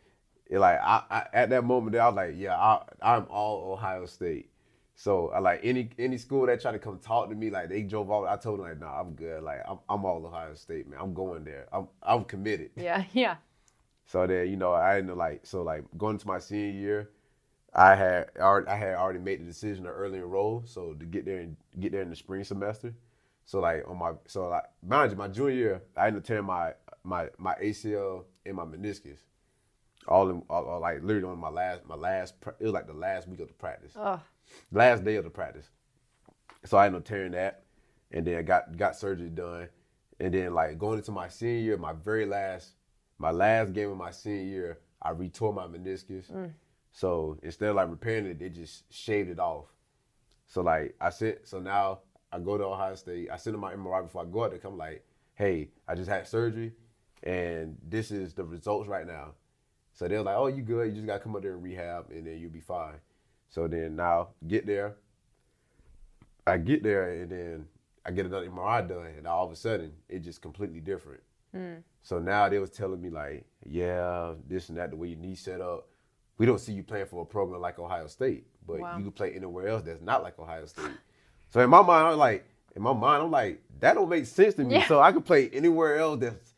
like 0.51 0.79
I, 0.81 1.03
I 1.09 1.25
at 1.33 1.49
that 1.49 1.63
moment 1.63 1.93
there, 1.93 2.01
I 2.03 2.07
was 2.07 2.15
like, 2.15 2.33
yeah, 2.37 2.55
I, 2.55 2.83
I'm 3.01 3.25
all 3.29 3.73
Ohio 3.73 4.05
State. 4.05 4.49
So 4.95 5.29
I 5.29 5.39
like 5.39 5.61
any 5.63 5.89
any 5.97 6.17
school 6.17 6.45
that 6.45 6.61
tried 6.61 6.73
to 6.73 6.79
come 6.79 6.99
talk 6.99 7.29
to 7.29 7.35
me, 7.35 7.49
like 7.49 7.69
they 7.69 7.81
drove 7.81 8.11
off. 8.11 8.27
I 8.27 8.37
told 8.37 8.59
them 8.59 8.67
like, 8.67 8.79
nah, 8.79 8.99
I'm 8.99 9.13
good. 9.13 9.41
Like 9.41 9.61
I'm, 9.67 9.79
I'm 9.89 10.05
all 10.05 10.23
Ohio 10.25 10.53
State, 10.53 10.87
man. 10.87 10.99
I'm 11.01 11.13
going 11.13 11.43
there. 11.43 11.67
I'm 11.73 11.87
I'm 12.03 12.23
committed. 12.25 12.71
yeah. 12.75 13.03
Yeah. 13.11 13.35
So 14.05 14.27
then 14.27 14.47
you 14.49 14.57
know 14.57 14.73
I 14.73 14.97
ended 14.97 15.11
up 15.11 15.17
like 15.17 15.45
so 15.45 15.63
like 15.63 15.83
going 15.97 16.17
to 16.19 16.27
my 16.27 16.37
senior 16.37 16.69
year, 16.79 17.09
I 17.75 17.95
had 17.95 18.29
already 18.39 18.67
I 18.67 18.75
had 18.75 18.95
already 18.95 19.19
made 19.19 19.41
the 19.41 19.45
decision 19.45 19.85
to 19.85 19.89
early 19.89 20.19
enroll, 20.19 20.63
so 20.65 20.93
to 20.93 21.05
get 21.05 21.25
there 21.25 21.39
and 21.39 21.55
get 21.79 21.91
there 21.91 22.01
in 22.01 22.09
the 22.09 22.15
spring 22.15 22.43
semester. 22.43 22.93
So 23.45 23.59
like 23.59 23.83
on 23.87 23.97
my 23.97 24.13
so 24.27 24.47
like 24.47 24.63
mind 24.85 25.11
you, 25.11 25.17
my 25.17 25.27
junior 25.27 25.51
year 25.51 25.81
I 25.97 26.07
ended 26.07 26.21
up 26.21 26.27
tearing 26.27 26.45
my 26.45 26.73
my 27.03 27.29
my 27.37 27.55
ACL 27.55 28.25
and 28.45 28.55
my 28.55 28.63
meniscus, 28.63 29.17
all 30.07 30.29
in 30.29 30.43
all, 30.49 30.65
all, 30.65 30.79
like 30.79 31.01
literally 31.01 31.27
on 31.27 31.39
my 31.39 31.49
last 31.49 31.85
my 31.87 31.95
last 31.95 32.35
it 32.59 32.63
was 32.63 32.73
like 32.73 32.87
the 32.87 32.93
last 32.93 33.27
week 33.27 33.39
of 33.39 33.47
the 33.47 33.53
practice, 33.53 33.93
Oh, 33.95 34.21
last 34.71 35.03
day 35.03 35.15
of 35.15 35.23
the 35.23 35.29
practice. 35.29 35.69
So 36.65 36.77
I 36.77 36.85
ended 36.85 37.01
up 37.01 37.05
tearing 37.05 37.31
that, 37.31 37.63
and 38.11 38.25
then 38.25 38.37
I 38.37 38.43
got 38.43 38.77
got 38.77 38.95
surgery 38.95 39.29
done, 39.29 39.67
and 40.19 40.33
then 40.33 40.53
like 40.53 40.77
going 40.77 40.99
into 40.99 41.11
my 41.11 41.27
senior 41.27 41.59
year, 41.59 41.77
my 41.77 41.93
very 41.93 42.25
last 42.25 42.73
my 43.17 43.31
last 43.31 43.73
game 43.73 43.89
of 43.89 43.97
my 43.97 44.11
senior 44.11 44.43
year, 44.43 44.79
I 45.01 45.11
retore 45.11 45.53
my 45.53 45.65
meniscus. 45.65 46.31
Mm. 46.31 46.51
So 46.93 47.37
instead 47.41 47.69
of 47.69 47.75
like 47.75 47.89
repairing 47.89 48.27
it, 48.27 48.39
they 48.39 48.49
just 48.49 48.91
shaved 48.93 49.29
it 49.29 49.39
off. 49.39 49.65
So 50.45 50.61
like 50.61 50.95
I 51.01 51.09
sent, 51.09 51.47
so 51.47 51.59
now 51.59 51.99
I 52.31 52.39
go 52.39 52.57
to 52.57 52.63
Ohio 52.63 52.95
State. 52.95 53.29
I 53.31 53.37
send 53.37 53.55
them 53.55 53.61
my 53.61 53.73
MRI 53.73 54.03
before 54.03 54.21
I 54.21 54.25
go 54.25 54.43
out 54.43 54.51
there. 54.51 54.59
Come 54.59 54.77
like, 54.77 55.03
hey, 55.33 55.69
I 55.87 55.95
just 55.95 56.09
had 56.09 56.27
surgery, 56.27 56.73
and 57.23 57.77
this 57.87 58.11
is 58.11 58.33
the 58.33 58.43
results 58.43 58.87
right 58.87 59.07
now. 59.07 59.31
So 59.93 60.07
they're 60.07 60.21
like, 60.21 60.37
oh, 60.37 60.47
you 60.47 60.61
good? 60.61 60.87
You 60.87 60.93
just 60.93 61.07
gotta 61.07 61.19
come 61.19 61.35
up 61.35 61.41
there 61.41 61.53
and 61.53 61.63
rehab, 61.63 62.11
and 62.11 62.27
then 62.27 62.37
you'll 62.37 62.51
be 62.51 62.59
fine. 62.59 62.95
So 63.49 63.67
then 63.67 63.95
now 63.95 64.29
get 64.47 64.67
there. 64.67 64.95
I 66.45 66.57
get 66.57 66.83
there, 66.83 67.09
and 67.09 67.31
then 67.31 67.65
I 68.05 68.11
get 68.11 68.27
another 68.27 68.47
MRI 68.47 68.87
done, 68.87 69.07
and 69.17 69.25
all 69.25 69.45
of 69.45 69.51
a 69.51 69.55
sudden 69.55 69.93
it's 70.09 70.25
just 70.25 70.43
completely 70.43 70.79
different. 70.79 71.21
Hmm. 71.55 71.75
So 72.03 72.19
now 72.19 72.49
they 72.49 72.59
was 72.59 72.69
telling 72.69 73.01
me 73.01 73.09
like, 73.09 73.45
yeah, 73.65 74.33
this 74.47 74.69
and 74.69 74.77
that, 74.77 74.91
the 74.91 74.95
way 74.95 75.07
your 75.07 75.19
knee 75.19 75.35
set 75.35 75.59
up. 75.61 75.87
We 76.37 76.45
don't 76.45 76.59
see 76.59 76.73
you 76.73 76.83
playing 76.83 77.05
for 77.07 77.21
a 77.21 77.25
program 77.25 77.61
like 77.61 77.79
Ohio 77.79 78.07
State, 78.07 78.45
but 78.65 78.79
Wow. 78.79 78.97
you 78.97 79.03
can 79.03 79.11
play 79.11 79.33
anywhere 79.33 79.67
else 79.67 79.83
that's 79.83 80.01
not 80.01 80.23
like 80.23 80.37
Ohio 80.39 80.65
State. 80.65 80.91
so 81.49 81.59
in 81.61 81.69
my 81.69 81.81
mind, 81.81 82.07
I'm 82.07 82.17
like, 82.17 82.45
in 82.75 82.81
my 82.81 82.93
mind, 82.93 83.23
I'm 83.23 83.31
like, 83.31 83.61
that 83.79 83.93
don't 83.93 84.09
make 84.09 84.25
sense 84.25 84.55
to 84.55 84.63
me. 84.63 84.75
Yeah. 84.75 84.87
So 84.87 84.99
I 84.99 85.11
could 85.11 85.25
play 85.25 85.49
anywhere 85.49 85.97
else 85.97 86.19
that's 86.21 86.53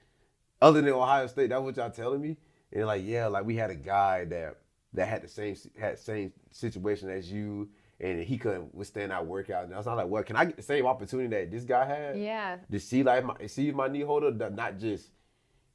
other 0.62 0.82
than 0.82 0.94
Ohio 0.94 1.28
State. 1.28 1.50
That's 1.50 1.62
what 1.62 1.76
y'all 1.76 1.90
telling 1.92 2.22
me. 2.22 2.38
And 2.72 2.86
like, 2.86 3.04
yeah, 3.06 3.28
like 3.28 3.46
we 3.46 3.56
had 3.56 3.70
a 3.70 3.76
guy 3.76 4.26
that 4.26 4.58
that 4.94 5.08
had 5.10 5.22
the 5.24 5.28
same 5.28 5.56
had 5.78 6.00
same 6.00 6.32
situation 6.52 7.10
as 7.10 7.30
you, 7.30 7.68
and 8.00 8.22
he 8.24 8.38
couldn't 8.38 8.74
withstand 8.74 9.12
our 9.12 9.24
workout. 9.24 9.66
And 9.66 9.74
I 9.74 9.78
was 9.78 9.86
not 9.86 9.98
like, 9.98 10.08
well, 10.08 10.24
can 10.24 10.38
I 10.38 10.46
get 10.46 10.56
the 10.56 10.62
same 10.64 10.86
opportunity 10.86 11.28
that 11.30 11.52
this 11.52 11.66
guy 11.66 11.86
had? 11.86 12.18
yeah. 12.18 12.58
to 12.72 12.80
see 12.80 13.04
like 13.04 13.26
my 13.26 13.36
see 13.48 13.72
my 13.72 13.90
knee 13.90 14.02
holder, 14.02 14.32
not 14.50 14.80
just, 14.80 15.10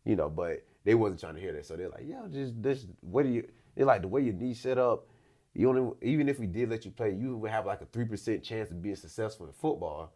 you 0.05 0.17
know, 0.17 0.31
but 0.31 0.65
they 0.85 0.95
wasn't 0.95 1.21
trying 1.21 1.35
to 1.35 1.41
hear 1.41 1.53
that. 1.53 1.67
So 1.67 1.77
they're 1.77 1.91
like, 1.91 2.05
yeah, 2.07 2.23
just 2.31 2.63
this. 2.63 2.87
What 3.03 3.25
do 3.25 3.29
you? 3.29 3.47
They're 3.77 3.87
like 3.87 4.03
the 4.03 4.09
way 4.09 4.23
your 4.23 4.35
knee 4.35 4.55
set 4.55 4.79
up. 4.79 5.07
You 5.55 5.69
only 5.69 5.93
even 6.03 6.29
if 6.29 6.39
we 6.39 6.47
did 6.47 6.71
let 6.71 6.85
you 6.85 6.91
play, 6.91 7.13
you 7.13 7.37
would 7.37 7.51
have 7.51 7.67
like 7.67 7.81
a 7.81 7.87
three 7.87 8.05
percent 8.05 8.43
chance 8.45 8.71
of 8.71 8.81
being 8.83 8.97
successful 8.97 9.47
in 9.47 9.53
football. 9.53 10.13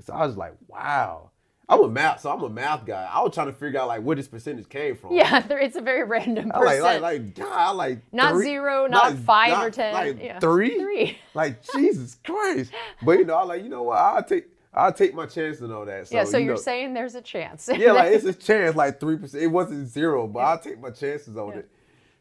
So 0.00 0.12
I 0.12 0.26
was 0.26 0.36
like, 0.36 0.54
wow. 0.68 1.30
I'm 1.68 1.82
a 1.82 1.88
math, 1.88 2.20
so 2.20 2.30
I'm 2.30 2.40
a 2.44 2.48
math 2.48 2.86
guy. 2.86 3.08
I 3.12 3.20
was 3.22 3.34
trying 3.34 3.48
to 3.48 3.52
figure 3.52 3.80
out 3.80 3.88
like 3.88 4.00
where 4.02 4.14
this 4.14 4.28
percentage 4.28 4.68
came 4.68 4.94
from. 4.96 5.12
Yeah. 5.12 5.40
There, 5.48 5.58
it's 5.58 5.74
a 5.74 5.80
very 5.80 6.04
random 6.04 6.52
I 6.54 6.58
like, 6.60 6.78
percent. 6.78 7.02
like, 7.02 7.20
like, 7.22 7.34
God, 7.34 7.48
I 7.52 7.70
like 7.72 7.98
Not 8.12 8.34
three- 8.34 8.44
zero, 8.44 8.86
not 8.86 9.16
five 9.18 9.60
or 9.66 9.70
10, 9.70 9.92
Like 9.92 10.22
yeah. 10.22 10.38
three, 10.38 10.78
Three. 10.78 11.18
Like 11.34 11.62
Jesus 11.74 12.16
Christ! 12.24 12.70
But 13.02 13.18
you 13.18 13.24
know, 13.24 13.34
I 13.34 13.42
like, 13.42 13.62
you 13.64 13.68
know 13.68 13.82
what? 13.82 13.98
I'll 13.98 14.22
take, 14.22 14.46
I'll 14.72 14.92
take 14.92 15.12
my 15.12 15.26
chance 15.26 15.60
and 15.60 15.72
all 15.72 15.84
that. 15.86 16.06
So, 16.06 16.14
yeah. 16.16 16.22
So 16.24 16.38
you 16.38 16.44
you're 16.46 16.54
know, 16.54 16.60
saying 16.60 16.94
there's 16.94 17.16
a 17.16 17.20
chance. 17.22 17.68
yeah, 17.76 17.90
like 17.92 18.12
it's 18.12 18.24
a 18.26 18.32
chance, 18.32 18.76
like 18.76 19.00
three 19.00 19.16
percent. 19.16 19.42
It 19.42 19.48
wasn't 19.48 19.88
zero, 19.88 20.28
but 20.28 20.38
I'll 20.40 20.58
take 20.60 20.80
my 20.80 20.90
chances 20.90 21.36
on 21.36 21.48
Yeah. 21.48 21.58
it. 21.58 21.70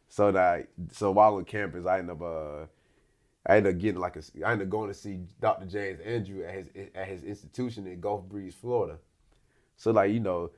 So 0.08 0.32
that, 0.32 0.68
so 0.92 1.12
while 1.12 1.36
on 1.36 1.46
campus, 1.46 1.86
I 1.86 2.00
ended 2.00 2.16
up, 2.16 2.22
uh, 2.22 2.66
I 3.46 3.58
ended 3.58 3.76
up 3.76 3.82
getting 3.82 4.00
like 4.00 4.16
a, 4.16 4.24
I 4.46 4.52
ended 4.52 4.68
up 4.68 4.72
going 4.72 4.88
to 4.90 4.94
see 4.94 5.20
Dr. 5.42 5.66
James 5.66 6.00
Andrew 6.02 6.44
at 6.46 6.54
his 6.54 6.68
at 6.96 7.08
his 7.08 7.24
institution 7.24 7.86
in 7.88 8.00
Gulf 8.00 8.24
Breeze, 8.24 8.56
Florida. 8.56 8.98
So 9.78 9.92
like 9.92 10.12
you 10.12 10.20
know, 10.20 10.52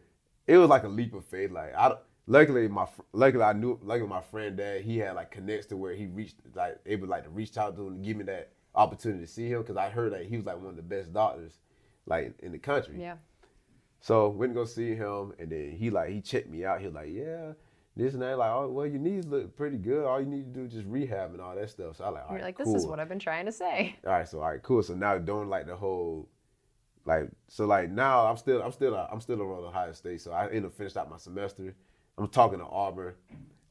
it 0.45 0.57
was 0.57 0.69
like 0.69 0.83
a 0.83 0.87
leap 0.87 1.13
of 1.13 1.25
faith. 1.25 1.51
Like 1.51 1.73
I, 1.75 1.95
luckily 2.27 2.67
my, 2.67 2.87
luckily 3.13 3.43
I 3.43 3.53
knew, 3.53 3.79
luckily 3.81 4.07
my 4.07 4.21
friend 4.21 4.55
dad, 4.57 4.81
he 4.81 4.99
had 4.99 5.15
like 5.15 5.31
connects 5.31 5.65
to 5.67 5.77
where 5.77 5.93
he 5.93 6.05
reached, 6.05 6.35
like 6.53 6.79
able 6.85 7.07
like 7.07 7.23
to 7.23 7.29
reach 7.29 7.57
out 7.57 7.75
to 7.75 7.87
him 7.87 7.93
and 7.95 8.05
give 8.05 8.17
me 8.17 8.23
that 8.25 8.51
opportunity 8.75 9.25
to 9.25 9.31
see 9.31 9.49
him 9.49 9.61
because 9.61 9.77
I 9.77 9.89
heard 9.89 10.13
that 10.13 10.25
he 10.25 10.37
was 10.37 10.45
like 10.45 10.57
one 10.57 10.67
of 10.69 10.75
the 10.75 10.81
best 10.83 11.11
doctors, 11.13 11.57
like 12.05 12.35
in 12.39 12.51
the 12.51 12.59
country. 12.59 12.95
yeah. 12.99 13.15
So 13.99 14.29
went 14.29 14.51
to 14.51 14.53
go 14.53 14.65
see 14.65 14.93
him, 14.93 15.33
and 15.39 15.49
then 15.49 15.71
he 15.71 15.89
like 15.89 16.09
he 16.09 16.21
checked 16.21 16.49
me 16.49 16.63
out. 16.63 16.79
He 16.79 16.85
was 16.85 16.93
like, 16.95 17.09
yeah, 17.11 17.53
this 17.97 18.13
and 18.13 18.21
that. 18.21 18.37
Like, 18.37 18.51
oh, 18.51 18.69
well, 18.69 18.85
your 18.85 18.99
knees 18.99 19.25
look 19.25 19.55
pretty 19.55 19.77
good. 19.77 20.05
All 20.05 20.19
you 20.19 20.27
need 20.27 20.53
to 20.53 20.59
do 20.59 20.65
is 20.65 20.73
just 20.73 20.85
rehab 20.87 21.31
and 21.33 21.41
all 21.41 21.55
that 21.55 21.69
stuff. 21.69 21.97
So 21.97 22.03
I 22.03 22.09
like, 22.09 22.23
all 22.23 22.29
You're 22.29 22.37
right, 22.37 22.45
like, 22.45 22.57
this 22.57 22.65
cool. 22.65 22.75
is 22.75 22.85
what 22.85 22.99
I've 22.99 23.09
been 23.09 23.19
trying 23.19 23.45
to 23.45 23.51
say. 23.51 23.95
All 24.05 24.13
right, 24.13 24.27
so 24.27 24.39
all 24.39 24.49
right, 24.49 24.61
cool. 24.61 24.83
So 24.83 24.93
now 24.93 25.17
doing 25.17 25.49
like 25.49 25.65
the 25.65 25.75
whole, 25.75 26.29
like, 27.05 27.29
so 27.47 27.65
like 27.65 27.89
now 27.89 28.27
I'm 28.27 28.37
still 28.37 28.61
I'm 28.61 28.71
still 28.71 28.95
I'm 28.95 29.21
still 29.21 29.41
around 29.41 29.65
Ohio 29.65 29.91
State. 29.93 30.21
So 30.21 30.31
I 30.31 30.47
ended 30.47 30.65
up 30.65 30.73
finished 30.73 30.97
out 30.97 31.09
my 31.09 31.17
semester. 31.17 31.73
I'm 32.17 32.27
talking 32.27 32.59
to 32.59 32.65
Auburn. 32.65 33.13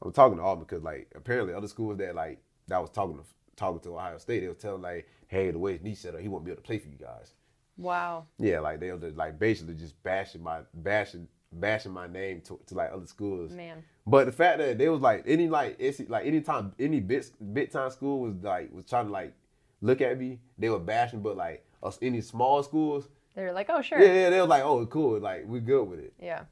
I'm 0.01 0.11
talking 0.11 0.37
to 0.37 0.43
Auburn 0.43 0.65
because 0.65 0.83
like 0.83 1.11
apparently 1.15 1.53
other 1.53 1.67
schools 1.67 1.97
that 1.97 2.15
like 2.15 2.39
that 2.67 2.81
was 2.81 2.89
talking 2.89 3.17
to 3.17 3.23
talking 3.55 3.79
to 3.81 3.95
Ohio 3.95 4.17
State, 4.17 4.41
they 4.41 4.47
was 4.47 4.57
telling 4.57 4.81
like, 4.81 5.07
hey, 5.27 5.51
the 5.51 5.59
way 5.59 5.73
his 5.73 5.81
knee 5.81 5.95
set 5.95 6.15
up, 6.15 6.21
he 6.21 6.27
won't 6.27 6.45
be 6.45 6.51
able 6.51 6.61
to 6.61 6.65
play 6.65 6.77
for 6.77 6.87
you 6.87 6.97
guys. 6.97 7.33
Wow. 7.77 8.25
Yeah, 8.39 8.59
like 8.59 8.79
they 8.79 8.91
were 8.91 8.97
just, 8.97 9.17
like 9.17 9.37
basically 9.37 9.75
just 9.75 10.01
bashing 10.03 10.41
my 10.41 10.61
bashing 10.73 11.27
bashing 11.51 11.91
my 11.91 12.07
name 12.07 12.41
to, 12.41 12.59
to 12.67 12.75
like 12.75 12.91
other 12.93 13.07
schools. 13.07 13.51
Man. 13.51 13.83
But 14.09 14.25
the 14.25 14.31
fact 14.31 14.59
that 14.59 14.77
they 14.77 14.87
was 14.87 15.01
like 15.01 15.23
any 15.27 15.49
like 15.49 15.75
it's 15.79 15.99
like 16.07 16.25
anytime 16.25 16.73
any 16.79 17.01
bit 17.01 17.29
bit 17.53 17.73
time 17.73 17.91
school 17.91 18.21
was 18.21 18.35
like 18.41 18.73
was 18.73 18.85
trying 18.85 19.07
to 19.07 19.11
like 19.11 19.33
look 19.81 19.99
at 19.99 20.17
me, 20.17 20.39
they 20.57 20.69
were 20.69 20.79
bashing. 20.79 21.21
But 21.21 21.35
like 21.35 21.65
us 21.83 21.99
any 22.01 22.21
small 22.21 22.63
schools, 22.63 23.09
they 23.35 23.43
were 23.43 23.51
like, 23.51 23.67
oh 23.69 23.81
sure. 23.81 24.01
yeah, 24.01 24.13
yeah, 24.13 24.29
they 24.29 24.39
was 24.39 24.49
like, 24.49 24.63
oh 24.63 24.85
cool, 24.85 25.19
like 25.19 25.45
we 25.45 25.59
good 25.59 25.83
with 25.83 25.99
it. 25.99 26.13
Yeah. 26.21 26.43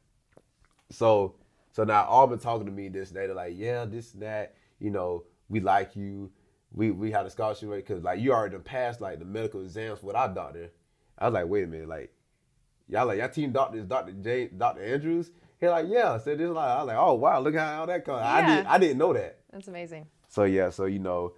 So 0.92 1.36
so 1.72 1.86
now 1.86 2.06
Auburn 2.10 2.40
talking 2.40 2.66
to 2.66 2.74
me 2.74 2.90
this 2.90 3.12
day, 3.12 3.26
they're 3.26 3.34
like, 3.34 3.54
yeah, 3.56 3.86
this 3.86 4.14
and 4.14 4.24
that, 4.24 4.56
you 4.80 4.92
know, 4.92 5.24
we 5.48 5.62
like 5.62 5.96
you. 5.96 6.32
We 6.74 6.92
we 6.92 7.10
had 7.10 7.26
a 7.26 7.30
scholarship 7.30 7.70
rate 7.70 7.88
because 7.88 8.04
like 8.04 8.20
you 8.20 8.34
already 8.34 8.58
passed 8.58 9.00
like 9.00 9.20
the 9.20 9.26
medical 9.26 9.62
exams 9.62 10.04
with 10.04 10.18
our 10.18 10.28
doctor. 10.28 10.72
I 11.18 11.28
was 11.28 11.34
like, 11.34 11.48
wait 11.48 11.64
a 11.64 11.68
minute, 11.68 11.88
like 11.88 12.14
y'all 12.90 13.06
like 13.06 13.20
y'all 13.20 13.30
team 13.30 13.54
doctor 13.54 13.78
is 13.78 13.86
Dr. 13.86 14.12
J 14.12 14.48
Dr. 14.48 14.84
Andrews. 14.84 15.32
He 15.66 15.70
like, 15.70 15.88
yeah. 15.90 16.18
So 16.18 16.36
this 16.36 16.50
like 16.50 16.70
I 16.70 16.78
was 16.78 16.88
like, 16.88 16.98
oh 16.98 17.14
wow, 17.16 17.40
look 17.40 17.56
how 17.56 17.82
all 17.82 17.88
that 17.88 18.06
comes. 18.06 18.22
I 18.22 18.40
Yeah. 18.40 18.56
did 18.58 18.66
I 18.68 18.78
didn't 18.78 18.98
know 18.98 19.14
that. 19.14 19.40
That's 19.52 19.68
amazing. 19.68 20.08
So 20.28 20.44
yeah, 20.44 20.70
so 20.70 20.86
you 20.86 21.00
know, 21.00 21.34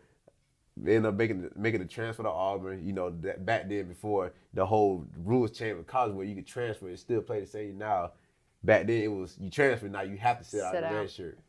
they 0.75 0.95
ended 0.95 1.09
up 1.09 1.15
making 1.15 1.49
making 1.55 1.79
the 1.81 1.85
transfer 1.87 2.23
to 2.23 2.29
Auburn. 2.29 2.85
You 2.85 2.93
know, 2.93 3.09
that 3.21 3.45
back 3.45 3.69
then 3.69 3.87
before 3.87 4.33
the 4.53 4.65
whole 4.65 5.05
rules 5.23 5.51
changed 5.51 5.77
with 5.77 5.87
college 5.87 6.13
where 6.13 6.25
you 6.25 6.35
could 6.35 6.47
transfer 6.47 6.87
and 6.87 6.99
still 6.99 7.21
play 7.21 7.39
the 7.41 7.47
same. 7.47 7.77
Now, 7.77 8.11
back 8.63 8.87
then 8.87 9.01
it 9.01 9.07
was 9.11 9.37
you 9.39 9.49
transfer 9.49 9.87
now 9.87 10.01
you 10.01 10.17
have 10.17 10.39
to 10.39 10.43
sit, 10.43 10.61
out 10.61 10.73
Sit 10.73 10.81
the 10.89 10.95
red 10.95 11.09
shirt. 11.11 11.39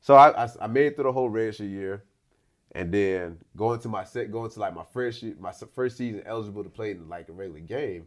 So 0.00 0.14
I, 0.14 0.44
I 0.44 0.48
I 0.60 0.66
made 0.66 0.86
it 0.86 0.94
through 0.96 1.04
the 1.04 1.12
whole 1.12 1.28
red 1.30 1.54
shirt 1.54 1.68
year, 1.68 2.04
and 2.72 2.92
then 2.92 3.38
going 3.56 3.80
to 3.80 3.88
my 3.88 4.04
set 4.04 4.30
going 4.30 4.50
to 4.50 4.60
like 4.60 4.74
my 4.74 4.84
first 4.92 5.22
year, 5.22 5.34
my 5.40 5.52
first 5.52 5.96
season 5.96 6.22
eligible 6.26 6.62
to 6.64 6.70
play 6.70 6.90
in 6.92 7.08
like 7.08 7.28
a 7.28 7.32
regular 7.32 7.60
game. 7.60 8.06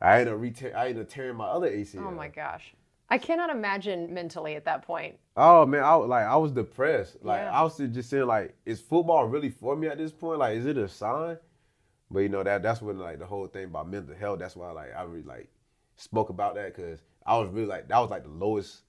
I 0.00 0.18
ended 0.20 0.34
up 0.34 0.40
re- 0.40 0.72
I 0.74 0.88
ended 0.88 1.06
up 1.06 1.08
tearing 1.08 1.36
my 1.36 1.46
other 1.46 1.70
ACL. 1.70 2.08
Oh 2.08 2.10
my 2.10 2.26
gosh. 2.28 2.74
I 3.08 3.18
cannot 3.18 3.50
imagine 3.50 4.12
mentally 4.14 4.54
at 4.56 4.64
that 4.64 4.82
point. 4.82 5.18
Oh 5.36 5.66
man, 5.66 5.82
I 5.84 5.96
was- 5.96 6.08
like 6.08 6.24
I 6.26 6.36
was 6.36 6.52
depressed. 6.52 7.22
Like 7.22 7.42
Yeah. 7.42 7.58
I 7.58 7.62
was 7.62 7.76
just 7.76 8.08
saying, 8.10 8.26
like, 8.26 8.54
is 8.64 8.80
football 8.80 9.26
really 9.26 9.50
for 9.50 9.76
me 9.76 9.88
at 9.88 9.98
this 9.98 10.12
point? 10.12 10.38
Like, 10.38 10.56
is 10.56 10.66
it 10.66 10.78
a 10.78 10.88
sign? 10.88 11.36
But 12.10 12.20
you 12.20 12.28
know 12.28 12.42
that 12.42 12.62
that's 12.62 12.82
when 12.82 12.98
like 12.98 13.18
the 13.18 13.26
whole 13.26 13.46
thing 13.46 13.64
about 13.64 13.88
mental 13.88 14.14
health. 14.14 14.38
That's 14.38 14.56
why 14.56 14.70
like 14.72 14.94
I 14.96 15.02
really 15.02 15.24
like 15.24 15.50
spoke 15.96 16.30
about 16.30 16.54
that 16.56 16.74
because 16.74 17.00
I 17.26 17.38
was 17.38 17.48
really 17.50 17.66
like 17.66 17.88
that 17.88 17.98
was 17.98 18.10
like 18.10 18.22
the 18.24 18.28
lowest 18.30 18.82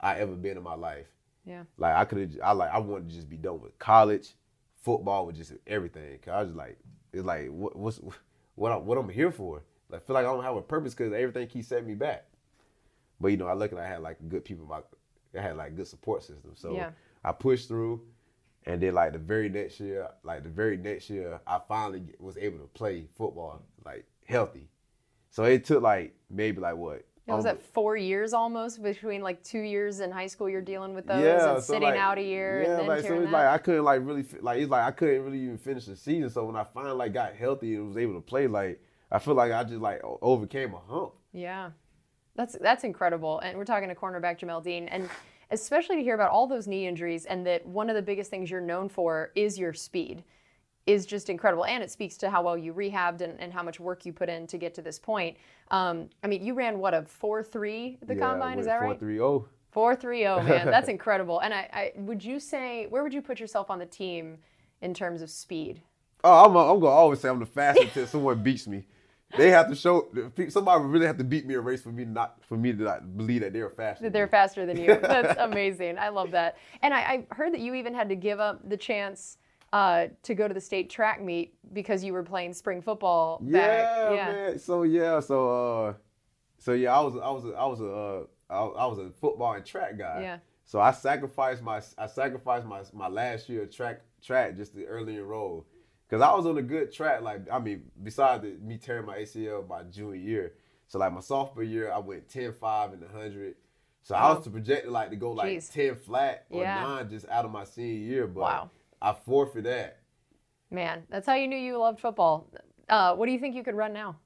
I 0.00 0.18
ever 0.18 0.34
been 0.34 0.56
in 0.56 0.62
my 0.62 0.74
life. 0.74 1.06
Yeah. 1.44 1.64
Like 1.76 1.94
I 1.94 2.04
could 2.04 2.18
have, 2.18 2.30
I 2.42 2.52
like 2.52 2.72
I 2.72 2.78
wanted 2.78 3.08
to 3.10 3.14
just 3.14 3.28
be 3.30 3.36
done 3.36 3.60
with 3.60 3.78
college, 3.78 4.34
football, 4.82 5.26
with 5.26 5.36
just 5.36 5.52
everything. 5.66 6.18
Cause 6.18 6.32
I 6.32 6.38
was 6.40 6.48
just 6.48 6.58
like, 6.58 6.78
it's 7.12 7.24
like 7.24 7.48
what, 7.48 7.76
what's 7.76 8.00
what 8.56 8.72
I'm 8.72 8.86
what 8.86 8.98
I'm 8.98 9.08
here 9.08 9.30
for. 9.30 9.62
Like 9.88 10.02
I 10.02 10.04
feel 10.06 10.14
like 10.14 10.26
I 10.26 10.32
don't 10.32 10.42
have 10.44 10.56
a 10.56 10.62
purpose 10.62 10.94
because 10.94 11.12
everything 11.12 11.46
keeps 11.48 11.68
setting 11.68 11.86
me 11.86 11.94
back. 11.94 12.24
But 13.24 13.30
you 13.30 13.38
know, 13.38 13.46
I 13.46 13.54
luckily 13.54 13.80
I 13.80 13.86
had 13.86 14.02
like 14.02 14.18
good 14.28 14.44
people. 14.44 14.66
My, 14.66 14.80
I 15.34 15.40
had 15.40 15.56
like 15.56 15.74
good 15.74 15.86
support 15.86 16.22
system. 16.22 16.50
So 16.52 16.74
Yeah. 16.74 16.90
I 17.24 17.32
pushed 17.32 17.68
through, 17.68 18.02
and 18.66 18.82
then 18.82 18.92
like 18.92 19.14
the 19.14 19.18
very 19.18 19.48
next 19.48 19.80
year, 19.80 20.10
like 20.24 20.42
the 20.42 20.50
very 20.50 20.76
next 20.76 21.08
year, 21.08 21.40
I 21.46 21.58
finally 21.66 22.02
was 22.18 22.36
able 22.36 22.58
to 22.58 22.66
play 22.66 23.06
football 23.16 23.62
like 23.82 24.04
healthy. 24.26 24.68
So 25.30 25.44
it 25.44 25.64
took 25.64 25.82
like 25.82 26.14
maybe 26.28 26.60
like 26.60 26.76
what? 26.76 26.96
It 27.26 27.32
was 27.32 27.44
that 27.44 27.58
four 27.72 27.96
years 27.96 28.34
almost 28.34 28.82
between 28.82 29.22
like 29.22 29.42
two 29.42 29.60
years 29.60 30.00
in 30.00 30.10
high 30.10 30.26
school. 30.26 30.50
You're 30.50 30.60
dealing 30.60 30.92
with 30.92 31.06
those 31.06 31.24
yeah, 31.24 31.54
and 31.54 31.64
so, 31.64 31.72
sitting 31.72 31.88
like, 31.88 31.98
out 31.98 32.18
a 32.18 32.22
year 32.22 32.60
Yeah, 32.60 32.68
and 32.72 32.80
then 32.80 32.86
like 32.88 33.06
so 33.06 33.22
it's 33.22 33.32
like 33.32 33.46
I 33.46 33.56
couldn't 33.56 33.84
like 33.84 34.00
really 34.04 34.26
like 34.42 34.60
it's 34.60 34.70
like 34.70 34.84
I 34.84 34.90
couldn't 34.90 35.22
really 35.24 35.40
even 35.40 35.56
finish 35.56 35.86
the 35.86 35.96
season. 35.96 36.28
So 36.28 36.44
when 36.44 36.56
I 36.56 36.64
finally 36.64 36.94
like 36.94 37.14
got 37.14 37.34
healthy 37.34 37.76
and 37.76 37.88
was 37.88 37.96
able 37.96 38.16
to 38.16 38.20
play, 38.20 38.48
like 38.48 38.82
I 39.10 39.18
feel 39.18 39.32
like 39.32 39.50
I 39.50 39.64
just 39.64 39.80
like 39.80 40.02
overcame 40.20 40.74
a 40.74 40.80
hump. 40.92 41.14
Yeah, 41.32 41.70
that's 42.36 42.56
that's 42.60 42.84
incredible. 42.84 43.40
And 43.40 43.56
we're 43.56 43.64
talking 43.64 43.88
to 43.88 43.94
cornerback 43.94 44.40
Jamel 44.40 44.62
Dean, 44.62 44.88
and 44.88 45.08
especially 45.50 45.96
to 45.96 46.02
hear 46.02 46.14
about 46.14 46.30
all 46.30 46.46
those 46.46 46.66
knee 46.66 46.86
injuries, 46.86 47.26
and 47.26 47.46
that 47.46 47.64
one 47.66 47.88
of 47.88 47.96
the 47.96 48.02
biggest 48.02 48.30
things 48.30 48.50
you're 48.50 48.60
known 48.60 48.88
for 48.88 49.30
is 49.34 49.58
your 49.58 49.72
speed, 49.72 50.24
is 50.86 51.06
just 51.06 51.30
incredible. 51.30 51.64
And 51.64 51.82
it 51.82 51.90
speaks 51.90 52.16
to 52.18 52.30
how 52.30 52.42
well 52.42 52.58
you 52.58 52.72
rehabbed 52.74 53.20
and, 53.20 53.38
and 53.40 53.52
how 53.52 53.62
much 53.62 53.80
work 53.80 54.04
you 54.04 54.12
put 54.12 54.28
in 54.28 54.46
to 54.48 54.58
get 54.58 54.74
to 54.74 54.82
this 54.82 54.98
point. 54.98 55.36
Um, 55.70 56.10
I 56.22 56.26
mean, 56.26 56.44
you 56.44 56.54
ran 56.54 56.78
what 56.78 56.94
a 56.94 57.02
four 57.02 57.42
three 57.42 57.98
the 58.02 58.16
combine, 58.16 58.58
is 58.58 58.66
that 58.66 58.80
right? 58.80 58.88
Four 58.88 58.98
three 58.98 59.20
oh. 59.20 59.48
Four 59.70 59.96
three 59.96 60.26
oh 60.26 60.42
man, 60.42 60.66
that's 60.66 60.88
incredible. 60.96 61.40
And 61.40 61.52
I, 61.54 61.68
I 61.72 61.92
would 61.96 62.24
you 62.24 62.38
say 62.40 62.86
where 62.88 63.02
would 63.02 63.14
you 63.14 63.22
put 63.22 63.40
yourself 63.40 63.70
on 63.70 63.78
the 63.78 63.86
team 63.86 64.38
in 64.82 64.94
terms 64.94 65.22
of 65.22 65.30
speed? 65.30 65.82
Oh, 66.22 66.44
I'm, 66.44 66.56
I'm 66.56 66.80
gonna 66.80 66.92
always 66.92 67.20
say 67.20 67.28
I'm 67.28 67.38
the 67.38 67.46
fastest 67.46 67.88
until 67.88 68.06
someone 68.06 68.42
beats 68.42 68.66
me. 68.66 68.86
They 69.36 69.50
have 69.50 69.68
to 69.68 69.74
show 69.74 70.08
somebody 70.48 70.84
really 70.84 71.06
have 71.06 71.18
to 71.18 71.24
beat 71.24 71.44
me 71.46 71.54
a 71.54 71.60
race 71.60 71.82
for 71.82 71.90
me 71.90 72.04
not 72.04 72.36
for 72.44 72.56
me 72.56 72.72
to 72.72 72.82
not 72.82 73.16
believe 73.16 73.40
that 73.40 73.52
they're 73.52 73.70
faster. 73.70 74.04
that 74.04 74.12
they're 74.12 74.28
faster 74.28 74.64
than 74.64 74.76
you. 74.76 74.86
That's 75.02 75.38
amazing. 75.40 75.98
I 75.98 76.10
love 76.10 76.30
that. 76.32 76.56
And 76.82 76.94
I, 76.94 76.98
I 77.00 77.34
heard 77.34 77.52
that 77.52 77.60
you 77.60 77.74
even 77.74 77.94
had 77.94 78.08
to 78.10 78.16
give 78.16 78.38
up 78.38 78.68
the 78.68 78.76
chance 78.76 79.38
uh, 79.72 80.06
to 80.22 80.34
go 80.34 80.46
to 80.46 80.54
the 80.54 80.60
state 80.60 80.88
track 80.88 81.20
meet 81.20 81.54
because 81.72 82.04
you 82.04 82.12
were 82.12 82.22
playing 82.22 82.54
spring 82.54 82.80
football. 82.80 83.42
Yeah, 83.44 83.58
back. 83.58 84.10
man. 84.12 84.58
So 84.60 84.84
yeah, 84.84 85.18
so 85.18 85.86
uh, 85.88 85.94
so 86.58 86.72
yeah, 86.72 86.96
I 86.96 87.00
was 87.00 87.14
I 87.16 87.30
was 87.30 87.44
a, 87.44 87.52
I 87.54 87.66
was 87.66 87.80
a 87.80 87.92
uh, 87.92 88.24
I, 88.50 88.84
I 88.84 88.86
was 88.86 88.98
a 88.98 89.10
football 89.10 89.52
and 89.54 89.66
track 89.66 89.98
guy. 89.98 90.20
Yeah. 90.22 90.38
So 90.64 90.80
I 90.80 90.92
sacrificed 90.92 91.60
my 91.62 91.82
I 91.98 92.06
sacrificed 92.06 92.66
my 92.66 92.82
my 92.92 93.08
last 93.08 93.48
year 93.48 93.64
of 93.64 93.74
track 93.74 94.02
track 94.22 94.56
just 94.56 94.74
to 94.74 94.84
early 94.84 95.16
enroll, 95.16 95.66
because 96.14 96.22
I 96.32 96.36
was 96.36 96.46
on 96.46 96.58
a 96.58 96.62
good 96.62 96.92
track. 96.92 97.22
Like 97.22 97.42
I 97.50 97.58
mean, 97.58 97.82
besides 98.02 98.42
the, 98.42 98.56
me 98.64 98.78
tearing 98.78 99.06
my 99.06 99.18
ACL 99.18 99.66
my 99.68 99.82
junior 99.82 100.14
year, 100.14 100.52
so 100.86 100.98
like 100.98 101.12
my 101.12 101.20
sophomore 101.20 101.64
year 101.64 101.90
I 101.92 101.98
went 101.98 102.28
10-5 102.28 102.94
in 102.94 103.00
the 103.00 103.08
hundred. 103.08 103.56
So 104.02 104.14
I 104.14 104.28
Wow. 104.28 104.36
was 104.38 104.48
projected 104.48 104.90
like 104.92 105.10
to 105.10 105.16
go 105.16 105.32
like 105.32 105.56
Jeez. 105.58 105.72
ten 105.72 105.96
flat 105.96 106.44
or 106.50 106.62
Yeah. 106.62 106.82
nine 106.82 107.08
just 107.10 107.26
out 107.28 107.44
of 107.44 107.50
my 107.50 107.64
senior 107.64 107.94
year, 108.06 108.26
but 108.26 108.42
Wow. 108.42 108.70
I 109.00 109.12
forfeit 109.12 109.64
that. 109.64 109.98
Man, 110.70 111.04
that's 111.08 111.26
how 111.26 111.34
you 111.34 111.48
knew 111.48 111.56
you 111.56 111.78
loved 111.78 112.00
football. 112.00 112.48
Uh, 112.88 113.14
what 113.16 113.26
do 113.26 113.32
you 113.32 113.38
think 113.38 113.54
you 113.54 113.64
could 113.64 113.74
run 113.74 113.92
now? 113.92 114.16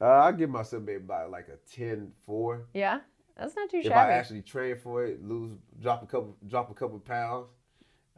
Uh, 0.00 0.06
I 0.06 0.32
give 0.32 0.48
myself 0.48 0.82
maybe 0.84 0.96
about 1.04 1.30
like 1.30 1.48
a 1.48 1.58
10-4. 1.78 2.62
Yeah, 2.72 3.00
that's 3.36 3.54
not 3.56 3.68
too 3.68 3.78
if 3.78 3.84
shabby. 3.84 4.12
I 4.14 4.16
actually 4.16 4.42
train 4.42 4.76
for 4.76 5.04
it, 5.04 5.22
lose, 5.22 5.58
drop 5.80 6.02
a 6.02 6.06
couple, 6.06 6.36
drop 6.46 6.70
a 6.70 6.74
couple 6.74 6.98
pounds, 7.00 7.48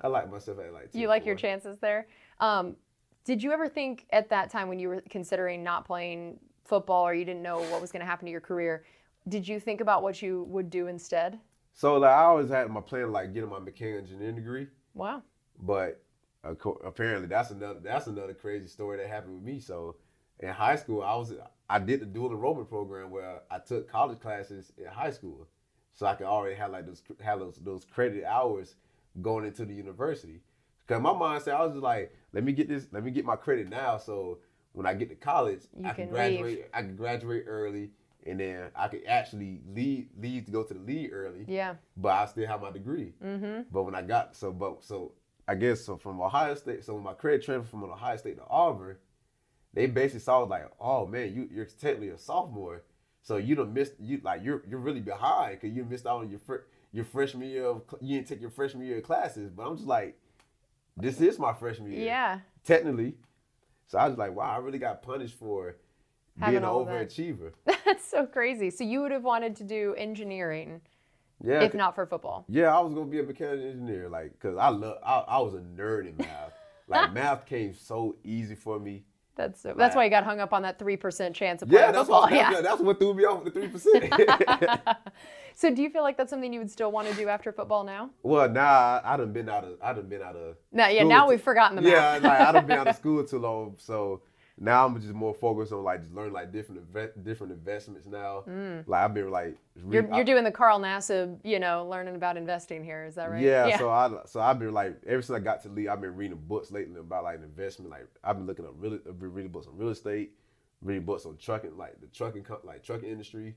I 0.00 0.08
like 0.08 0.30
myself 0.30 0.58
at 0.58 0.72
like. 0.72 0.90
you 0.92 1.08
like 1.08 1.24
your 1.26 1.36
chances 1.36 1.78
there. 1.80 2.06
Um, 2.40 2.76
did 3.24 3.42
you 3.42 3.52
ever 3.52 3.68
think 3.68 4.06
at 4.12 4.28
that 4.30 4.50
time 4.50 4.68
when 4.68 4.78
you 4.78 4.88
were 4.88 5.02
considering 5.08 5.62
not 5.62 5.84
playing 5.84 6.38
football 6.64 7.06
or 7.06 7.14
you 7.14 7.24
didn't 7.24 7.42
know 7.42 7.60
what 7.70 7.80
was 7.80 7.92
going 7.92 8.00
to 8.00 8.06
happen 8.06 8.26
to 8.26 8.32
your 8.32 8.40
career? 8.40 8.84
Did 9.28 9.46
you 9.46 9.60
think 9.60 9.80
about 9.80 10.02
what 10.02 10.20
you 10.20 10.44
would 10.48 10.70
do 10.70 10.88
instead? 10.88 11.38
So 11.72 11.96
like 11.98 12.10
I 12.10 12.24
always 12.24 12.48
had 12.50 12.68
my 12.70 12.80
plan 12.80 13.04
of, 13.04 13.10
like 13.10 13.32
getting 13.32 13.48
my 13.48 13.58
mechanical 13.58 14.00
engineering 14.00 14.34
degree, 14.36 14.66
Wow. 14.94 15.22
but 15.62 16.02
uh, 16.44 16.54
co- 16.54 16.80
apparently 16.84 17.28
that's 17.28 17.50
another 17.50 17.80
that's 17.80 18.08
another 18.08 18.34
crazy 18.34 18.66
story 18.66 18.98
that 18.98 19.06
happened 19.08 19.34
with 19.34 19.44
me. 19.44 19.60
So 19.60 19.96
in 20.40 20.48
high 20.48 20.76
school, 20.76 21.02
I 21.02 21.14
was 21.14 21.32
I 21.70 21.78
did 21.78 22.00
the 22.00 22.06
dual 22.06 22.30
enrollment 22.32 22.68
program 22.68 23.10
where 23.10 23.40
I 23.50 23.58
took 23.58 23.88
college 23.90 24.20
classes 24.20 24.72
in 24.76 24.86
high 24.86 25.12
school, 25.12 25.46
so 25.94 26.04
I 26.06 26.14
could 26.14 26.26
already 26.26 26.56
have 26.56 26.72
like 26.72 26.84
those 26.84 27.02
have 27.20 27.38
those 27.38 27.56
those 27.62 27.84
credit 27.84 28.24
hours 28.24 28.74
going 29.22 29.46
into 29.46 29.64
the 29.64 29.72
university. 29.72 30.40
Cause 30.88 31.00
my 31.00 31.10
mindset, 31.10 31.54
I 31.54 31.62
was 31.64 31.72
just 31.72 31.82
like, 31.82 32.14
let 32.32 32.44
me 32.44 32.52
get 32.52 32.68
this, 32.68 32.86
let 32.92 33.04
me 33.04 33.10
get 33.10 33.24
my 33.24 33.36
credit 33.36 33.68
now, 33.68 33.98
so 33.98 34.38
when 34.72 34.86
I 34.86 34.94
get 34.94 35.08
to 35.10 35.14
college, 35.14 35.60
You 35.78 35.86
I 35.86 35.92
can, 35.92 36.06
can 36.06 36.14
graduate. 36.14 36.44
leave. 36.44 36.64
I 36.74 36.80
can 36.82 36.96
graduate 36.96 37.44
early, 37.46 37.90
and 38.26 38.40
then 38.40 38.70
I 38.74 38.88
could 38.88 39.02
actually 39.06 39.60
leave 39.74 40.08
leave 40.18 40.46
to 40.46 40.50
go 40.50 40.62
to 40.64 40.74
the 40.74 40.80
league 40.80 41.10
early 41.12 41.44
Yeah. 41.46 41.74
but 41.96 42.08
I 42.10 42.26
still 42.26 42.46
have 42.46 42.62
my 42.62 42.70
degree. 42.70 43.12
Mm-hmm. 43.24 43.62
But 43.70 43.82
when 43.84 43.94
I 43.94 44.02
got 44.02 44.34
so, 44.36 44.50
but 44.52 44.82
so 44.84 45.12
I 45.46 45.54
guess 45.56 45.80
so 45.82 45.96
from 45.96 46.20
Ohio 46.20 46.54
State. 46.54 46.84
So 46.84 46.94
when 46.94 47.02
my 47.04 47.14
credit 47.14 47.42
transfer 47.44 47.68
from 47.70 47.84
Ohio 47.84 48.16
State 48.16 48.36
to 48.38 48.44
Auburn, 48.48 48.96
they 49.74 49.86
basically 49.86 50.20
saw 50.20 50.38
like, 50.40 50.70
oh 50.80 51.06
man, 51.06 51.34
you 51.34 51.48
you're 51.52 51.64
technically 51.66 52.08
a 52.08 52.18
sophomore, 52.18 52.82
so 53.22 53.36
you 53.36 53.54
don't 53.54 53.72
miss 53.74 53.92
you 54.00 54.20
like 54.22 54.42
you're 54.42 54.62
you're 54.68 54.80
really 54.80 55.00
behind 55.00 55.60
because 55.60 55.74
you 55.76 55.84
missed 55.84 56.06
out 56.06 56.20
on 56.20 56.30
your 56.30 56.40
fr- 56.40 56.64
your 56.92 57.04
freshman 57.04 57.48
year 57.48 57.66
of 57.66 57.82
you 58.00 58.16
didn't 58.16 58.28
take 58.28 58.40
your 58.40 58.50
freshman 58.50 58.86
year 58.86 58.98
of 58.98 59.02
classes. 59.04 59.50
But 59.50 59.66
I'm 59.66 59.76
just 59.76 59.88
like, 59.88 60.16
this 60.96 61.20
is 61.20 61.38
my 61.38 61.52
freshman 61.52 61.90
year, 61.92 62.04
Yeah. 62.04 62.40
technically. 62.64 63.14
So 63.86 63.98
I 63.98 64.08
was 64.08 64.16
like, 64.18 64.34
wow, 64.34 64.50
I 64.50 64.58
really 64.58 64.78
got 64.78 65.02
punished 65.02 65.38
for 65.38 65.76
Having 66.38 66.52
being 66.52 66.62
an 66.62 66.68
all 66.68 66.84
that. 66.84 67.08
overachiever. 67.08 67.52
That's 67.84 68.04
so 68.06 68.26
crazy. 68.26 68.70
So 68.70 68.84
you 68.84 69.02
would 69.02 69.12
have 69.12 69.24
wanted 69.24 69.56
to 69.56 69.64
do 69.64 69.94
engineering 69.96 70.80
Yeah, 71.44 71.62
if 71.62 71.74
not 71.74 71.94
for 71.94 72.06
football. 72.06 72.44
Yeah, 72.48 72.74
I 72.76 72.80
was 72.80 72.94
gonna 72.94 73.06
be 73.06 73.20
a 73.20 73.22
mechanical 73.22 73.66
engineer, 73.68 74.08
like, 74.08 74.38
cause 74.38 74.56
I 74.56 74.68
love. 74.68 74.98
I, 75.04 75.18
I 75.28 75.38
was 75.40 75.54
a 75.54 75.58
nerd 75.60 76.08
in 76.08 76.16
math. 76.16 76.52
like 76.88 77.12
math 77.12 77.46
came 77.46 77.74
so 77.74 78.16
easy 78.24 78.54
for 78.54 78.78
me. 78.78 79.04
That's 79.34 79.62
so, 79.62 79.74
that's 79.76 79.96
why 79.96 80.04
you 80.04 80.10
got 80.10 80.24
hung 80.24 80.40
up 80.40 80.52
on 80.52 80.62
that 80.62 80.78
three 80.78 80.96
percent 80.96 81.34
chance 81.34 81.62
of 81.62 81.68
playing 81.70 81.84
Yeah, 81.86 81.92
that's 81.92 82.06
football. 82.08 82.22
what. 82.22 82.30
That's, 82.30 82.52
yeah. 82.56 82.60
that's 82.60 82.80
what 82.82 82.98
threw 82.98 83.14
me 83.14 83.24
off 83.24 83.44
the 83.44 83.50
three 83.50 83.68
percent. 83.68 84.12
So 85.54 85.72
do 85.72 85.82
you 85.82 85.90
feel 85.90 86.02
like 86.02 86.16
that's 86.16 86.30
something 86.30 86.50
you 86.50 86.60
would 86.60 86.70
still 86.70 86.90
want 86.90 87.08
to 87.08 87.14
do 87.14 87.28
after 87.28 87.52
football 87.52 87.84
now? 87.84 88.08
well, 88.22 88.48
nah, 88.48 89.00
I 89.04 89.18
done 89.18 89.32
been 89.34 89.50
out 89.50 89.64
of. 89.64 89.74
I 89.82 89.92
done 89.92 90.08
been 90.08 90.22
out 90.22 90.34
of. 90.34 90.56
No, 90.72 90.86
yeah. 90.88 91.02
Now 91.04 91.24
too- 91.24 91.30
we've 91.32 91.42
forgotten 91.42 91.76
the 91.76 91.88
Yeah, 91.90 92.18
like 92.22 92.24
I 92.40 92.52
done 92.52 92.66
been 92.66 92.78
out 92.80 92.88
of 92.88 92.96
school 92.96 93.22
too 93.22 93.38
long, 93.38 93.74
so 93.76 94.22
now 94.58 94.86
I'm 94.86 95.00
just 95.00 95.12
more 95.12 95.34
focused 95.34 95.72
on 95.72 95.82
like 95.82 96.02
just 96.02 96.14
learning 96.14 96.32
like 96.32 96.52
different 96.52 96.92
inve- 96.92 97.24
different 97.24 97.52
investments 97.52 98.06
now. 98.06 98.44
Like 98.86 99.04
I've 99.04 99.14
been 99.14 99.30
like. 99.30 99.56
Mm. 99.78 99.92
You're, 99.92 100.14
you're 100.14 100.24
doing 100.24 100.44
the 100.44 100.50
Carl 100.50 100.78
Nassib, 100.78 101.38
you 101.42 101.58
know, 101.58 101.86
learning 101.88 102.14
about 102.16 102.36
investing 102.36 102.84
here. 102.84 103.04
Is 103.04 103.14
that 103.14 103.30
right? 103.30 103.42
Yeah, 103.42 103.78
so 103.78 103.90
I 103.90 104.10
so 104.26 104.40
I've 104.40 104.58
been 104.58 104.72
like 104.72 105.00
ever 105.06 105.22
since 105.22 105.36
I 105.36 105.40
got 105.40 105.62
to 105.62 105.68
league, 105.68 105.88
I've 105.88 106.00
been 106.00 106.14
reading 106.14 106.38
books 106.46 106.70
lately 106.70 107.00
about 107.00 107.24
like 107.24 107.42
investment. 107.42 107.90
Like 107.90 108.06
I've 108.22 108.36
been 108.36 108.46
looking 108.46 108.66
up 108.66 108.74
really, 108.76 109.00
I've 109.08 109.18
been 109.18 109.32
reading 109.32 109.50
books 109.50 109.66
on 109.66 109.76
real 109.76 109.88
estate, 109.88 110.32
reading 110.82 111.04
books 111.04 111.24
on 111.24 111.36
trucking, 111.38 111.76
like 111.76 112.00
the 112.00 112.06
trucking 112.08 112.44
like 112.64 112.82
trucking 112.82 113.08
industry. 113.08 113.54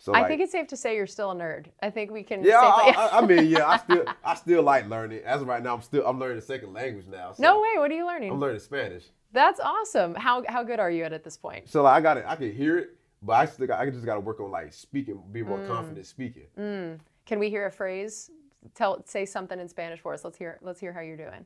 So 0.00 0.12
I 0.12 0.20
like, 0.20 0.28
think 0.28 0.40
it's 0.42 0.52
safe 0.52 0.68
to 0.68 0.76
say 0.76 0.94
you're 0.94 1.08
still 1.08 1.32
a 1.32 1.34
nerd. 1.34 1.66
I 1.82 1.90
think 1.90 2.12
we 2.12 2.22
can. 2.22 2.44
yeah, 2.44 2.60
I, 2.60 2.86
safely... 2.86 3.02
I, 3.02 3.18
I 3.18 3.26
mean 3.26 3.46
yeah, 3.50 3.66
I 3.66 3.76
still 3.84 4.04
I 4.24 4.34
still 4.36 4.62
like 4.62 4.88
learning. 4.88 5.22
As 5.24 5.42
of 5.42 5.48
right 5.48 5.62
now, 5.62 5.74
I'm 5.74 5.82
still 5.82 6.06
I'm 6.06 6.18
learning 6.20 6.38
a 6.38 6.42
second 6.42 6.72
language 6.72 7.06
now. 7.08 7.32
So 7.32 7.42
no 7.42 7.60
way. 7.60 7.78
What 7.78 7.90
are 7.90 7.94
you 7.94 8.06
learning? 8.06 8.30
I'm 8.30 8.38
learning 8.40 8.60
Spanish. 8.60 9.04
That's 9.32 9.58
awesome. 9.60 10.14
How 10.14 10.44
how 10.48 10.62
good 10.62 10.78
are 10.80 10.90
you 10.90 11.02
at 11.04 11.12
it 11.12 11.16
at 11.16 11.24
this 11.24 11.36
point? 11.36 11.68
So 11.68 11.82
like 11.82 11.94
I 11.96 12.00
got 12.00 12.16
it, 12.16 12.24
I 12.28 12.36
can 12.36 12.52
hear 12.52 12.78
it, 12.78 12.90
but 13.22 13.32
I 13.32 13.46
still 13.46 13.66
got, 13.66 13.80
I 13.80 13.90
just 13.90 14.06
got 14.06 14.14
to 14.14 14.20
work 14.20 14.38
on 14.40 14.50
like 14.52 14.72
speaking, 14.72 15.20
be 15.32 15.42
more 15.42 15.58
Mm. 15.58 15.66
confident 15.66 16.06
speaking. 16.06 16.46
Mm. 16.58 16.98
Can 17.26 17.38
we 17.40 17.50
hear 17.50 17.66
a 17.66 17.70
phrase? 17.70 18.30
Tell 18.74 19.04
say 19.04 19.26
something 19.26 19.58
in 19.58 19.68
Spanish 19.68 20.00
for 20.00 20.14
us. 20.14 20.24
Let's 20.24 20.38
hear 20.38 20.58
let's 20.62 20.78
hear 20.80 20.92
how 20.92 21.00
you're 21.00 21.16
doing. 21.16 21.44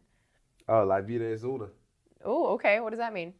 Oh, 0.68 0.84
la 0.84 1.00
vida 1.00 1.24
es 1.32 1.42
una. 1.42 1.68
Oh, 2.24 2.48
okay. 2.55 2.80
What 2.80 2.90
does 2.90 2.98
that 2.98 3.12
mean? 3.14 3.32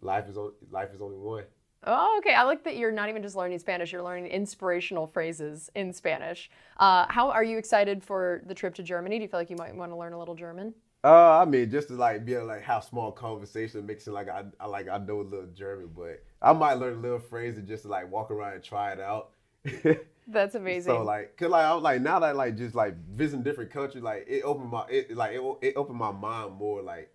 Life 0.00 0.28
is 0.28 0.38
on, 0.38 0.52
life 0.70 0.88
is 0.94 1.02
only 1.02 1.18
one. 1.18 1.44
Oh, 1.84 2.16
okay. 2.18 2.34
I 2.34 2.42
like 2.42 2.64
that 2.64 2.76
you're 2.76 2.92
not 2.92 3.08
even 3.08 3.22
just 3.22 3.36
learning 3.36 3.58
Spanish, 3.58 3.92
you're 3.92 4.02
learning 4.02 4.26
inspirational 4.26 5.06
phrases 5.06 5.70
in 5.74 5.92
Spanish. 5.92 6.50
Uh, 6.76 7.06
how 7.08 7.30
are 7.30 7.44
you 7.44 7.56
excited 7.58 8.04
for 8.04 8.42
the 8.46 8.54
trip 8.54 8.74
to 8.74 8.82
Germany? 8.82 9.18
Do 9.18 9.22
you 9.22 9.28
feel 9.28 9.40
like 9.40 9.50
you 9.50 9.56
might 9.56 9.74
want 9.74 9.90
to 9.92 9.96
learn 9.96 10.12
a 10.12 10.18
little 10.18 10.34
German? 10.34 10.74
Uh, 11.02 11.38
I 11.38 11.44
mean, 11.46 11.70
just 11.70 11.88
to 11.88 11.94
like 11.94 12.26
be 12.26 12.34
able 12.34 12.42
to 12.42 12.48
like 12.48 12.62
have 12.62 12.84
small 12.84 13.10
conversation, 13.10 13.86
makes 13.86 14.06
it 14.06 14.10
like 14.12 14.28
I, 14.28 14.44
I 14.60 14.66
like 14.66 14.88
I 14.88 14.98
know 14.98 15.20
a 15.20 15.22
little 15.22 15.46
German, 15.54 15.90
but 15.96 16.22
I 16.42 16.52
might 16.52 16.74
learn 16.74 16.98
a 16.98 17.00
little 17.00 17.18
phrase 17.18 17.56
and 17.56 17.66
just 17.66 17.84
to 17.84 17.88
like 17.88 18.10
walk 18.10 18.30
around 18.30 18.54
and 18.54 18.62
try 18.62 18.92
it 18.92 19.00
out. 19.00 19.30
That's 20.26 20.54
amazing. 20.54 20.92
so 20.92 21.02
like, 21.02 21.36
cause 21.36 21.48
like 21.50 21.64
I'm 21.64 21.82
like 21.82 22.02
now 22.02 22.18
that 22.20 22.36
like 22.36 22.56
just 22.56 22.74
like 22.74 22.96
visiting 23.08 23.42
different 23.42 23.70
countries, 23.70 24.04
like 24.04 24.26
it 24.28 24.42
opened 24.42 24.70
my 24.70 24.84
it 24.90 25.16
like 25.16 25.32
it, 25.32 25.42
it 25.62 25.74
opened 25.76 25.98
my 25.98 26.12
mind 26.12 26.54
more 26.54 26.82
like 26.82 27.10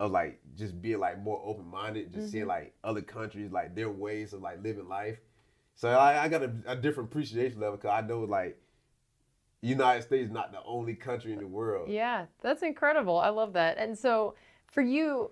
of 0.00 0.10
like 0.10 0.40
just 0.56 0.80
being 0.82 0.98
like 0.98 1.22
more 1.22 1.40
open 1.44 1.66
minded, 1.66 2.12
just 2.12 2.30
seeing 2.30 2.42
mm-hmm. 2.42 2.50
like 2.50 2.74
other 2.82 3.02
countries 3.02 3.52
like 3.52 3.74
their 3.74 3.90
ways 3.90 4.32
of 4.32 4.42
like 4.42 4.62
living 4.62 4.88
life. 4.88 5.18
So 5.74 5.88
I, 5.88 6.24
I 6.24 6.28
got 6.28 6.42
a, 6.42 6.52
a 6.66 6.76
different 6.76 7.10
appreciation 7.10 7.60
level 7.60 7.76
because 7.76 7.90
I 7.90 8.06
know 8.06 8.20
like 8.20 8.58
United 9.62 10.02
States 10.02 10.26
is 10.26 10.32
not 10.32 10.52
the 10.52 10.62
only 10.64 10.94
country 10.94 11.32
in 11.32 11.38
the 11.38 11.46
world. 11.46 11.88
yeah, 11.88 12.26
that's 12.40 12.62
incredible. 12.62 13.18
I 13.18 13.28
love 13.28 13.52
that. 13.52 13.78
And 13.78 13.96
so 13.96 14.34
for 14.66 14.82
you, 14.82 15.30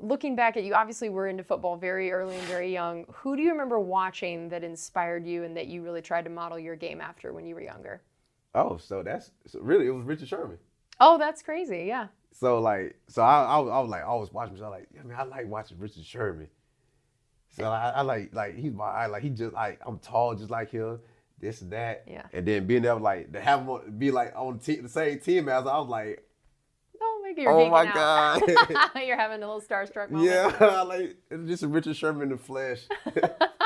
looking 0.00 0.34
back 0.34 0.56
at 0.56 0.64
you, 0.64 0.74
obviously 0.74 1.08
we're 1.08 1.28
into 1.28 1.44
football 1.44 1.76
very 1.76 2.10
early 2.10 2.36
and 2.36 2.46
very 2.46 2.72
young. 2.72 3.04
Who 3.12 3.36
do 3.36 3.42
you 3.42 3.52
remember 3.52 3.78
watching 3.78 4.48
that 4.48 4.64
inspired 4.64 5.26
you 5.26 5.44
and 5.44 5.56
that 5.56 5.68
you 5.68 5.82
really 5.82 6.02
tried 6.02 6.24
to 6.24 6.30
model 6.30 6.58
your 6.58 6.76
game 6.76 7.00
after 7.00 7.32
when 7.32 7.46
you 7.46 7.54
were 7.54 7.62
younger? 7.62 8.02
Oh, 8.54 8.78
so 8.78 9.02
that's 9.02 9.30
so 9.46 9.60
really 9.60 9.86
it 9.86 9.90
was 9.90 10.04
Richard 10.04 10.28
Sherman. 10.28 10.58
Oh, 11.00 11.16
that's 11.18 11.42
crazy. 11.42 11.84
Yeah. 11.86 12.08
So 12.32 12.60
like, 12.60 12.96
so 13.08 13.22
I, 13.22 13.44
I, 13.44 13.58
was, 13.58 13.70
I 13.72 13.80
was 13.80 13.90
like, 13.90 14.02
I 14.02 14.06
always 14.06 14.32
watching. 14.32 14.56
So 14.56 14.64
I 14.64 14.68
like, 14.68 14.88
I 14.98 15.02
mean, 15.02 15.16
I 15.18 15.24
like 15.24 15.46
watching 15.48 15.78
Richard 15.78 16.04
Sherman. 16.04 16.48
So 17.50 17.64
I, 17.64 17.90
I 17.90 18.02
like, 18.02 18.34
like 18.34 18.56
he's 18.56 18.72
my, 18.72 18.84
I 18.84 19.06
like 19.06 19.22
he 19.22 19.30
just 19.30 19.54
like 19.54 19.80
I'm 19.86 19.98
tall 19.98 20.34
just 20.34 20.50
like 20.50 20.70
him. 20.70 21.00
This 21.40 21.62
and 21.62 21.72
that. 21.72 22.04
Yeah. 22.08 22.22
And 22.32 22.46
then 22.46 22.66
being 22.66 22.84
able 22.84 22.98
like 23.00 23.32
to 23.32 23.40
have 23.40 23.60
him 23.60 23.68
on, 23.70 23.98
be 23.98 24.10
like 24.10 24.32
on 24.36 24.58
the, 24.64 24.76
the 24.76 24.88
same 24.88 25.20
team 25.20 25.48
as 25.48 25.66
I 25.66 25.78
was 25.78 25.88
like, 25.88 26.24
Oh 27.00 27.20
my 27.22 27.32
god. 27.32 27.42
You're 27.42 27.52
Oh 27.52 27.70
my. 27.70 27.84
God. 27.86 28.42
you're 29.06 29.16
having 29.16 29.42
a 29.42 29.46
little 29.46 29.60
starstruck 29.60 30.10
moment. 30.10 30.30
yeah, 30.30 30.82
like 30.86 31.16
it's 31.30 31.48
just 31.48 31.62
Richard 31.64 31.96
Sherman 31.96 32.22
in 32.24 32.28
the 32.30 32.38
flesh. 32.38 32.80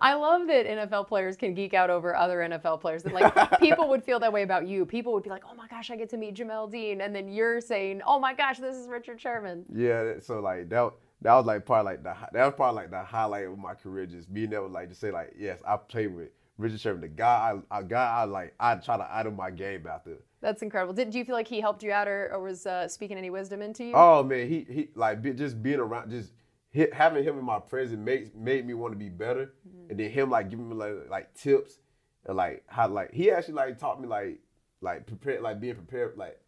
I 0.00 0.14
love 0.14 0.46
that 0.46 0.66
NFL 0.66 1.08
players 1.08 1.36
can 1.36 1.54
geek 1.54 1.74
out 1.74 1.90
over 1.90 2.14
other 2.14 2.38
NFL 2.38 2.80
players. 2.80 3.02
That 3.02 3.12
like 3.12 3.58
people 3.60 3.88
would 3.88 4.04
feel 4.04 4.20
that 4.20 4.32
way 4.32 4.42
about 4.42 4.66
you. 4.66 4.86
People 4.86 5.12
would 5.14 5.22
be 5.22 5.30
like, 5.30 5.42
"Oh 5.50 5.54
my 5.54 5.66
gosh, 5.68 5.90
I 5.90 5.96
get 5.96 6.10
to 6.10 6.16
meet 6.16 6.34
Jamel 6.34 6.70
Dean," 6.70 7.00
and 7.00 7.14
then 7.14 7.28
you're 7.28 7.60
saying, 7.60 8.02
"Oh 8.06 8.18
my 8.18 8.34
gosh, 8.34 8.58
this 8.58 8.76
is 8.76 8.88
Richard 8.88 9.20
Sherman." 9.20 9.64
Yeah, 9.72 10.14
so 10.20 10.40
like 10.40 10.68
that 10.70 10.92
that 11.22 11.34
was 11.34 11.46
like 11.46 11.66
part 11.66 11.84
like 11.84 12.02
the 12.02 12.14
that 12.32 12.44
was 12.44 12.54
probably 12.54 12.82
like 12.82 12.90
the 12.90 13.02
highlight 13.02 13.46
of 13.46 13.58
my 13.58 13.74
career, 13.74 14.06
just 14.06 14.32
being 14.32 14.52
able 14.52 14.68
like 14.68 14.88
to 14.88 14.94
say 14.94 15.10
like 15.10 15.34
yes, 15.38 15.60
I 15.66 15.76
played 15.76 16.14
with 16.14 16.28
Richard 16.58 16.80
Sherman, 16.80 17.00
the 17.00 17.08
guy 17.08 17.54
I 17.70 17.80
a 17.80 17.84
guy 17.84 18.20
I 18.20 18.24
like 18.24 18.54
I 18.58 18.74
try 18.76 18.96
to 18.96 19.14
idol 19.14 19.32
my 19.32 19.50
game 19.50 19.86
after. 19.86 20.18
That's 20.40 20.62
incredible. 20.62 20.94
Did 20.94 21.10
do 21.10 21.18
you 21.18 21.24
feel 21.24 21.34
like 21.34 21.48
he 21.48 21.60
helped 21.60 21.82
you 21.82 21.90
out, 21.90 22.06
or, 22.06 22.30
or 22.32 22.40
was 22.40 22.66
uh, 22.66 22.86
speaking 22.86 23.18
any 23.18 23.30
wisdom 23.30 23.62
into 23.62 23.84
you? 23.84 23.92
Oh 23.94 24.22
man, 24.22 24.48
he 24.48 24.66
he 24.68 24.88
like 24.94 25.22
be, 25.22 25.32
just 25.32 25.62
being 25.62 25.80
around, 25.80 26.10
just 26.10 26.32
having 26.92 27.24
him 27.24 27.38
in 27.38 27.44
my 27.44 27.58
presence 27.58 27.98
made 27.98 28.34
made 28.34 28.66
me 28.66 28.74
want 28.74 28.92
to 28.92 28.98
be 28.98 29.08
better, 29.08 29.52
mm-hmm. 29.68 29.90
and 29.90 30.00
then 30.00 30.10
him 30.10 30.30
like 30.30 30.50
giving 30.50 30.68
me 30.68 30.74
like 30.74 31.10
like 31.10 31.34
tips 31.34 31.78
and 32.26 32.36
like 32.36 32.64
how 32.66 32.88
like 32.88 33.12
he 33.12 33.30
actually 33.30 33.54
like 33.54 33.78
taught 33.78 34.00
me 34.00 34.08
like 34.08 34.40
like 34.80 35.06
prepare 35.06 35.40
like 35.40 35.60
being 35.60 35.74
prepared 35.74 36.16
like 36.16 36.40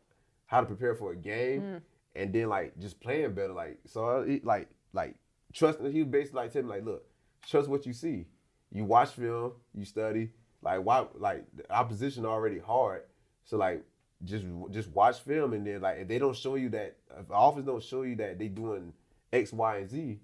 how 0.46 0.60
to 0.60 0.66
prepare 0.66 0.94
for 0.94 1.12
a 1.12 1.16
game, 1.16 1.62
mm. 1.62 1.82
and 2.14 2.32
then 2.32 2.48
like 2.48 2.78
just 2.78 3.00
playing 3.00 3.32
better 3.34 3.52
like 3.52 3.78
so 3.86 4.24
he, 4.26 4.40
like 4.44 4.68
like 4.92 5.14
trusting 5.52 5.90
he 5.92 6.00
was 6.00 6.08
basically 6.08 6.42
like 6.42 6.52
telling 6.52 6.68
me 6.68 6.74
like 6.74 6.84
look 6.84 7.04
trust 7.48 7.68
what 7.68 7.86
you 7.86 7.92
see, 7.92 8.26
you 8.72 8.84
watch 8.84 9.10
film, 9.10 9.52
you 9.74 9.84
study. 9.84 10.30
Like 10.62 10.84
why 10.84 11.06
like 11.14 11.46
the 11.56 11.72
opposition 11.72 12.26
already 12.26 12.58
hard, 12.58 13.04
so 13.44 13.56
like 13.56 13.82
just 14.24 14.44
just 14.70 14.90
watch 14.90 15.20
film 15.20 15.54
and 15.54 15.66
then 15.66 15.80
like 15.80 15.98
if 15.98 16.08
they 16.08 16.18
don't 16.18 16.36
show 16.36 16.56
you 16.56 16.68
that 16.68 16.96
if 17.18 17.28
the 17.28 17.34
office 17.34 17.64
don't 17.64 17.82
show 17.82 18.02
you 18.02 18.14
that 18.16 18.38
they 18.38 18.48
doing 18.48 18.92
X, 19.32 19.52
Y, 19.52 19.76
and 19.78 19.88
Z, 19.90 20.18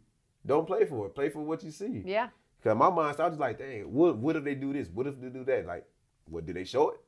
don't 0.45 0.67
play 0.67 0.85
for 0.85 1.07
it. 1.07 1.15
Play 1.15 1.29
for 1.29 1.41
what 1.43 1.63
you 1.63 1.71
see. 1.71 2.03
yeah. 2.05 2.29
Cause 2.65 2.77
my 2.77 2.91
mind 2.91 3.15
started 3.15 3.33
just 3.33 3.41
like, 3.41 3.59
dang, 3.59 3.93
what 3.93 4.17
what 4.17 4.35
if 4.35 4.43
they 4.45 4.55
do 4.57 4.73
this? 4.73 4.89
What 4.89 5.07
if 5.07 5.21
they 5.21 5.29
do 5.29 5.45
that? 5.45 5.67
Like, 5.67 5.87
what 6.29 6.47
did 6.47 6.57
they 6.57 6.65
show 6.65 6.91
it? 6.91 7.01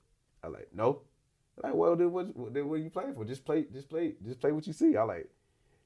I 0.43 0.47
like, 0.49 0.69
no. 0.73 1.01
Like, 1.63 1.75
well 1.75 1.97
then 1.97 2.13
what 2.13 2.37
what, 2.37 2.55
then 2.55 2.69
what 2.69 2.75
are 2.77 2.79
you 2.83 2.91
playing 2.91 3.15
for? 3.15 3.25
Just 3.25 3.45
play, 3.45 3.65
just 3.73 3.89
play, 3.89 4.15
just 4.25 4.41
play 4.41 4.53
what 4.53 4.67
you 4.69 4.73
see. 4.73 4.97
I 4.97 5.03
like, 5.03 5.29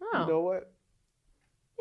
Oh, 0.03 0.21
you 0.21 0.27
know 0.27 0.41
what? 0.41 0.73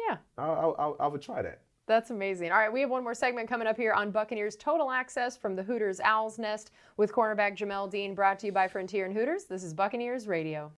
yeah. 0.08 0.18
I, 0.38 0.44
I 0.46 0.70
I 0.70 0.90
I 1.02 1.08
would 1.08 1.22
try 1.22 1.42
that. 1.42 1.62
That's 1.88 2.12
amazing. 2.12 2.52
All 2.52 2.58
right, 2.60 2.72
we 2.72 2.80
have 2.82 2.90
one 2.90 3.04
more 3.04 3.16
segment 3.16 3.50
coming 3.50 3.68
up 3.68 3.76
here 3.76 3.92
on 3.92 4.12
Buccaneers 4.12 4.56
Total 4.56 4.90
Access 4.92 5.36
from 5.36 5.56
the 5.58 5.64
Hooters 5.64 6.00
Owl's 6.00 6.40
Nest 6.40 6.72
with 6.96 7.12
cornerback 7.12 7.58
Jamel 7.58 7.90
Dean, 7.92 8.16
brought 8.16 8.40
to 8.40 8.46
you 8.46 8.52
by 8.54 8.70
Frontier 8.70 9.06
and 9.06 9.14
Hooters. 9.14 9.46
This 9.46 9.64
is 9.64 9.74
Buccaneers 9.74 10.28
Radio. 10.28 10.72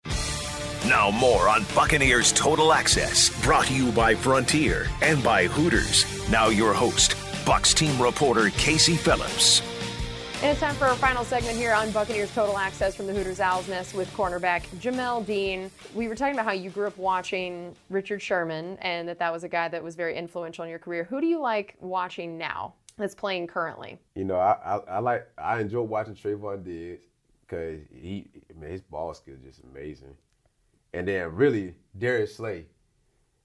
Now 0.87 1.11
more 1.11 1.47
on 1.47 1.65
Buccaneers 1.73 2.31
Total 2.31 2.73
Access, 2.73 3.29
brought 3.43 3.67
to 3.67 3.73
you 3.73 3.91
by 3.91 4.15
Frontier 4.15 4.87
and 5.01 5.23
by 5.23 5.47
Hooters. 5.47 6.05
Now 6.29 6.47
your 6.49 6.73
host, 6.73 7.11
Bucs 7.45 7.73
team 7.73 8.01
reporter 8.01 8.49
Casey 8.51 8.95
Phillips. 8.95 9.61
And 10.43 10.51
it's 10.51 10.59
time 10.59 10.75
for 10.75 10.87
our 10.87 10.95
final 10.95 11.23
segment 11.23 11.55
here 11.55 11.71
on 11.71 11.89
Buccaneers 11.91 12.35
Total 12.35 12.57
Access 12.57 12.95
from 12.95 13.07
the 13.07 13.13
Hooters 13.13 13.39
Owls 13.39 13.69
Nest 13.69 13.93
with 13.93 14.11
cornerback 14.11 14.63
Jamel 14.81 15.25
Dean. 15.25 15.71
We 15.95 16.09
were 16.09 16.15
talking 16.15 16.33
about 16.33 16.43
how 16.43 16.51
you 16.51 16.69
grew 16.69 16.85
up 16.85 16.97
watching 16.97 17.73
Richard 17.89 18.21
Sherman 18.21 18.77
and 18.81 19.07
that 19.07 19.19
that 19.19 19.31
was 19.31 19.45
a 19.45 19.47
guy 19.47 19.69
that 19.69 19.81
was 19.81 19.95
very 19.95 20.17
influential 20.17 20.65
in 20.65 20.69
your 20.69 20.79
career. 20.79 21.05
Who 21.05 21.21
do 21.21 21.27
you 21.27 21.39
like 21.39 21.77
watching 21.79 22.37
now 22.37 22.73
that's 22.97 23.15
playing 23.15 23.47
currently? 23.47 23.97
You 24.15 24.25
know, 24.25 24.35
I 24.35 24.57
I, 24.65 24.77
I 24.95 24.99
like 24.99 25.29
I 25.37 25.61
enjoy 25.61 25.83
watching 25.83 26.13
Trevon 26.13 26.65
Diggs 26.65 27.05
because 27.47 27.79
he 27.93 28.27
man 28.59 28.69
his 28.69 28.81
ball 28.81 29.13
skill 29.13 29.35
is 29.35 29.43
just 29.43 29.61
amazing, 29.71 30.13
and 30.93 31.07
then 31.07 31.35
really 31.35 31.75
Darius 31.97 32.35
Slay, 32.35 32.65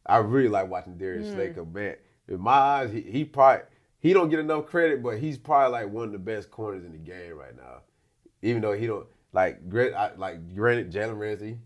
I 0.07 0.19
really 0.19 0.49
like 0.49 0.69
watching 0.69 0.97
Darius 0.97 1.33
Slay 1.33 1.51
come 1.51 1.73
man, 1.73 1.97
in 2.29 2.41
my 2.41 2.53
eyes 2.53 2.93
he, 2.93 3.03
he 3.03 3.25
probably 3.25 3.65
he 4.01 4.13
don't 4.13 4.29
get 4.29 4.39
enough 4.39 4.67
credit, 4.67 5.03
but 5.03 5.19
he's 5.19 5.39
probably 5.39 5.73
like 5.73 5.93
one 5.93 6.07
of 6.07 6.13
the 6.13 6.19
best 6.19 6.51
corners 6.51 6.85
in 6.85 6.93
the 6.93 6.99
game 6.99 7.37
right 7.37 7.57
now, 7.57 7.83
even 8.43 8.63
though 8.63 8.73
he 8.73 8.87
don't 8.87 9.07
like 9.33 9.69
great 9.69 9.93
I, 9.95 10.15
like 10.17 10.55
granted 10.55 10.93
Jalen 10.93 11.19
Ramsey. 11.19 11.59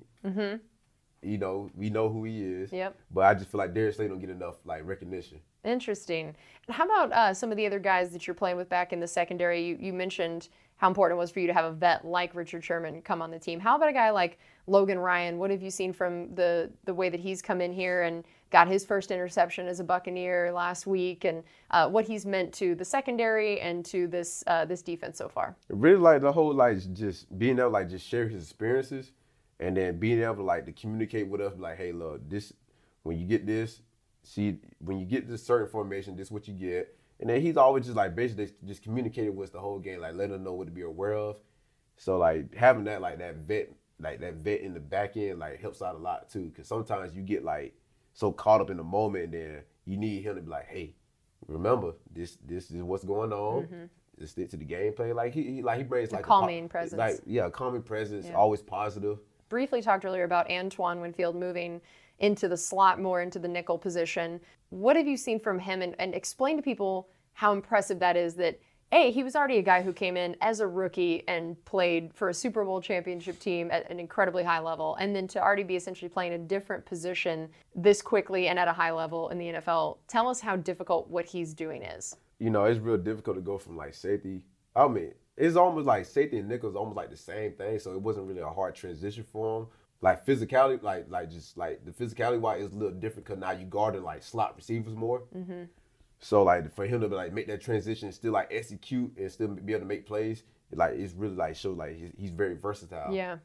You 1.24 1.38
know, 1.38 1.70
we 1.76 1.88
know 1.88 2.08
who 2.08 2.24
he 2.24 2.42
is. 2.42 2.72
Yep. 2.72 2.96
But 3.12 3.20
I 3.20 3.34
just 3.34 3.48
feel 3.48 3.58
like 3.58 3.74
Darius 3.74 3.96
Slay 3.96 4.08
don't 4.08 4.18
get 4.18 4.30
enough 4.30 4.56
like 4.64 4.84
recognition. 4.84 5.38
Interesting. 5.64 6.34
How 6.68 6.84
about 6.84 7.12
uh, 7.12 7.32
some 7.34 7.52
of 7.52 7.56
the 7.56 7.66
other 7.66 7.78
guys 7.78 8.10
that 8.10 8.26
you're 8.26 8.34
playing 8.34 8.56
with 8.56 8.68
back 8.68 8.92
in 8.92 8.98
the 8.98 9.06
secondary? 9.06 9.64
You, 9.64 9.78
you 9.78 9.92
mentioned 9.92 10.48
how 10.82 10.88
important 10.88 11.16
it 11.16 11.20
was 11.20 11.30
for 11.30 11.38
you 11.38 11.46
to 11.46 11.52
have 11.52 11.64
a 11.64 11.70
vet 11.70 12.04
like 12.04 12.34
Richard 12.34 12.64
Sherman 12.64 13.02
come 13.02 13.22
on 13.22 13.30
the 13.30 13.38
team. 13.38 13.60
How 13.60 13.76
about 13.76 13.88
a 13.88 13.92
guy 13.92 14.10
like 14.10 14.40
Logan 14.66 14.98
Ryan? 14.98 15.38
What 15.38 15.52
have 15.52 15.62
you 15.62 15.70
seen 15.70 15.92
from 15.92 16.34
the 16.34 16.72
the 16.86 16.92
way 16.92 17.08
that 17.08 17.20
he's 17.20 17.40
come 17.40 17.60
in 17.60 17.72
here 17.72 18.02
and 18.02 18.24
got 18.50 18.66
his 18.66 18.84
first 18.84 19.12
interception 19.12 19.68
as 19.68 19.78
a 19.78 19.84
Buccaneer 19.84 20.50
last 20.50 20.88
week, 20.88 21.24
and 21.24 21.44
uh, 21.70 21.88
what 21.88 22.04
he's 22.04 22.26
meant 22.26 22.52
to 22.54 22.74
the 22.74 22.84
secondary 22.84 23.60
and 23.60 23.84
to 23.86 24.08
this 24.08 24.42
uh, 24.48 24.64
this 24.64 24.82
defense 24.82 25.18
so 25.18 25.28
far? 25.28 25.54
really 25.68 26.00
like 26.00 26.20
the 26.20 26.32
whole 26.32 26.52
like 26.52 26.76
just 26.94 27.38
being 27.38 27.60
able 27.60 27.68
to 27.68 27.72
like 27.74 27.88
just 27.88 28.04
share 28.04 28.26
his 28.26 28.42
experiences 28.42 29.12
and 29.60 29.76
then 29.76 30.00
being 30.00 30.20
able 30.20 30.34
to 30.34 30.42
like 30.42 30.66
to 30.66 30.72
communicate 30.72 31.28
with 31.28 31.40
us 31.40 31.52
like 31.58 31.78
hey 31.78 31.92
look 31.92 32.28
this 32.28 32.52
when 33.04 33.16
you 33.16 33.24
get 33.24 33.46
this 33.46 33.82
see 34.24 34.58
when 34.80 34.98
you 34.98 35.06
get 35.06 35.28
this 35.28 35.44
certain 35.44 35.68
formation 35.68 36.16
this 36.16 36.26
is 36.26 36.32
what 36.32 36.48
you 36.48 36.54
get 36.54 36.98
and 37.22 37.30
then 37.30 37.40
he's 37.40 37.56
always 37.56 37.84
just 37.86 37.96
like 37.96 38.14
basically 38.14 38.50
just 38.66 38.82
communicating 38.82 39.34
with 39.34 39.48
us 39.48 39.52
the 39.52 39.58
whole 39.60 39.78
game 39.78 40.00
like 40.00 40.14
letting 40.14 40.34
us 40.34 40.40
know 40.42 40.52
what 40.52 40.66
to 40.66 40.72
be 40.72 40.82
aware 40.82 41.14
of 41.14 41.36
so 41.96 42.18
like 42.18 42.52
having 42.54 42.84
that 42.84 43.00
like 43.00 43.18
that 43.18 43.36
vet 43.36 43.70
like 44.00 44.20
that 44.20 44.34
vet 44.34 44.60
in 44.60 44.74
the 44.74 44.80
back 44.80 45.16
end 45.16 45.38
like 45.38 45.60
helps 45.60 45.80
out 45.80 45.94
a 45.94 45.98
lot 45.98 46.28
too 46.28 46.50
because 46.50 46.66
sometimes 46.68 47.14
you 47.14 47.22
get 47.22 47.44
like 47.44 47.74
so 48.12 48.30
caught 48.32 48.60
up 48.60 48.68
in 48.70 48.76
the 48.76 48.82
moment 48.84 49.24
and 49.26 49.32
then 49.34 49.62
you 49.86 49.96
need 49.96 50.22
him 50.22 50.34
to 50.34 50.42
be 50.42 50.50
like 50.50 50.66
hey 50.68 50.94
remember 51.48 51.92
this 52.12 52.36
this 52.44 52.70
is 52.70 52.82
what's 52.82 53.04
going 53.04 53.32
on 53.32 53.88
just 54.18 54.32
stick 54.32 54.50
to 54.50 54.56
the 54.56 54.64
gameplay 54.64 55.14
like 55.14 55.32
he, 55.32 55.42
he 55.44 55.62
like 55.62 55.78
he 55.78 55.84
brings 55.84 56.08
Mm-hmm. 56.08 56.16
A 56.16 56.18
like 56.18 56.26
po- 56.26 56.40
calming 56.40 56.68
presence. 56.68 56.98
like 56.98 57.20
yeah 57.26 57.46
a 57.46 57.50
calming 57.50 57.82
presence 57.82 58.26
Yeah. 58.26 58.34
always 58.34 58.62
positive 58.62 59.18
briefly 59.48 59.80
talked 59.82 60.04
earlier 60.04 60.24
about 60.24 60.50
Antoine 60.50 61.00
Winfield 61.00 61.36
moving 61.36 61.80
into 62.22 62.48
the 62.48 62.56
slot 62.56 63.00
more 63.00 63.20
into 63.20 63.38
the 63.38 63.48
nickel 63.48 63.76
position. 63.76 64.40
What 64.70 64.96
have 64.96 65.06
you 65.06 65.16
seen 65.18 65.38
from 65.38 65.58
him 65.58 65.82
and, 65.82 65.94
and 65.98 66.14
explain 66.14 66.56
to 66.56 66.62
people 66.62 67.08
how 67.34 67.52
impressive 67.52 67.98
that 67.98 68.16
is 68.16 68.34
that 68.36 68.58
A, 68.92 69.10
he 69.10 69.22
was 69.22 69.34
already 69.34 69.58
a 69.58 69.62
guy 69.62 69.82
who 69.82 69.92
came 69.92 70.16
in 70.16 70.36
as 70.40 70.60
a 70.60 70.66
rookie 70.66 71.24
and 71.28 71.62
played 71.64 72.12
for 72.14 72.28
a 72.28 72.34
Super 72.34 72.64
Bowl 72.64 72.80
championship 72.80 73.38
team 73.38 73.70
at 73.70 73.90
an 73.90 73.98
incredibly 73.98 74.44
high 74.44 74.60
level, 74.60 74.96
and 74.96 75.14
then 75.16 75.26
to 75.28 75.40
already 75.40 75.62
be 75.62 75.76
essentially 75.76 76.08
playing 76.08 76.34
a 76.34 76.38
different 76.38 76.84
position 76.86 77.48
this 77.74 78.02
quickly 78.02 78.48
and 78.48 78.58
at 78.58 78.68
a 78.68 78.72
high 78.72 78.92
level 78.92 79.28
in 79.30 79.38
the 79.38 79.46
NFL. 79.46 79.98
Tell 80.08 80.28
us 80.28 80.40
how 80.40 80.56
difficult 80.56 81.08
what 81.08 81.24
he's 81.24 81.54
doing 81.54 81.82
is. 81.82 82.16
you 82.38 82.50
know, 82.50 82.64
it's 82.64 82.80
real 82.80 82.96
difficult 82.98 83.36
to 83.36 83.42
go 83.42 83.56
from 83.56 83.76
like 83.76 83.94
safety. 83.94 84.44
I 84.74 84.88
mean, 84.88 85.12
it's 85.36 85.56
almost 85.56 85.86
like 85.86 86.04
safety 86.04 86.38
and 86.38 86.48
nickel 86.48 86.70
is 86.70 86.76
almost 86.76 86.96
like 86.96 87.10
the 87.10 87.16
same 87.16 87.52
thing. 87.52 87.78
So 87.78 87.92
it 87.92 88.00
wasn't 88.00 88.26
really 88.26 88.40
a 88.40 88.48
hard 88.48 88.74
transition 88.74 89.24
for 89.32 89.60
him. 89.60 89.66
Like 90.02 90.26
physicality, 90.26 90.82
like 90.82 91.06
like 91.08 91.30
just 91.30 91.56
like 91.56 91.84
the 91.84 91.92
physicality 91.92 92.40
wise 92.40 92.62
is 92.62 92.72
a 92.72 92.76
little 92.76 92.98
different 92.98 93.24
because 93.24 93.38
now 93.38 93.52
you 93.52 93.64
guarding 93.66 94.02
like 94.02 94.24
slot 94.24 94.54
receivers 94.56 94.94
more. 94.94 95.22
Mm-hmm. 95.34 95.62
So 96.18 96.42
like 96.42 96.74
for 96.74 96.86
him 96.86 97.00
to 97.02 97.06
like 97.06 97.32
make 97.32 97.46
that 97.46 97.60
transition, 97.60 98.08
and 98.08 98.14
still 98.14 98.32
like 98.32 98.48
execute 98.50 99.12
and 99.16 99.30
still 99.30 99.48
be 99.48 99.72
able 99.72 99.82
to 99.82 99.86
make 99.86 100.04
plays, 100.04 100.42
like 100.72 100.94
it's 100.94 101.14
really 101.14 101.36
like 101.36 101.54
show 101.54 101.70
like 101.70 101.96
he's, 101.96 102.10
he's 102.18 102.30
very 102.30 102.56
versatile. 102.56 103.14
Yeah, 103.14 103.36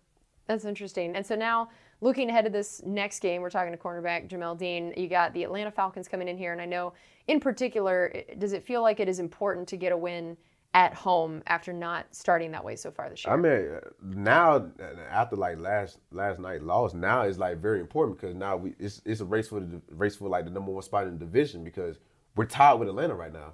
that's 0.48 0.66
interesting. 0.66 1.16
And 1.16 1.24
so 1.24 1.36
now, 1.36 1.70
looking 2.02 2.28
ahead 2.30 2.46
to 2.46 2.52
this 2.52 2.82
next 2.84 3.20
game, 3.20 3.42
we're 3.42 3.52
talking 3.52 3.72
to 3.72 3.78
cornerback 3.78 4.28
Jamel 4.28 4.58
Dean. 4.58 4.96
You 4.98 5.08
got 5.08 5.34
the 5.36 5.44
Atlanta 5.44 5.70
Falcons 5.70 6.08
coming 6.08 6.28
in 6.28 6.40
here, 6.40 6.54
and 6.54 6.62
I 6.62 6.66
know, 6.66 6.94
in 7.28 7.40
particular, 7.40 8.12
does 8.40 8.54
it 8.54 8.66
feel 8.66 8.82
like 8.82 9.00
it 9.00 9.08
is 9.08 9.20
important 9.20 9.68
to 9.68 9.78
get 9.78 9.92
a 9.92 9.98
win 9.98 10.36
at 10.74 10.94
home 10.94 11.42
after 11.48 11.74
not 11.74 12.06
starting 12.12 12.52
that 12.52 12.64
way 12.64 12.76
so 12.76 12.92
far 12.92 13.10
this 13.10 13.26
year? 13.26 13.34
I 13.34 13.38
mean, 13.38 13.80
now 14.24 14.70
after 15.10 15.36
like 15.36 15.60
last 15.60 15.98
last 16.12 16.40
night 16.40 16.62
loss, 16.62 16.94
now 16.94 17.22
it's 17.22 17.38
like 17.38 17.58
very 17.58 17.80
important 17.80 18.20
because 18.20 18.36
now 18.36 18.58
we 18.58 18.76
it's 18.80 19.02
it's 19.06 19.22
a 19.22 19.26
race 19.26 19.48
for 19.48 19.60
the 19.60 19.82
race 19.90 20.16
for 20.16 20.30
like 20.30 20.46
the 20.46 20.52
number 20.52 20.72
one 20.72 20.84
spot 20.84 21.08
in 21.08 21.18
the 21.18 21.26
division 21.26 21.64
because 21.64 21.98
we're 22.36 22.46
tied 22.46 22.76
with 22.76 22.90
Atlanta 22.90 23.16
right 23.16 23.34
now. 23.34 23.54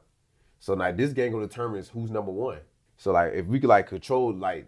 So 0.59 0.75
now 0.75 0.91
this 0.91 1.13
game 1.13 1.31
gonna 1.31 1.47
determine 1.47 1.83
who's 1.93 2.09
number 2.11 2.31
one. 2.31 2.59
So 2.97 3.11
like 3.11 3.33
if 3.33 3.45
we 3.45 3.59
could 3.59 3.69
like 3.69 3.87
control 3.87 4.33
like 4.33 4.67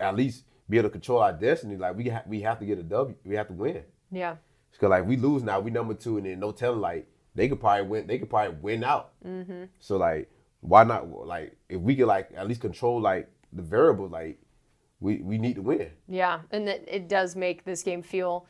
at 0.00 0.14
least 0.14 0.44
be 0.68 0.78
able 0.78 0.88
to 0.88 0.92
control 0.92 1.20
our 1.20 1.32
destiny, 1.32 1.76
like 1.76 1.96
we 1.96 2.08
ha- 2.08 2.22
we 2.26 2.40
have 2.42 2.58
to 2.60 2.66
get 2.66 2.78
a 2.78 2.82
W, 2.82 3.16
we 3.24 3.34
have 3.34 3.48
to 3.48 3.52
win. 3.52 3.82
yeah, 4.10 4.36
Cause 4.78 4.88
like 4.88 5.04
we 5.06 5.16
lose 5.16 5.42
now, 5.42 5.60
we 5.60 5.70
number 5.70 5.94
two, 5.94 6.16
and 6.16 6.26
then 6.26 6.40
no 6.40 6.52
telling 6.52 6.80
like 6.80 7.08
they 7.34 7.48
could 7.48 7.60
probably 7.60 7.86
win. 7.86 8.06
They 8.06 8.18
could 8.18 8.30
probably 8.30 8.56
win 8.60 8.84
out. 8.84 9.12
Mm-hmm. 9.24 9.64
So 9.78 9.96
like, 9.96 10.30
why 10.60 10.84
not? 10.84 11.08
Like, 11.26 11.56
if 11.68 11.80
we 11.80 11.96
could 11.96 12.06
like 12.06 12.30
at 12.36 12.46
least 12.48 12.60
control 12.60 13.00
like 13.00 13.30
the 13.52 13.62
variable, 13.62 14.08
like 14.08 14.38
we 15.00 15.18
we 15.18 15.38
need 15.38 15.56
to 15.56 15.62
win. 15.62 15.90
Yeah, 16.08 16.40
and 16.50 16.66
that 16.68 16.84
it 16.86 17.08
does 17.08 17.36
make 17.36 17.64
this 17.64 17.82
game 17.82 18.02
feel 18.02 18.46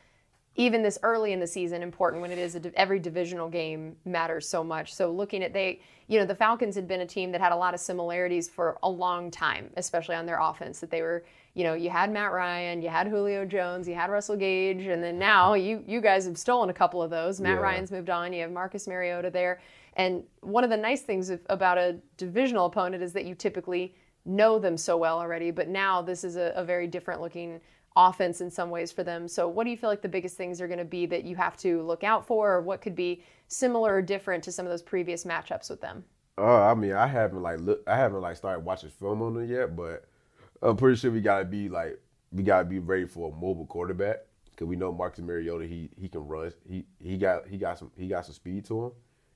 even 0.55 0.83
this 0.83 0.99
early 1.01 1.31
in 1.31 1.39
the 1.39 1.47
season 1.47 1.81
important 1.81 2.21
when 2.21 2.31
it 2.31 2.37
is 2.37 2.55
a, 2.55 2.71
every 2.75 2.99
divisional 2.99 3.49
game 3.49 3.95
matters 4.03 4.47
so 4.47 4.63
much. 4.63 4.93
So 4.93 5.09
looking 5.11 5.43
at 5.43 5.53
they, 5.53 5.79
you 6.07 6.19
know, 6.19 6.25
the 6.25 6.35
Falcons 6.35 6.75
had 6.75 6.87
been 6.87 7.01
a 7.01 7.05
team 7.05 7.31
that 7.31 7.39
had 7.39 7.53
a 7.53 7.55
lot 7.55 7.73
of 7.73 7.79
similarities 7.79 8.49
for 8.49 8.77
a 8.83 8.89
long 8.89 9.31
time, 9.31 9.69
especially 9.77 10.15
on 10.15 10.25
their 10.25 10.39
offense. 10.39 10.81
That 10.81 10.91
they 10.91 11.01
were, 11.01 11.23
you 11.53 11.63
know, 11.63 11.73
you 11.73 11.89
had 11.89 12.11
Matt 12.11 12.33
Ryan, 12.33 12.81
you 12.81 12.89
had 12.89 13.07
Julio 13.07 13.45
Jones, 13.45 13.87
you 13.87 13.95
had 13.95 14.09
Russell 14.11 14.35
Gage, 14.35 14.87
and 14.87 15.01
then 15.01 15.17
now 15.17 15.53
you 15.67 15.83
you 15.87 16.01
guys 16.01 16.25
have 16.25 16.37
stolen 16.37 16.69
a 16.69 16.73
couple 16.73 17.01
of 17.01 17.09
those. 17.09 17.39
Matt 17.39 17.55
Yeah. 17.55 17.61
Ryan's 17.61 17.91
moved 17.91 18.09
on. 18.09 18.33
You 18.33 18.41
have 18.41 18.51
Marcus 18.51 18.87
Mariota 18.87 19.29
there, 19.29 19.61
and 19.93 20.23
one 20.41 20.63
of 20.63 20.69
the 20.69 20.77
nice 20.77 21.01
things 21.01 21.31
about 21.47 21.77
a 21.77 21.97
divisional 22.17 22.65
opponent 22.65 23.03
is 23.03 23.13
that 23.13 23.25
you 23.25 23.35
typically 23.35 23.95
know 24.25 24.59
them 24.59 24.77
so 24.77 24.97
well 24.97 25.19
already. 25.19 25.51
But 25.51 25.67
now 25.67 26.01
this 26.01 26.23
is 26.23 26.35
a, 26.35 26.53
a 26.55 26.63
very 26.63 26.87
different 26.87 27.21
looking 27.21 27.59
offense 27.95 28.39
in 28.39 28.49
some 28.49 28.69
ways 28.69 28.91
for 28.91 29.03
them. 29.03 29.27
So, 29.27 29.47
what 29.47 29.65
do 29.65 29.69
you 29.69 29.77
feel 29.77 29.89
like 29.89 30.01
the 30.01 30.09
biggest 30.09 30.37
things 30.37 30.61
are 30.61 30.67
going 30.67 30.79
to 30.79 30.85
be 30.85 31.05
that 31.07 31.25
you 31.25 31.35
have 31.35 31.57
to 31.57 31.81
look 31.81 32.03
out 32.03 32.25
for, 32.25 32.53
or 32.53 32.61
what 32.61 32.81
could 32.81 32.95
be 32.95 33.23
similar 33.47 33.95
or 33.95 34.01
different 34.01 34.43
to 34.45 34.51
some 34.51 34.65
of 34.65 34.69
those 34.69 34.81
previous 34.81 35.25
matchups 35.25 35.69
with 35.69 35.81
them? 35.81 36.03
Uh, 36.37 36.61
I 36.61 36.73
mean, 36.73 36.93
I 36.93 37.07
haven't 37.07 37.41
like 37.41 37.59
look, 37.59 37.83
I 37.87 37.97
haven't 37.97 38.21
like 38.21 38.37
started 38.37 38.63
watching 38.63 38.89
film 38.89 39.21
on 39.21 39.41
it 39.41 39.49
yet, 39.49 39.75
but 39.75 40.05
I'm 40.61 40.77
pretty 40.77 40.97
sure 40.97 41.11
we 41.11 41.21
gotta 41.21 41.45
be 41.45 41.67
like 41.69 41.99
we 42.31 42.43
gotta 42.43 42.65
be 42.65 42.79
ready 42.79 43.05
for 43.05 43.29
a 43.29 43.35
mobile 43.35 43.65
quarterback 43.65 44.19
because 44.51 44.67
we 44.67 44.75
know 44.75 44.93
Marcus 44.93 45.19
Mariota 45.19 45.65
he 45.65 45.89
he 45.99 46.07
can 46.07 46.25
run. 46.25 46.53
He 46.67 46.85
he 46.99 47.17
got 47.17 47.47
he 47.47 47.57
got 47.57 47.77
some 47.77 47.91
he 47.97 48.07
got 48.07 48.25
some 48.25 48.33
speed 48.33 48.65
to 48.65 48.85
him, 48.85 48.91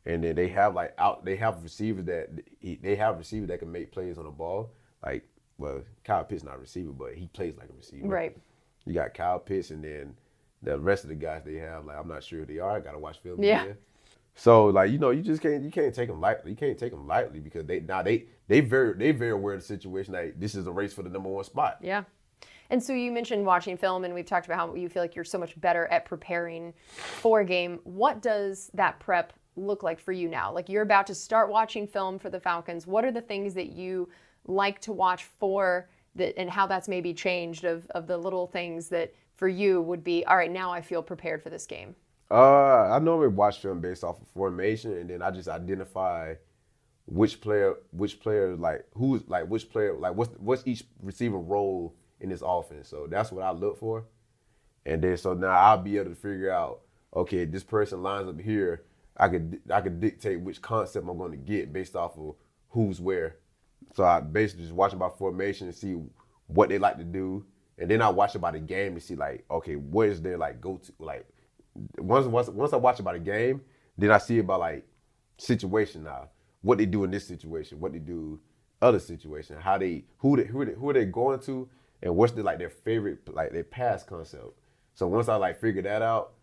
and 0.06 0.24
then 0.24 0.36
they 0.36 0.48
have 0.50 0.76
like 0.76 0.94
out 0.98 1.26
they 1.26 1.36
have 1.36 1.64
receivers 1.64 2.06
that 2.06 2.30
he, 2.60 2.76
they 2.76 2.96
have 2.96 3.18
receivers 3.18 3.48
that 3.50 3.60
can 3.60 3.72
make 3.72 3.92
plays 3.92 4.18
on 4.18 4.26
the 4.26 4.32
ball. 4.32 4.72
Like 5.04 5.28
well, 5.58 5.82
Kyle 6.04 6.24
Pitts 6.24 6.44
not 6.44 6.56
a 6.56 6.60
receiver, 6.60 6.92
but 6.92 7.14
he 7.16 7.28
plays 7.28 7.56
like 7.58 7.70
a 7.70 7.74
receiver. 7.74 8.08
Right. 8.08 8.38
You 8.86 8.94
got 8.94 9.14
Kyle 9.14 9.40
Pitts, 9.40 9.70
and 9.72 9.84
then 9.84 10.16
the 10.62 10.78
rest 10.80 11.04
of 11.04 11.10
the 11.10 11.16
guys 11.16 11.44
they 11.46 11.56
have 11.56 11.86
like 11.86 11.98
I'm 11.98 12.08
not 12.08 12.24
sure 12.24 12.40
who 12.40 12.46
they 12.46 12.60
are. 12.60 12.78
I 12.78 12.80
gotta 12.80 13.00
watch 13.00 13.20
film 13.20 13.42
Yeah. 13.44 13.64
again. 13.64 13.78
So 14.36 14.66
like 14.68 14.92
you 14.92 14.98
know 14.98 15.12
you 15.12 15.22
just 15.22 15.42
can't 15.42 15.64
you 15.64 15.72
can't 15.72 15.94
take 15.96 16.10
them 16.10 16.20
lightly. 16.20 16.52
You 16.52 16.58
can't 16.58 16.78
take 16.78 16.92
them 16.92 17.08
lightly 17.08 17.40
because 17.40 17.66
they 17.66 17.80
now 17.80 18.02
they 18.04 18.26
they 18.48 18.60
very 18.60 18.94
they 18.94 19.12
very 19.12 19.32
aware 19.32 19.54
of 19.54 19.62
the 19.62 19.66
situation. 19.66 20.14
Like 20.14 20.40
this 20.40 20.56
is 20.56 20.68
a 20.68 20.72
race 20.72 20.94
for 20.94 21.04
the 21.04 21.10
number 21.10 21.30
one 21.30 21.44
spot. 21.46 21.78
Yeah. 21.82 22.04
And 22.70 22.84
so 22.84 22.94
you 22.94 23.12
mentioned 23.12 23.46
watching 23.46 23.78
film, 23.78 24.04
and 24.06 24.14
we've 24.14 24.26
talked 24.26 24.48
about 24.48 24.58
how 24.58 24.74
you 24.76 24.90
feel 24.90 25.04
like 25.04 25.16
you're 25.16 25.24
so 25.24 25.38
much 25.38 25.60
better 25.62 25.86
at 25.88 26.04
preparing 26.06 26.74
for 26.96 27.42
a 27.42 27.46
game. 27.46 27.80
What 27.84 28.22
does 28.24 28.72
that 28.74 29.00
prep 29.00 29.34
look 29.56 29.84
like 29.84 30.00
for 30.00 30.12
you 30.12 30.28
now? 30.28 30.52
Like 30.52 30.70
you're 30.70 30.84
about 30.84 31.08
to 31.08 31.16
start 31.16 31.50
watching 31.50 31.88
film 31.88 32.20
for 32.20 32.30
the 32.30 32.40
Falcons. 32.40 32.86
What 32.88 33.06
are 33.06 33.12
the 33.12 33.22
things 33.22 33.54
that 33.54 33.72
you 33.72 34.10
like 34.46 34.80
to 34.82 34.94
watch 34.94 35.24
for 35.24 35.90
that, 36.16 36.38
and 36.40 36.50
how 36.50 36.68
that's 36.68 36.88
maybe 36.88 37.14
changed 37.14 37.66
of, 37.66 37.88
of 37.92 38.08
the 38.08 38.18
little 38.18 38.48
things 38.48 38.90
that 38.90 39.14
for 39.36 39.48
you 39.48 39.82
would 39.82 40.04
be, 40.04 40.26
all 40.26 40.38
right, 40.38 40.52
now 40.52 40.72
I 40.72 40.82
feel 40.82 41.04
prepared 41.04 41.44
for 41.44 41.50
this 41.50 41.66
game? 41.66 41.96
Uh, 42.32 42.90
I 42.90 43.00
normally 43.00 43.28
watch 43.28 43.60
film 43.60 43.82
based 43.82 44.04
off 44.04 44.22
of 44.22 44.28
formation, 44.30 44.94
and 44.94 45.10
then 45.10 45.22
I 45.22 45.32
just 45.32 45.48
identify 45.48 46.36
which 47.06 47.40
player, 47.40 47.76
which 47.92 48.20
player, 48.20 48.56
like 48.56 48.86
who's 48.96 49.22
like 49.28 49.46
which 49.46 49.70
player, 49.70 49.94
like 49.94 50.16
what's 50.16 50.32
what's 50.40 50.66
each 50.66 50.86
receiver 51.04 51.38
role 51.38 51.96
in 52.20 52.30
this 52.30 52.42
offense. 52.44 52.88
So 52.88 53.08
that's 53.08 53.32
what 53.32 53.44
I 53.44 53.52
look 53.52 53.78
for, 53.78 54.06
and 54.86 55.02
then 55.04 55.18
so 55.18 55.34
now 55.34 55.50
I'll 55.50 55.78
be 55.78 55.98
able 55.98 56.10
to 56.12 56.16
figure 56.16 56.52
out, 56.52 56.82
okay, 57.16 57.46
this 57.46 57.64
person 57.64 58.02
lines 58.02 58.28
up 58.28 58.40
here. 58.40 58.84
I 59.18 59.30
could 59.30 59.60
I 59.72 59.82
could 59.82 60.00
dictate 60.00 60.42
which 60.42 60.62
concept 60.62 61.08
I'm 61.08 61.18
going 61.18 61.32
to 61.32 61.38
get 61.38 61.72
based 61.72 61.96
off 61.96 62.18
of 62.18 62.36
who's 62.70 63.00
where. 63.00 63.38
So 63.96 64.04
I 64.04 64.20
basically 64.20 64.64
just 64.66 64.76
watch 64.76 64.94
about 64.94 65.18
formation 65.18 65.68
and 65.68 65.76
see 65.76 65.96
what 66.48 66.70
they 66.70 66.78
like 66.78 66.98
to 66.98 67.04
do, 67.04 67.46
and 67.78 67.90
then 67.90 68.02
I 68.02 68.10
watch 68.10 68.36
about 68.36 68.54
the 68.54 68.60
game 68.60 68.94
and 68.94 69.04
see 69.04 69.16
like, 69.16 69.46
okay, 69.50 69.76
what 69.76 70.10
is 70.10 70.22
their 70.22 70.38
like 70.38 70.60
go 70.62 70.78
to 70.78 70.94
like 71.00 71.26
once 71.98 72.26
once 72.28 72.50
once 72.50 72.74
I 72.74 72.78
watch 72.78 73.00
about 73.00 73.16
a 73.16 73.20
game, 73.20 73.62
then 73.98 74.12
I 74.12 74.18
see 74.18 74.40
about 74.40 74.60
like 74.60 74.86
situation 75.38 76.04
now, 76.04 76.30
what 76.62 76.78
they 76.78 76.86
do 76.86 77.04
in 77.04 77.12
this 77.12 77.28
situation, 77.28 77.80
what 77.80 77.94
they 77.94 78.00
do 78.00 78.40
other 78.82 79.00
situation, 79.00 79.58
how 79.60 79.78
they 79.78 80.06
who 80.18 80.38
they 80.38 80.46
who 80.46 80.66
they, 80.66 80.74
who 80.74 80.90
are 80.90 80.94
they 80.94 81.06
going 81.06 81.40
to, 81.42 81.70
and 82.02 82.16
what's 82.16 82.34
the 82.34 82.44
like 82.44 82.60
their 82.60 82.70
favorite 82.70 83.20
like 83.34 83.52
their 83.52 83.64
past 83.64 84.08
concept. 84.08 84.58
So 84.94 85.08
once 85.08 85.28
I 85.28 85.36
like 85.36 85.60
figure 85.60 85.82
that 85.82 86.02
out, 86.02 86.34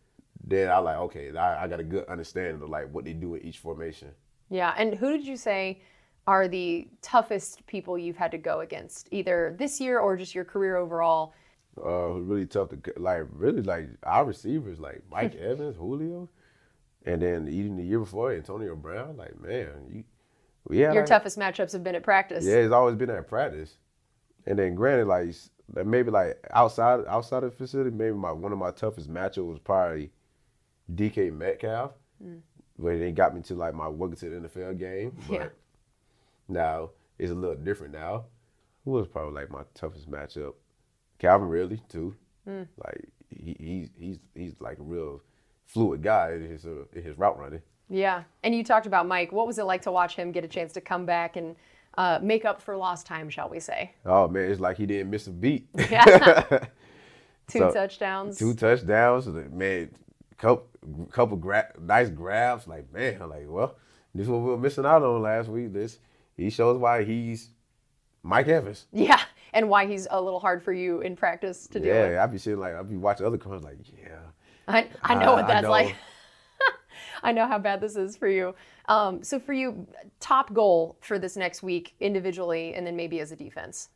then 0.45 0.70
I 0.70 0.78
like 0.78 0.97
okay, 0.97 1.36
I, 1.36 1.64
I 1.64 1.68
got 1.68 1.80
a 1.80 1.84
good 1.84 2.07
understanding 2.07 2.61
of 2.62 2.68
like 2.68 2.93
what 2.93 3.05
they 3.05 3.12
do 3.12 3.34
in 3.34 3.43
each 3.43 3.59
formation. 3.59 4.09
Yeah, 4.51 4.74
and 4.76 4.95
who 4.95 5.11
did 5.12 5.26
you 5.26 5.36
say 5.36 5.82
are 6.26 6.47
the 6.47 6.88
toughest 7.01 7.66
people 7.66 7.99
you've 7.99 8.16
had 8.16 8.30
to 8.30 8.38
go 8.38 8.61
against, 8.61 9.09
either 9.11 9.57
this 9.59 9.80
year 9.80 9.99
or 9.99 10.16
just 10.16 10.34
your 10.34 10.45
career 10.45 10.76
overall? 10.76 11.34
Uh, 11.82 12.11
really 12.11 12.47
tough 12.47 12.68
to 12.68 12.78
like 12.99 13.22
really 13.32 13.62
like 13.62 13.88
our 14.03 14.24
receivers 14.24 14.78
like 14.78 15.03
Mike 15.11 15.34
Evans, 15.36 15.76
Julio, 15.76 16.28
and 17.07 17.22
then 17.22 17.49
even 17.49 17.76
the 17.76 17.84
year 17.84 17.99
before 17.99 18.32
Antonio 18.32 18.76
Brown. 18.76 19.16
Like 19.16 19.40
man, 19.40 19.70
you 19.90 20.05
yeah, 20.70 20.93
Your 20.93 21.03
like, 21.03 21.07
toughest 21.07 21.38
matchups 21.38 21.72
have 21.72 21.82
been 21.82 21.95
at 21.95 22.03
practice. 22.03 22.45
Yeah, 22.45 22.57
it's 22.57 22.72
always 22.72 22.95
been 22.97 23.11
at 23.11 23.26
practice. 23.28 23.76
And 24.47 24.59
then 24.59 24.74
granted, 24.74 25.07
like 25.07 25.34
maybe 25.84 26.11
like 26.11 26.38
outside 26.53 27.01
outside 27.09 27.43
of 27.43 27.51
the 27.51 27.57
facility, 27.57 27.90
maybe 27.90 28.14
my 28.14 28.32
one 28.32 28.53
of 28.53 28.59
my 28.59 28.70
toughest 28.70 29.12
matchups 29.12 29.47
was 29.47 29.59
probably 29.59 30.11
DK 30.95 31.32
Metcalf, 31.32 31.93
where 32.76 32.99
they 32.99 33.12
got 33.12 33.34
me 33.34 33.43
to 33.43 33.55
like 33.55 33.74
my 33.74 33.88
welcome 33.88 34.16
to 34.18 34.28
the 34.40 34.49
NFL 34.49 34.78
game. 34.78 35.16
But 35.28 35.34
Yeah. 35.34 35.49
now 36.49 36.90
it's 37.18 37.30
a 37.30 37.34
little 37.34 37.57
different 37.57 37.93
now. 37.95 38.24
Who 38.84 38.93
was 38.93 39.07
probably 39.07 39.34
like 39.34 39.51
my 39.51 39.62
toughest 39.74 40.11
matchup? 40.11 40.55
Calvin 41.18 41.49
Ridley 41.49 41.80
too. 41.88 42.14
Like 42.47 43.09
he, 43.30 43.57
he's 43.59 43.88
he's 43.97 44.18
he's 44.34 44.55
like 44.61 44.78
a 44.78 44.82
real 44.82 45.20
fluid 45.66 46.03
guy 46.03 46.32
in 46.32 46.43
his 46.51 46.66
uh, 46.66 46.84
in 46.93 47.03
his 47.03 47.16
route 47.16 47.38
running. 47.38 47.62
Yeah. 47.88 48.24
And 48.43 48.55
you 48.55 48.64
talked 48.64 48.86
about 48.86 49.07
Mike. 49.07 49.32
What 49.32 49.47
was 49.47 49.59
it 49.59 49.64
like 49.64 49.82
to 49.82 49.93
watch 49.93 50.16
him 50.16 50.32
get 50.32 50.45
a 50.45 50.49
chance 50.49 50.72
to 50.72 50.80
come 50.80 51.07
back 51.07 51.36
and 51.36 51.55
uh, 51.99 52.18
make 52.22 52.45
up 52.45 52.61
for 52.61 52.76
lost 52.76 53.07
time, 53.07 53.28
shall 53.30 53.49
we 53.49 53.61
say? 53.61 53.93
Oh 54.05 54.26
man, 54.26 54.51
it's 54.51 54.61
like 54.61 54.76
he 54.78 54.86
didn't 54.86 55.11
miss 55.11 55.26
a 55.28 55.30
beat. 55.30 55.68
Yeah. 55.76 56.43
Two 57.49 57.59
So, 57.59 57.70
touchdowns. 57.72 58.38
two 58.38 58.55
touchdowns. 58.55 59.26
Man, 59.26 59.90
couple 60.38 60.66
couple 61.11 61.37
gra- 61.37 61.72
nice 61.80 62.11
grabs. 62.11 62.66
Like 62.66 62.93
man, 62.93 63.20
like 63.28 63.45
well, 63.47 63.76
this 64.14 64.24
is 64.24 64.28
what 64.30 64.41
we 64.41 64.51
were 64.51 64.59
missing 64.59 64.87
out 64.87 65.03
on 65.03 65.22
last 65.22 65.49
week. 65.49 65.72
This 65.72 65.99
he 66.37 66.51
shows 66.51 66.78
why 66.78 67.05
he's 67.05 67.51
Mike 68.22 68.49
Evans. 68.49 68.87
Yeah. 68.93 69.20
And 69.55 69.68
why 69.68 69.85
he's 69.87 70.09
a 70.11 70.18
little 70.20 70.41
hard 70.41 70.62
for 70.62 70.72
you 70.72 71.01
in 71.03 71.14
practice 71.14 71.66
to 71.68 71.78
do 71.80 71.87
Yeah, 71.87 72.07
it. 72.07 72.18
I 72.18 72.26
be 72.26 72.39
sitting 72.39 72.59
like 72.59 72.74
I 72.74 72.83
be 72.83 72.97
watching 72.97 73.26
other 73.26 73.37
coaches 73.39 73.62
like 73.64 73.76
yeah. 74.03 74.18
I, 74.66 74.89
I 75.03 75.14
know 75.14 75.33
I- 75.33 75.35
what 75.35 75.45
I 75.45 75.49
that's 75.49 75.64
know. 75.64 75.70
like. 75.70 75.95
I 77.24 77.33
know 77.33 77.47
how 77.47 77.59
bad 77.59 77.80
this 77.80 77.95
is 77.97 78.16
for 78.16 78.28
you. 78.28 78.55
Um, 78.89 79.22
so 79.22 79.39
for 79.39 79.53
you, 79.53 79.87
top 80.18 80.53
goal 80.53 80.97
for 81.01 81.18
this 81.18 81.37
next 81.37 81.62
week 81.62 81.95
individually, 82.01 82.74
and 82.74 82.85
then 82.87 82.97
maybe 82.97 83.20
as 83.20 83.30
a 83.30 83.37
defense. 83.37 83.91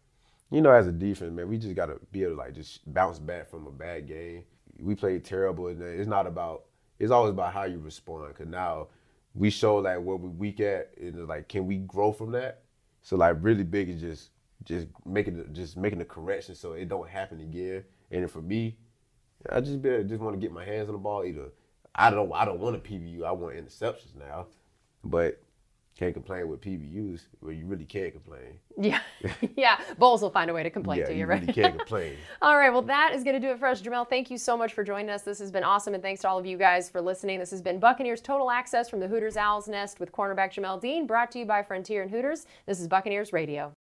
You 0.53 0.61
know, 0.61 0.71
as 0.71 0.87
a 0.87 0.93
defense, 0.93 1.33
man, 1.33 1.49
we 1.49 1.59
just 1.59 1.75
gotta 1.75 1.97
be 2.13 2.23
able 2.23 2.35
to 2.35 2.39
like 2.39 2.55
just 2.55 2.81
bounce 2.93 3.19
back 3.19 3.49
from 3.51 3.67
a 3.67 3.71
bad 3.73 4.07
game. 4.07 4.45
We 4.79 4.95
played 4.95 5.25
terrible, 5.25 5.69
and 5.69 5.83
it's 5.83 6.07
not 6.09 6.27
about. 6.27 6.65
It's 6.99 7.11
always 7.11 7.31
about 7.31 7.53
how 7.53 7.65
you 7.65 7.79
respond. 7.79 8.35
Cause 8.35 8.47
now 8.47 8.89
we 9.35 9.51
show 9.51 9.77
like 9.77 10.01
what 10.01 10.21
we 10.21 10.29
weak 10.29 10.61
at, 10.61 10.93
and 11.01 11.29
like, 11.29 11.49
can 11.49 11.67
we 11.67 11.77
grow 11.79 12.13
from 12.13 12.33
that? 12.33 12.63
So 13.03 13.17
like, 13.17 13.37
really 13.41 13.65
big 13.65 13.89
is 13.89 14.01
just 14.01 14.31
just 14.65 14.87
making 15.05 15.37
the, 15.37 15.45
just 15.45 15.77
making 15.77 15.99
the 15.99 16.05
correction 16.05 16.55
so 16.55 16.73
it 16.73 16.89
don't 16.89 17.09
happen 17.09 17.41
again. 17.41 17.85
And 18.11 18.31
for 18.31 18.43
me, 18.43 18.77
I 19.51 19.61
just 19.61 19.83
be, 19.83 20.03
just 20.05 20.21
want 20.21 20.35
to 20.35 20.41
get 20.41 20.53
my 20.53 20.65
hands 20.65 20.89
on 20.89 20.95
the 20.95 20.99
ball. 20.99 21.25
Either 21.25 21.49
I 21.95 22.11
don't 22.11 22.33
I 22.33 22.45
don't 22.45 22.61
want 22.61 22.77
a 22.77 22.79
PBU, 22.79 23.25
I 23.25 23.33
want 23.33 23.57
interceptions 23.57 24.17
now, 24.19 24.47
but 25.05 25.41
can't 25.97 26.13
complain 26.13 26.49
with 26.49 26.61
PBUs 26.61 27.23
where 27.41 27.55
you 27.55 27.67
really 27.67 27.87
can't 27.87 28.13
complain. 28.13 28.59
Yeah, 28.79 29.01
yeah. 29.57 29.81
Bowles 29.99 30.21
will 30.21 30.31
find 30.31 30.51
a 30.51 30.55
way 30.55 30.63
to 30.63 30.71
complain 30.71 30.99
yeah, 30.99 31.07
to 31.07 31.13
you, 31.13 31.21
you 31.21 31.27
right? 31.27 31.41
really 31.41 31.53
can't 31.53 31.79
complain. 31.79 32.17
All 32.43 32.57
right, 32.57 32.71
well, 32.71 32.83
that 32.83 33.15
is 33.15 33.25
going 33.25 33.35
to 33.35 33.41
do 33.41 33.53
it 33.53 33.59
for 33.59 33.67
us. 33.67 33.81
Jamel, 33.81 34.09
thank 34.09 34.31
you 34.31 34.37
so 34.37 34.57
much 34.57 34.75
for 34.75 34.85
joining 34.85 35.11
us. 35.11 35.23
This 35.23 35.39
has 35.39 35.51
been 35.51 35.65
awesome, 35.65 35.95
and 35.95 36.03
thanks 36.03 36.21
to 36.23 36.29
all 36.29 36.39
of 36.39 36.47
you 36.47 36.59
guys 36.59 36.91
for 36.91 37.01
listening. 37.01 37.39
This 37.39 37.51
has 37.51 37.63
been 37.63 37.79
Buccaneers 37.79 38.21
Total 38.21 38.51
Access 38.51 38.91
from 38.91 39.01
the 39.01 39.09
Hooters 39.09 39.37
Owls 39.37 39.69
Nest 39.69 40.01
with 40.01 40.13
cornerback 40.13 40.53
Jamel 40.53 40.81
Dean, 40.81 41.07
brought 41.07 41.31
to 41.33 41.39
you 41.39 41.47
by 41.47 41.63
Frontier 41.63 42.03
and 42.03 42.11
Hooters. 42.11 42.47
This 42.67 42.81
is 42.81 42.89
Buccaneers 42.89 43.33
Radio. 43.33 43.77